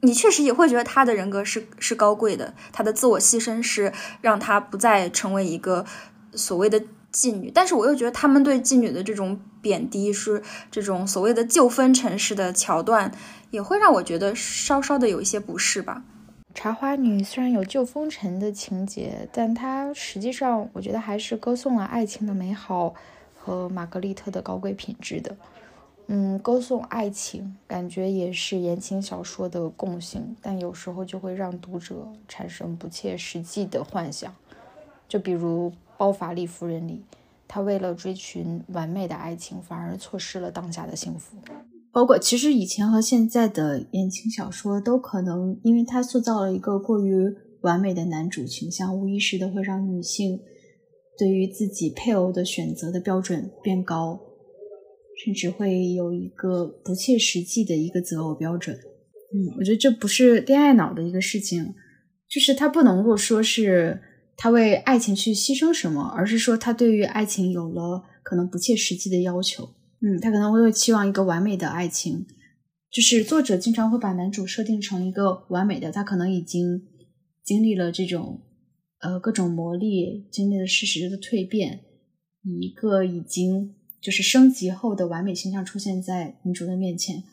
[0.01, 5.87] 你确实也会觉得她的人格是是高贵的，她的自我牺牲是让她不再成为一个
[6.35, 6.83] 所谓的
[7.13, 7.51] 妓女。
[7.55, 13.13] 但是我又觉得他们对妓女的这种贬低，是这种所谓的旧风尘式的桥段，
[13.51, 16.03] 也会让我觉得稍稍的有一些不适吧。
[16.55, 22.95] 茶花女虽然有旧风尘的情节，但她实际上我觉得还是歌颂了爱情的美好
[23.37, 25.37] 和玛格丽特的高贵品质的。
[26.07, 34.33] 嗯，歌颂爱情，感觉也是言情小说的共性，但有时候就会让读者产生不切实际的幻想。
[35.09, 37.03] 就比如《包法利夫人》里，
[37.49, 41.37] 她为了追寻完美的爱情，反而错失了当下的幸福。
[41.95, 50.41] 包括其实以前和现在的言情小说都可能，因为它塑造了一个过于完美的男主形象，无意识的会让女性
[51.17, 54.21] 对于自己配偶的选择的标准变高。
[55.25, 58.75] 甚至会有一个不切实际的一个择偶标准。
[58.75, 61.73] 嗯，我觉得这不是恋爱脑的一个事情，
[62.29, 64.03] 就是他不能够说是
[64.37, 69.69] 他为爱情去牺牲什么，而是说他对于爱情有了可能不切实际的要求。
[70.05, 72.27] 嗯，他可能会期望一个完美的爱情，
[72.91, 76.83] 就是作者经常会把男主设定成一个完美的，他可能已经
[77.43, 78.43] 经历了这种
[79.01, 81.81] 呃各种磨砺，经历了事实的蜕变，
[82.43, 87.25] 一个已经就是升级后的完美形象出现在女主的面前，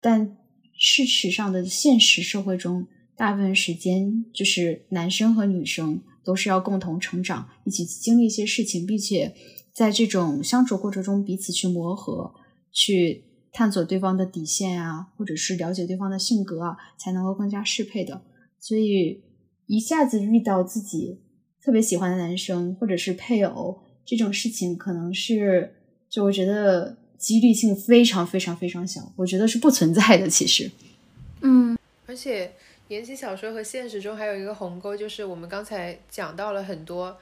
[0.00, 0.38] 但。
[0.84, 9.32] 事实上的现实社会中，大部分时间就是男生和女生都是要共同成长，一起经历一些事情，并且
[9.72, 12.34] 在这种相处过程中彼此去磨合，
[12.70, 18.22] 去探索对方的底线啊，或者是了解对方的性格啊，才能够更加适配的。
[18.58, 19.22] 所以
[19.66, 21.20] 一下子遇到自己
[21.62, 25.74] 特别喜欢的男生或者是配偶这种事情，可能是
[26.08, 26.98] 就我觉得。
[27.22, 30.28] 几率性非常非常非常小，我觉得是不存在的。
[30.28, 30.68] 其实，
[31.42, 32.52] 嗯，而且
[32.88, 37.16] 言情小说和现实中还有一个鸿沟，就是我们刚才讲到了很多，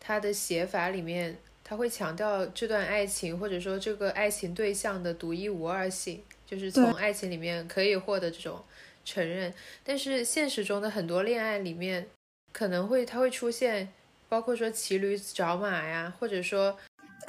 [0.00, 8.62] 它的写法里面，他会强调这段爱情或者说这个爱情对象的独一无二性，就是从爱情里面可以获得这种
[9.04, 9.52] 承认。
[9.82, 12.08] 但是现实中的很多恋爱里面，
[12.52, 13.92] 可能会他会出现，
[14.28, 16.78] 包括说骑驴找马呀，或者说。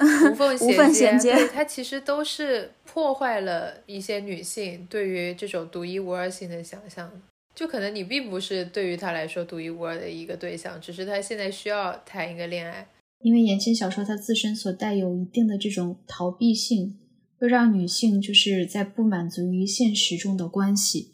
[0.00, 0.58] 无缝
[0.92, 7.22] 衔接，对它其实都是破坏了一些女性对于这种独一无二性的想象。
[7.54, 12.84] 就可能你并不是对于他来说独一无二的一个对象，只是他现在需要谈一个恋爱。
[13.24, 16.98] 因为言情小说它自身所带有一定的这种逃避性，
[17.38, 21.08] 会让女性就是在不满足于现实中的关系，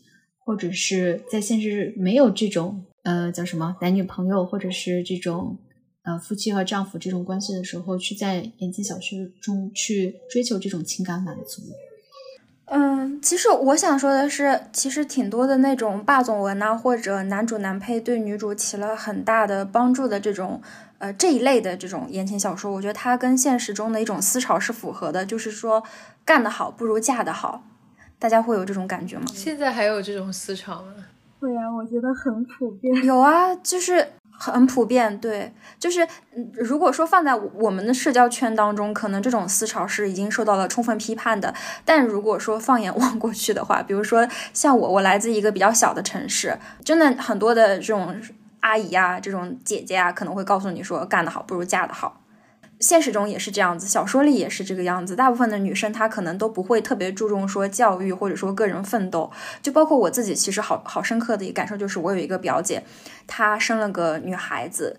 [0.44, 5.56] 或者是在现实没有这种呃叫什么男女朋友，或者是这种。
[6.02, 11.60] 呃，夫妻和丈夫这种关系的时候，去在言情小说中去追求这种情感满足。
[12.72, 20.62] 嗯，其实我想说的是，其实挺多的那种霸总文啊，或者男主男配对女主起了很大的帮助的这种，
[20.98, 25.82] 呃，这一类的这种言情小说，我觉得它跟现实中的一种思潮是符合的，就是说
[26.24, 27.64] 干得好不如嫁得好，
[28.20, 29.24] 大家会有这种感觉吗？
[29.34, 30.94] 现在还有这种思潮吗？
[31.40, 33.04] 会啊，我觉得很普遍。
[33.04, 34.06] 有啊，就是。
[34.42, 36.06] 很普遍，对，就是
[36.54, 41.54] 如果说放在我们的社交圈当中，可能这种思潮是已经受到了充分批判的。
[41.84, 48.18] 但如果说放眼望过去的话，比如说像我，我来自一个比较小的城市，真的很多的这种
[48.60, 52.19] 阿姨啊，这种姐姐啊，可能会告诉你说，干得好不如嫁得好。
[52.80, 55.14] 现实中也是这样子，小说里也是这个样子。
[55.14, 59.30] 大部分的女生她可能都不会特别注重说教育或者说个人奋斗，
[59.62, 62.82] 就包括我自己，其实好好深刻的一个感受就是，我有一个表姐，
[63.26, 64.98] 她生了个女孩子，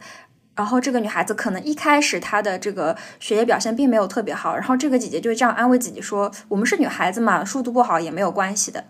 [0.55, 8.85] 然后这个女孩子可能一开始她的这个学业表现并没有特别好，然后这个姐姐就这样安慰自己说：“我们是女孩子嘛，书读不好也没有关系的。”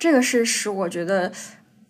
[0.00, 1.32] 这个是使我觉得，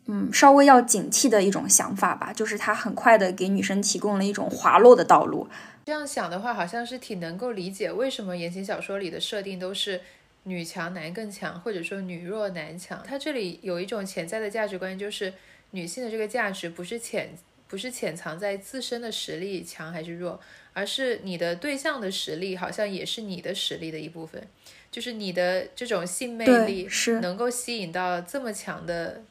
[0.07, 5.49] 嗯，稍微要警惕的一种想法吧，就是他很快的给女生提供了一种滑落的道路。
[5.85, 10.01] 这样想的话，好像是挺能够理解为什么言情小说里的设定都是
[10.45, 13.03] 女强男更强，或者说女弱男强。
[13.07, 15.33] 它这里有一种潜在的价值观，就是
[15.71, 17.31] 女性的这个价值不是潜
[17.69, 20.41] 不是潜藏在自身的实力强还是弱，
[20.73, 24.47] 而是你的对象的实力好像也是你的实力的一部分，
[24.91, 29.23] 就是你的这种性魅力是能够吸引到这么强的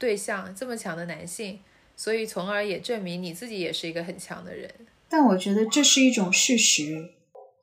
[0.00, 1.58] 对象，这么强的男性，
[1.94, 4.68] 所以从而也证明你自己也是一个很强的人。
[5.10, 7.10] 但我觉得这是一种事实，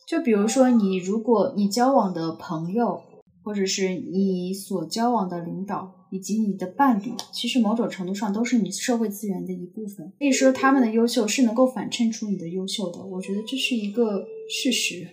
[0.08, 3.02] 就比如说你，如果你交往的朋友，
[3.44, 10.14] 或者是你所交往的领导，以及你的伴侣，其实某种程度上都是你社会资源的一部分。
[10.20, 15.08] 可以说他们的优秀是能够反衬出你的优秀的，我觉得这是一个事实。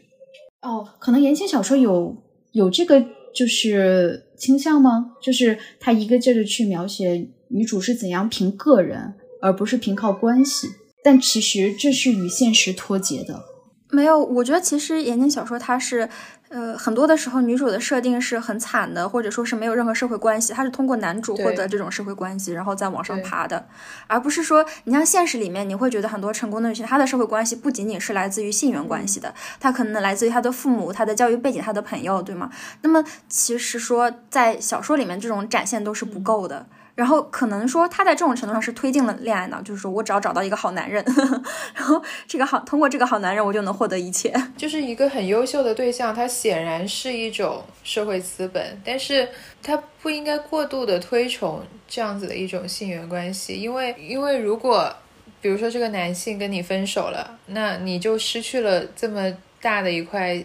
[0.60, 2.16] 哦，可能言情小说有
[2.52, 5.12] 有这个就是倾向吗？
[5.22, 10.68] 就是他一个劲儿的去描写女主是怎样凭个人，而不是凭靠关系。
[11.02, 13.42] 但其实这是与现实脱节的。
[13.90, 16.08] 没有，我觉得其实言情小说它是，
[16.50, 23.66] 呃，很多的时候女主的设定是很惨的，或者说是没有任何社会关系，她是通过男主获得这种社会关系，然后再往上爬的，
[24.06, 32.50] 而不是说你像现实里面，你会觉得很多成功的女性，她的社会关系不仅仅是来自于性缘关系的，她可能来自于她的父母、她的教育背景、她的朋友，对吗？
[32.82, 36.66] 那么其实说在小说里面这种展现都是不够的。
[36.94, 41.04] 然后可能说他在这种程度上是推进了恋爱脑，就是说我只要找到一个好男人，
[41.74, 49.28] 然后这个好通过这个好男人我就能获得一切，就是一个很优秀的对象，他显然是一种社会资本，但是
[49.62, 54.94] 他不应该过度的推崇这样子的一种性缘关系，因为因为如果
[55.40, 59.30] 比如说这个男性跟你分手了，那你就失去了这么
[59.60, 60.42] 大的一块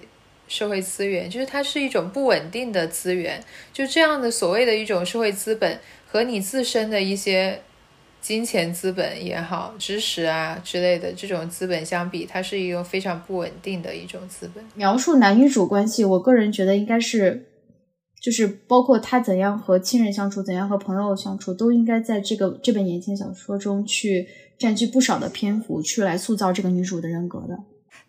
[0.48, 3.42] 社会资源，就是它是一种不稳定的资源。
[3.72, 5.80] 就这样的所谓的一种社会资本
[6.12, 7.62] 和你自身的一些
[8.20, 14.66] 金钱资本也好、知识啊之类的这种资本相比，它是一个非常不稳定的一种资本。
[14.74, 17.46] 描述男女主关系，我个人觉得应该是，
[18.22, 24.28] 就是包括他怎样和亲人相处，怎样和朋友相处，都应该在这个这本言情小说中去
[24.58, 27.60] 占据不少的篇幅，去来塑造这个女主的人格的。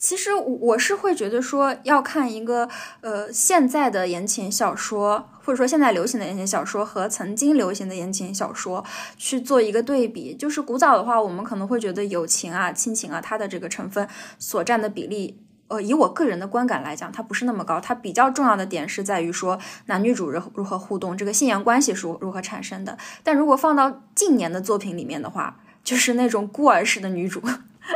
[0.01, 2.71] 其实我是会觉得说，要看一个
[3.03, 8.83] 呃现在的言情小说，或者说现在流行的言情小说和曾经流行的言情小说
[9.19, 10.35] 去做一个对比。
[10.35, 14.09] 就是古早的话，我们可能会觉得友情啊、亲情啊，它的这个成分
[14.39, 17.79] 所占的比例，呃，以我个人的观感来讲，它不是那么高。
[17.79, 22.97] 它比较重要的点是在于说男女主如如何互动，这个信仰关系是如何产生的。
[23.23, 27.43] 但如果放到近年的作品里面的话，就是那种孤儿式的女主。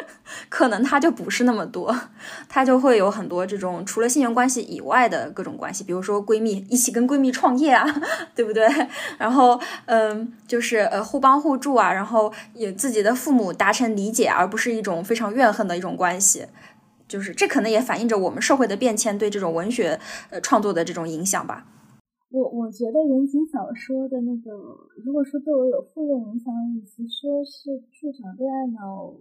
[0.49, 1.95] 可能他就不是那么多，
[2.49, 7.85] 他就会有很多这种除了信缘关系以外的各种关系，比如说闺蜜一起跟闺蜜创业啊，
[8.35, 8.67] 对不对？
[9.19, 16.47] 然后嗯，就是呃互帮互助啊，然后也自己的父母达成理解，而不是一种非常怨恨的一种关系。
[17.07, 20.01] 就是这可能也反映着我们社会的变迁对这种文学
[20.31, 21.67] 呃创作的这种影响吧。
[22.31, 24.51] 我我觉得言情小说的那个，
[25.05, 29.13] 如果说对我有负面影响，与其说是助长恋爱脑。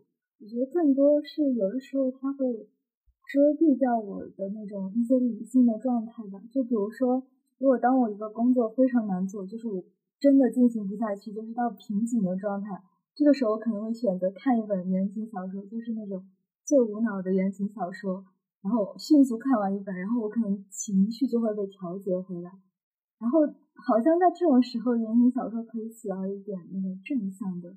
[0.44, 2.68] 我觉得更多是有的时候它会
[3.32, 6.44] 遮蔽掉我的那种一些理性的状态吧。
[6.52, 7.24] 就比如说，
[7.60, 9.82] 如果当我一个工作非常难做，就是我
[10.20, 12.84] 真的进行不下去，就是到瓶颈的状态，
[13.15, 16.28] 这个时候我可能会选择看一本言情小说，就是那种
[16.65, 18.26] 最无脑的言情小说，
[18.61, 22.52] 然后迅速看完一本，然后我可能情绪就会被调节回来。
[23.18, 23.40] 然后
[23.76, 27.74] 好像在这种时候，言情小说可以起到一点那个正向的。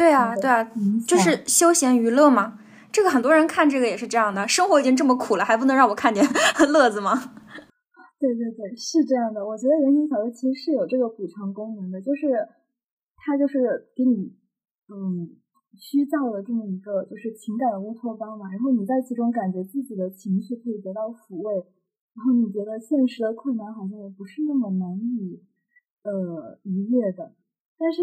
[0.00, 0.64] 对啊，对啊，
[1.06, 2.56] 就是休闲娱乐嘛。
[2.90, 6.24] 这个很多人看这个也是这样的，生活已经这么苦了，还不能让我看点
[6.72, 7.12] 乐子吗？
[8.18, 9.44] 对对对，是这样的。
[9.46, 12.32] 我觉得言情小说其实是有这个补偿功能的，就是
[13.16, 14.32] 它就是给你
[14.88, 15.36] 嗯
[15.76, 21.54] 虚造了这么一个就是情感的乌托邦嘛，然后你在其中感觉自己的情绪可以得到抚慰，
[22.16, 25.44] 然后你觉得现实的困难好像也不是那么难以
[26.04, 27.34] 呃逾越的，
[27.76, 28.00] 但是。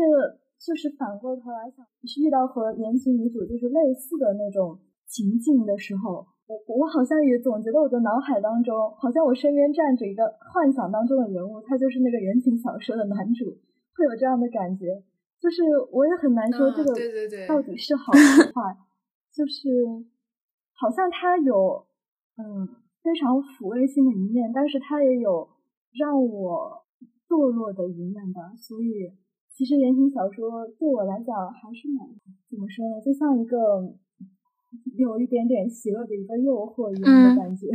[0.59, 1.85] 就是反过头来想，
[2.21, 13.45] 遇到和言情女主就是类似的那种情境的时候，我我好像也总觉得我的脑海当中，好像我身边站着一个幻想当中的人物，他就是那个言情小说的男主，
[13.95, 15.03] 会有这样的感觉。
[15.39, 15.61] 就是
[15.91, 16.91] 我也很难说这个
[17.47, 18.75] 到底是好是坏，
[19.31, 19.69] 就是
[20.73, 21.85] 好像他有
[22.37, 22.67] 嗯
[23.03, 25.47] 非常抚慰性的一面，但是他也有
[25.93, 26.83] 让我
[27.29, 29.13] 堕落的一面吧，所以。
[29.57, 32.07] 其实言情小说对我来讲还是蛮
[32.47, 33.91] 怎么说呢，就像一个
[34.95, 37.65] 有一点点邪恶的一个诱惑一样的感觉，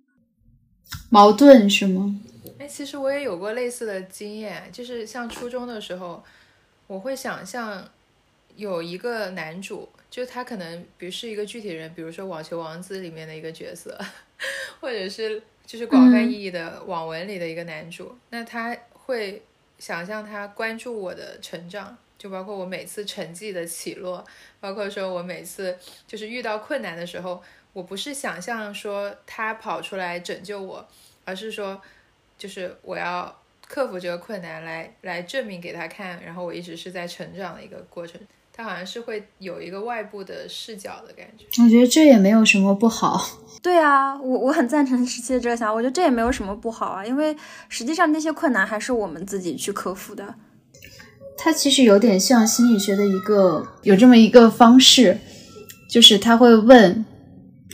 [1.12, 2.18] 矛盾是吗？
[2.58, 6.22] 哎，其实我也有过类似的经验，就是像初中的时候，
[6.86, 7.84] 我会想象
[8.56, 13.98] 有一个男主，就他可能比如是一个具体人，比如说《网球王子》里面的一个角色，
[14.80, 19.42] 或者是就是广泛意义的网文里的一个男主，那他会。
[19.80, 24.24] 想象他关注我的成长，就包括我每次成绩的起落，
[24.60, 25.76] 包括说我每次
[26.06, 27.42] 就是遇到困难的时候，
[27.72, 30.86] 我不是想象说他跑出来拯救我，
[31.24, 31.80] 而是说，
[32.38, 33.34] 就是我要
[33.66, 38.20] 克服这个困难来来证明给他看，然后我一直是在成长的一个过程。
[38.60, 43.18] 他好像是会有一个外部的视角的感觉，我觉得这也没有什么不好。
[43.62, 47.34] 对啊，我我很赞成十七的这个想法，我觉得这也没有什么不好啊，因为
[47.70, 50.34] 实际上那些困难还是我们自己去克服的。
[51.38, 55.16] 它其实有点像心理学的一个有这么一个方式，
[55.88, 57.02] 就是他会问，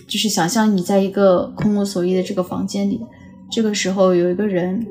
[0.06, 3.00] 就是想象你在一个空无所依的这个房间里，
[3.50, 4.86] 这个时候有一个人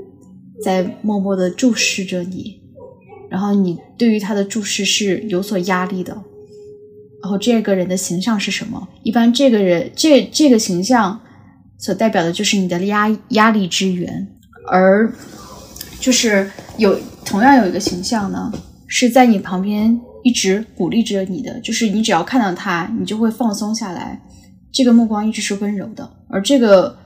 [0.61, 2.64] 在默默的注视着你。
[3.35, 6.13] 然后你对于他的注视是有所压力的，
[7.21, 8.87] 然后这个人的形象是什么？
[9.03, 11.19] 一般这个人这这个形象
[11.77, 14.25] 所代表的就是你的压压力之源，
[14.71, 15.13] 而
[15.99, 18.49] 就是有同样有一个形象呢，
[18.87, 24.21] 是在你旁边一直鼓励着你的，就是你只要看到他，你就会放松下来，
[24.71, 26.97] 这个目光一直是温柔的，而这个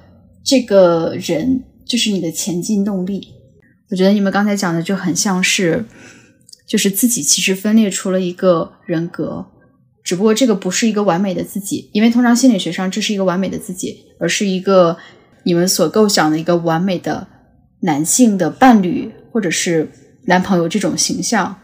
[0.44, 3.30] 这个人就是你的前进动力。
[3.90, 5.84] 我觉得你们刚才讲的就很像是，
[6.70, 9.48] 就是自己其实分裂出了一个人格，
[10.04, 14.96] 只不过这个不是一个完美的自己，因为通常心理学上这是一个完美的自己，而是一个
[15.46, 17.28] 你们所构想的一个完美的
[17.80, 19.90] 男性的伴侣或者是
[20.26, 21.60] 男朋友这种形象。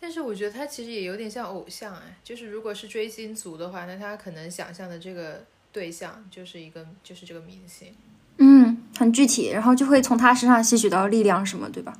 [0.00, 7.88] 但是我觉得他其实也有点像偶像哎，就是如果是追星族的话，那他可能想象的这个对象就是一个就是这个明星。
[8.38, 11.92] 嗯，很具体，然后就会从他身上吸取到力量什么，对吧？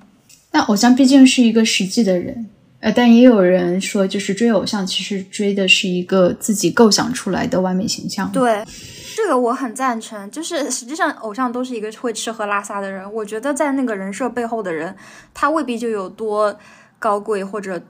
[0.53, 2.49] 那偶像毕竟是一个实际的人，
[2.81, 8.31] 呃，但也有人说，就是追偶像其实追的是一个自己构想出来的完美形象。
[8.31, 8.63] 对，
[9.17, 10.31] 这个我很赞成。
[10.31, 13.13] 就是实际上，偶像都是一个会吃喝拉撒的人。
[13.13, 14.95] 我觉得在那个人设背后的人，
[15.35, 16.57] 他未必就有多
[16.99, 17.83] 高贵或者。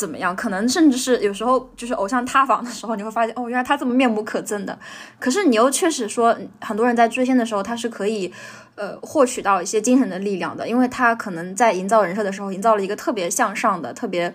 [0.00, 0.34] 怎么样？
[0.34, 4.78] 可能甚至是有时候就是偶像塌房的时候，你会发现哦，原来他这么面目可憎的。
[5.18, 8.32] 可是你又确实说，很多人在追星的时候，他是可以
[8.76, 14.34] 呃获取到一些精神的力量的，因为他可能在营造人设的时候，营造了一个特别向上的、特别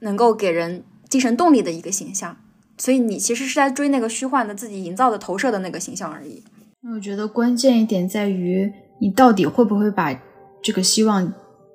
[0.00, 2.36] 能够给人精神动力的一个形象。
[2.76, 6.44] 所以你其实是在追那个虚幻的自己营造的、投射的那个形象而已。
[6.82, 8.70] 那我觉得关键一点在于，
[9.00, 10.14] 你到底会不会把
[10.62, 11.32] 这个希望。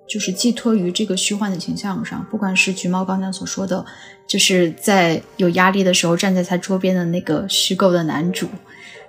[0.07, 3.83] 就是寄托于这个虚幻的形象上，不管是橘猫刚才所说的，
[4.27, 8.47] 就是在有压力的时候站在他桌边的那个虚构的男主，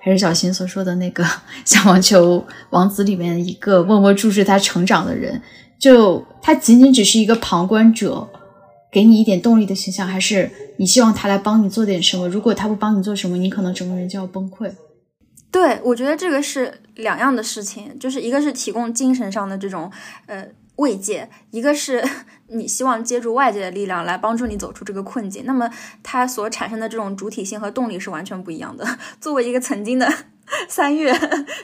[0.00, 1.26] 还是小新所说的那个
[1.64, 5.42] 小网球王子里面一个默默注视他成长的人，
[5.78, 8.26] 就他仅仅只是一个旁观者，
[8.92, 12.28] 给你一点动力的形象，还是你希望他来帮你做点什么？
[12.28, 14.72] 如果他不帮你做什么，你可能整个人就要崩溃。
[15.50, 19.90] 对，我觉得这个是两样的事情，就是一个是提供精神上的这种，
[20.26, 20.46] 呃。
[20.76, 22.04] 慰藉，一个是
[22.48, 25.70] 你希望借助外界的力量来帮助你走出这个困境，那么
[26.02, 28.86] 它所产生的这种主体性和动力是完全不一样的。
[29.20, 30.12] 作为一个曾经的
[30.68, 31.12] 三月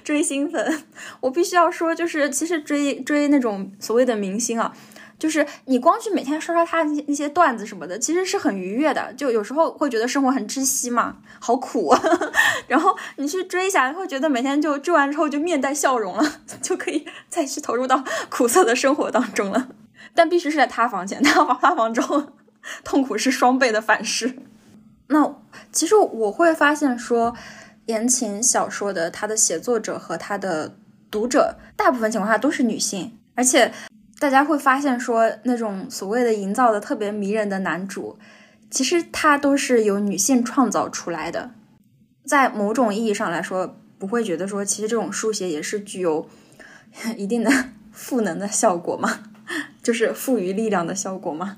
[0.03, 0.85] 追星粉，
[1.21, 4.75] 我必须要说，就是其实追追那种所谓的明星啊。
[5.21, 9.13] 就是你光去每天刷刷他的那些那些段子什么的，其实是很愉悦的。
[9.13, 11.95] 就有时候会觉得生活很窒息嘛，好苦。
[12.67, 16.25] 然后你去追一下，会觉得每天就追完之后就面带笑容了，
[16.63, 19.69] 就可以再去投入到苦涩的生活当中了。
[20.15, 22.33] 但必须是在塌房前，塌房塌房之后，
[22.83, 24.39] 痛苦是双倍的反噬。
[25.09, 25.37] 那
[25.71, 27.37] 其实我会发现说，
[27.87, 30.77] 言情小说的它的写作者和它的
[31.11, 33.71] 读者，大部分情况下都是女性，而且。
[34.21, 38.19] 大家会发现，说那种所谓的营造的特别迷人的男主，
[38.71, 41.53] 其实他都是由女性创造出来的。
[42.27, 46.29] 在某种意义上来说，不会觉得说，其实这种书写也是具有
[47.17, 47.51] 一定的
[47.93, 49.21] 赋能的效果吗？
[49.83, 51.57] 就是赋予力量的效果吗？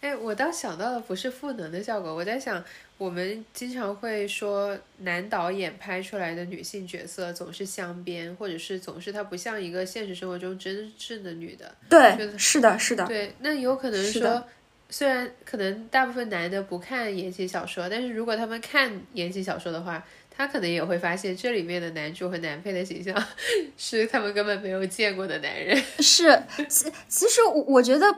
[0.00, 2.64] 哎，我倒想到的不是赋能的效果，我在想。
[2.96, 11.74] 我们经常会说，男导演拍出来的女性角色总是镶边，或者是总是她不像一个现实生活中真正的女的。
[11.88, 13.06] 对，是的，是的。
[13.06, 14.44] 对，那有可能说，
[14.90, 23.16] 虽然可能大部分男的不看言情小说，但是如果他们看言情小说的话，他可能也会发现这里面的男主和男配的形象
[23.78, 25.74] 是他们根本没有见过的男人。
[26.00, 28.14] 是，其其实我我觉得。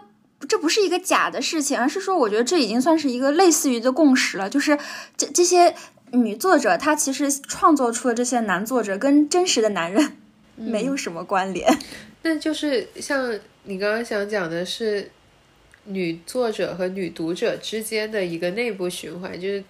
[0.49, 4.51] 这不是一个假的事情，而是说，我觉得这已经算是一个类似于的共识了。
[4.51, 4.79] 就是
[5.17, 5.75] 这这些
[6.13, 10.17] 女作者，她其实创作出的这些男作者，跟真实的男人
[10.57, 11.79] 没有什么关联。
[12.23, 15.11] 那就是像你刚刚想讲的是，
[15.85, 19.65] 女作者和女读者之间的一个内部循环，就是。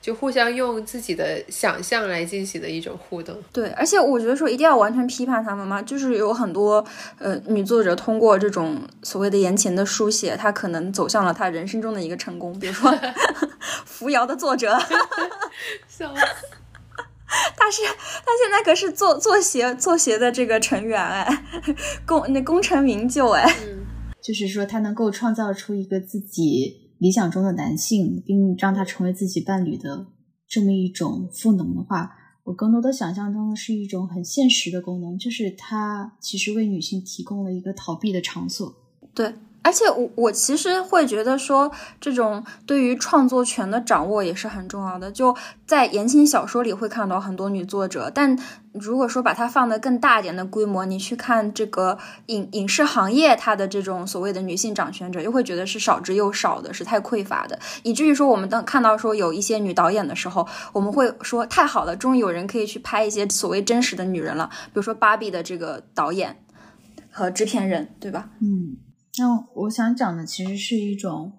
[0.00, 6.82] 就互相用自己的想象来进行的一种互动，对，而且我觉得说一定要完全批判他们嘛，就是有很多
[7.18, 12.90] 呃女作者通过这种所谓的言情的书写，她可能走向了她人生中的一个成功，比如说
[13.84, 14.78] 扶摇的作者，
[15.86, 16.20] 笑死，
[17.56, 21.44] 他是他现在可是作作协作协的这个成员哎，
[22.06, 23.54] 功那功成名就哎，
[24.22, 26.89] 就是说他能够创造出一个自己。
[27.00, 30.06] 理想中的男性，并让他成为自己伴侣的
[30.46, 32.12] 这么一种赋能的话，
[32.44, 38.72] 我更多的想象中的是一种很现实的功能，就是他其实为女性提供了一个逃避的场所。
[39.12, 39.34] 对。
[39.62, 41.70] 而且我我其实会觉得说，
[42.00, 45.12] 这种对于创作权的掌握也是很重要的。
[45.12, 45.36] 就
[45.66, 48.38] 在言情小说里会看到很多女作者，但
[48.72, 64.48] 如果说把它放的更大一点的规模，你去看这个影影视行业，它的这种所谓的女性掌权者，又会觉得是少之又少的，是太匮乏的，以至于说我们当看到说有一些女导演的时候，我们会说太好了，终于有人可以去拍一些所谓真实的女人了。
[64.66, 66.36] 比如说芭比的这个导演
[67.10, 68.30] 和制片人，对吧？
[68.40, 68.76] 嗯。
[69.18, 71.32] 那我想讲的其实是一种，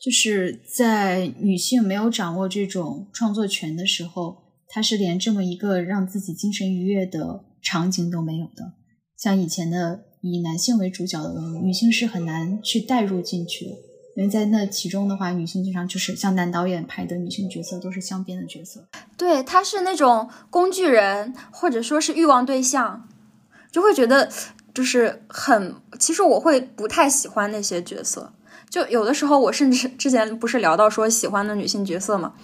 [0.00, 4.45] 就是在女性没有掌握这种创作权的时候，
[4.76, 8.74] 他是连这么一个让自己精神愉悦的场景都没有的。
[9.16, 13.72] 像以前的以男性为主角的文女性是很难去带入进去的，
[14.16, 18.86] 因为在那其中的话，女性经常就是像男导演拍的女性角色都是镶边的角色，
[19.16, 23.08] 对，她是那种工具人或者说是欲望对象，
[23.72, 24.30] 就会觉得。
[24.74, 28.34] 就是很，其实我会不太喜欢那些角色。
[28.68, 32.34] 就有的时候，我甚至之前不是聊到说喜欢的女性角色嘛，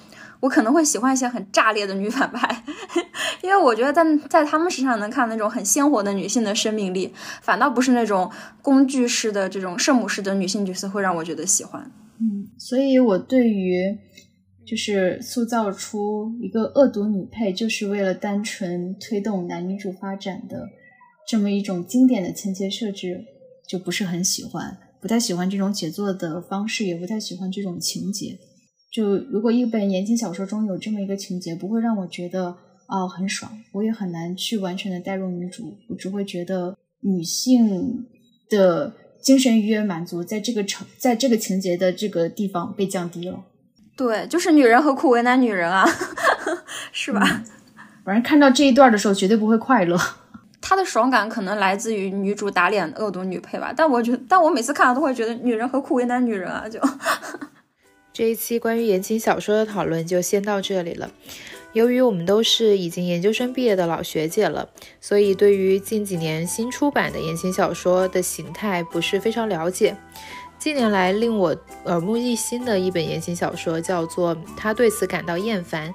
[0.42, 2.64] 我可能会喜欢一些很炸裂的女反派，
[3.42, 8.28] 因为我觉得在在他们身上能看那种很鲜活的女性的生命力，反倒不是那种
[8.60, 11.80] 工具式的这种圣母式的女性角色会让我觉得喜欢。
[12.18, 13.96] 嗯，所以我对于
[14.66, 20.68] 就是塑造出一个恶毒女配，就是为了单纯推动男女主发展的
[21.28, 23.24] 这么一种经典的情节设置，
[23.66, 28.38] 就不是很喜欢，不太喜欢这种写作的方式，也不太喜欢这种情节。
[28.92, 32.54] 就如果一本言情小说中有这么一个情节，不会让我觉得
[32.86, 38.06] 哦很爽，我也很难去完全的代入女主，我只会觉得女性
[38.50, 38.92] 的
[39.22, 43.42] 精神愉悦满足在这个成，在这个情节的这个地方被降低了。
[43.96, 45.86] 对，就是女人何苦为难女人啊，
[46.92, 47.42] 是吧？
[48.04, 49.98] 反正看到这一段的时候，绝对不会快乐。
[50.60, 56.78] 他的爽感可能来自于女主打脸恶毒女配吧，但我觉得，但我每次看了都会觉得女人何苦为难女人啊，就。
[58.12, 61.10] 这一期关于言情小说的讨论就先到这里了。
[61.72, 64.68] 由于我们都是已经研究生毕业的老学姐了，
[65.00, 69.96] 所以对于近几年新出版的言情小说的形态不是非常了解。
[70.58, 71.56] 近年来令我
[71.86, 75.88] 耳目一新的一本言情小说叫做《他对此感到厌烦》。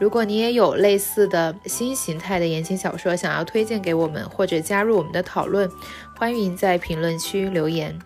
[0.00, 5.70] 如果你也有类似的新形态的言情小说想要推荐给我们，或者加入我们的讨论，
[6.16, 7.96] 欢迎在评论区留言。